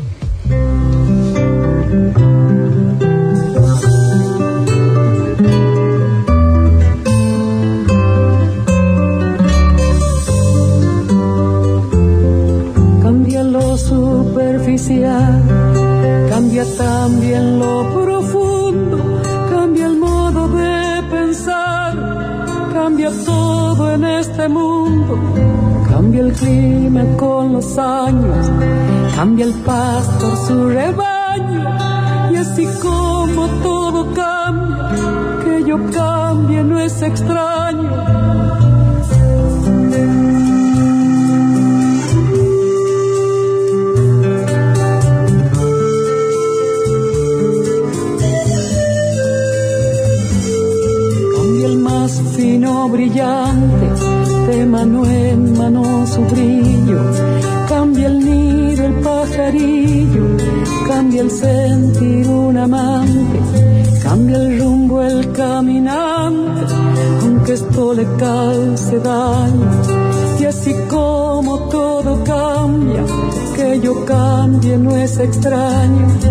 Cambia 13.02 13.44
lo 13.44 13.78
superficial, 13.78 15.44
cambia 16.30 16.66
también 16.78 17.55
cambia 26.16 26.22
el 26.22 26.34
clima 26.34 27.04
con 27.18 27.54
los 27.54 27.78
años, 27.78 28.50
cambia 29.16 29.46
el 29.46 29.54
pastor 29.54 30.38
su 30.48 30.70
rebaño, 30.70 31.64
y 32.32 32.36
así 32.38 32.66
como 32.82 33.48
todo 33.62 34.14
cambia, 34.14 35.44
que 35.44 35.64
yo 35.66 35.78
cambie 35.92 36.64
no 36.64 36.80
es 36.80 37.02
extraño. 37.02 38.35
Sentir 61.36 62.28
un 62.28 62.58
amante. 62.58 63.40
Cambia 64.02 64.38
el 64.38 64.60
rumbo, 64.60 65.02
el 65.02 65.32
caminante, 65.32 66.74
aunque 67.24 67.54
esto 67.54 67.94
le 67.94 68.06
calce 68.18 69.00
daño. 69.00 69.72
Y 70.40 70.46
así 70.46 70.74
como 70.90 71.70
todo 71.70 72.24
cambia, 72.24 73.04
que 73.56 73.80
yo 73.82 74.06
cambie 74.06 74.78
no 74.78 74.96
es 74.96 75.18
extraño. 75.18 76.25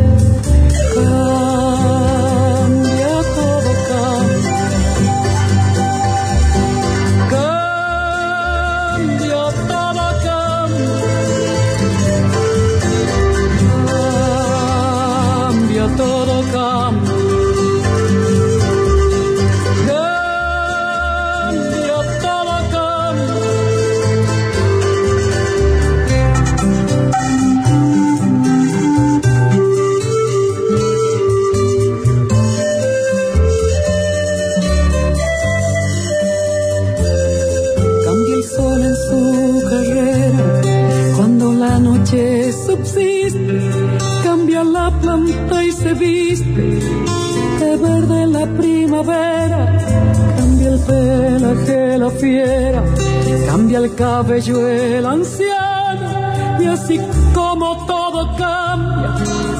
Cambia 53.46 53.78
el 53.78 53.94
cabello 53.94 54.66
el 54.68 55.04
anciano. 55.04 56.62
Y 56.62 56.66
así 56.66 56.98
como 57.34 57.84
todo 57.86 58.34
cambia, 58.36 59.14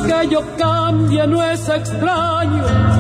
que 0.06 0.28
yo 0.28 0.42
cambia 0.56 1.26
no 1.26 1.42
es 1.42 1.68
extraño. 1.68 2.93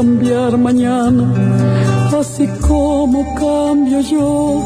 Cambiar 0.00 0.56
mañana, 0.56 1.24
así 2.18 2.46
como 2.66 3.18
cambio 3.34 4.00
yo 4.00 4.62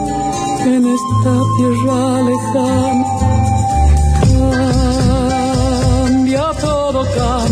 en 0.65 0.83
esta 0.97 1.33
tierra 1.57 2.23
lejana. 2.29 3.05
Cambia 6.05 6.47
todo, 6.61 7.01
cambia. 7.17 7.44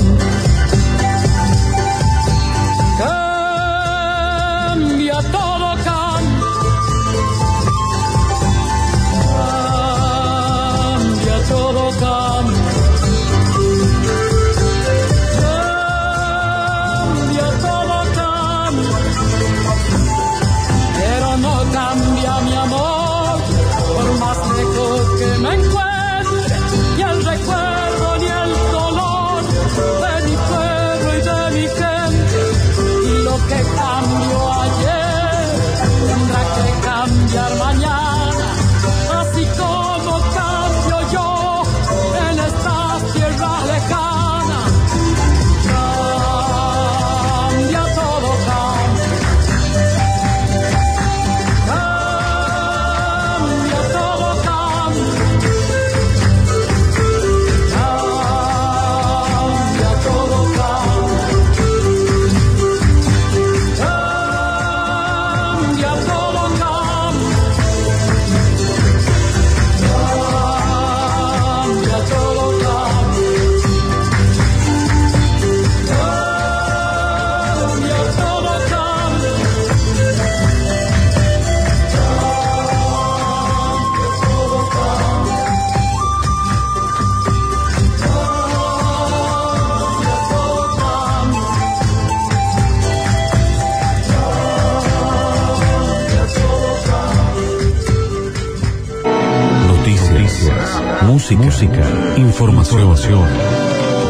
Música, 101.53 101.87
información, 102.17 103.27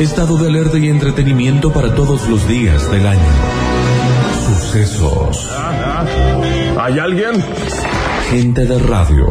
estado 0.00 0.36
de 0.36 0.46
alerta 0.46 0.78
y 0.78 0.88
entretenimiento 0.88 1.72
para 1.72 1.92
todos 1.92 2.28
los 2.28 2.46
días 2.46 2.88
del 2.88 3.04
año. 3.04 3.20
Sucesos. 4.46 5.50
¿Hay 6.78 6.98
alguien? 7.00 7.44
Gente 8.30 8.64
de 8.64 8.78
radio. 8.78 9.26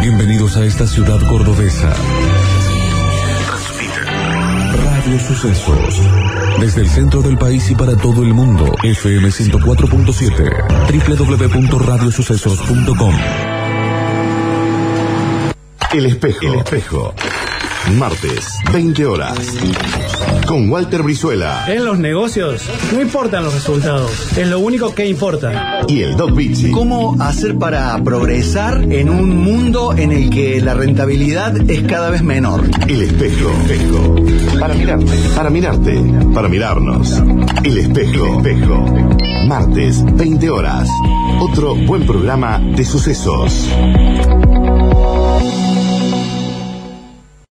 Bienvenidos 0.00 0.56
a 0.56 0.64
esta 0.64 0.86
ciudad 0.86 1.18
cordobesa. 1.28 1.92
Radio 5.08 5.26
Sucesos. 5.26 6.02
Desde 6.60 6.82
el 6.82 6.90
centro 6.90 7.22
del 7.22 7.38
país 7.38 7.70
y 7.70 7.74
para 7.74 7.96
todo 7.96 8.22
el 8.22 8.34
mundo. 8.34 8.70
FM 8.82 9.30
104.7. 9.30 11.62
www.radiosucesos.com. 11.62 13.14
El 15.94 16.04
espejo. 16.04 16.42
El 16.42 16.58
espejo. 16.58 17.14
Martes, 17.96 18.58
20 18.72 19.06
horas. 19.06 19.38
Con 20.46 20.70
Walter 20.70 21.02
Brizuela 21.02 21.64
En 21.68 21.84
los 21.84 21.98
negocios 21.98 22.62
no 22.92 23.00
importan 23.00 23.44
los 23.44 23.54
resultados, 23.54 24.36
es 24.36 24.46
lo 24.46 24.60
único 24.60 24.94
que 24.94 25.06
importa. 25.06 25.80
y 25.88 26.02
el 26.02 26.16
Doc 26.16 26.34
Bizzi. 26.34 26.70
¿Cómo 26.70 27.16
hacer 27.20 27.56
para 27.56 28.02
progresar 28.04 28.82
en 28.90 29.08
un 29.08 29.36
mundo 29.38 29.94
en 29.96 30.12
el 30.12 30.28
que 30.30 30.60
la 30.60 30.74
rentabilidad 30.74 31.56
es 31.70 31.82
cada 31.82 32.10
vez 32.10 32.22
menor? 32.22 32.64
El 32.86 33.02
espejo. 33.02 33.50
espejo. 33.68 34.16
Para 34.60 34.74
mirarte. 34.74 35.12
Para 35.34 35.50
mirarte. 35.50 36.02
Para 36.34 36.48
mirarnos. 36.48 37.22
El 37.64 37.78
espejo. 37.78 38.38
espejo. 38.40 38.84
Martes, 39.46 40.04
20 40.14 40.50
horas. 40.50 40.88
Otro 41.40 41.74
buen 41.74 42.06
programa 42.06 42.58
de 42.58 42.84
sucesos. 42.84 43.68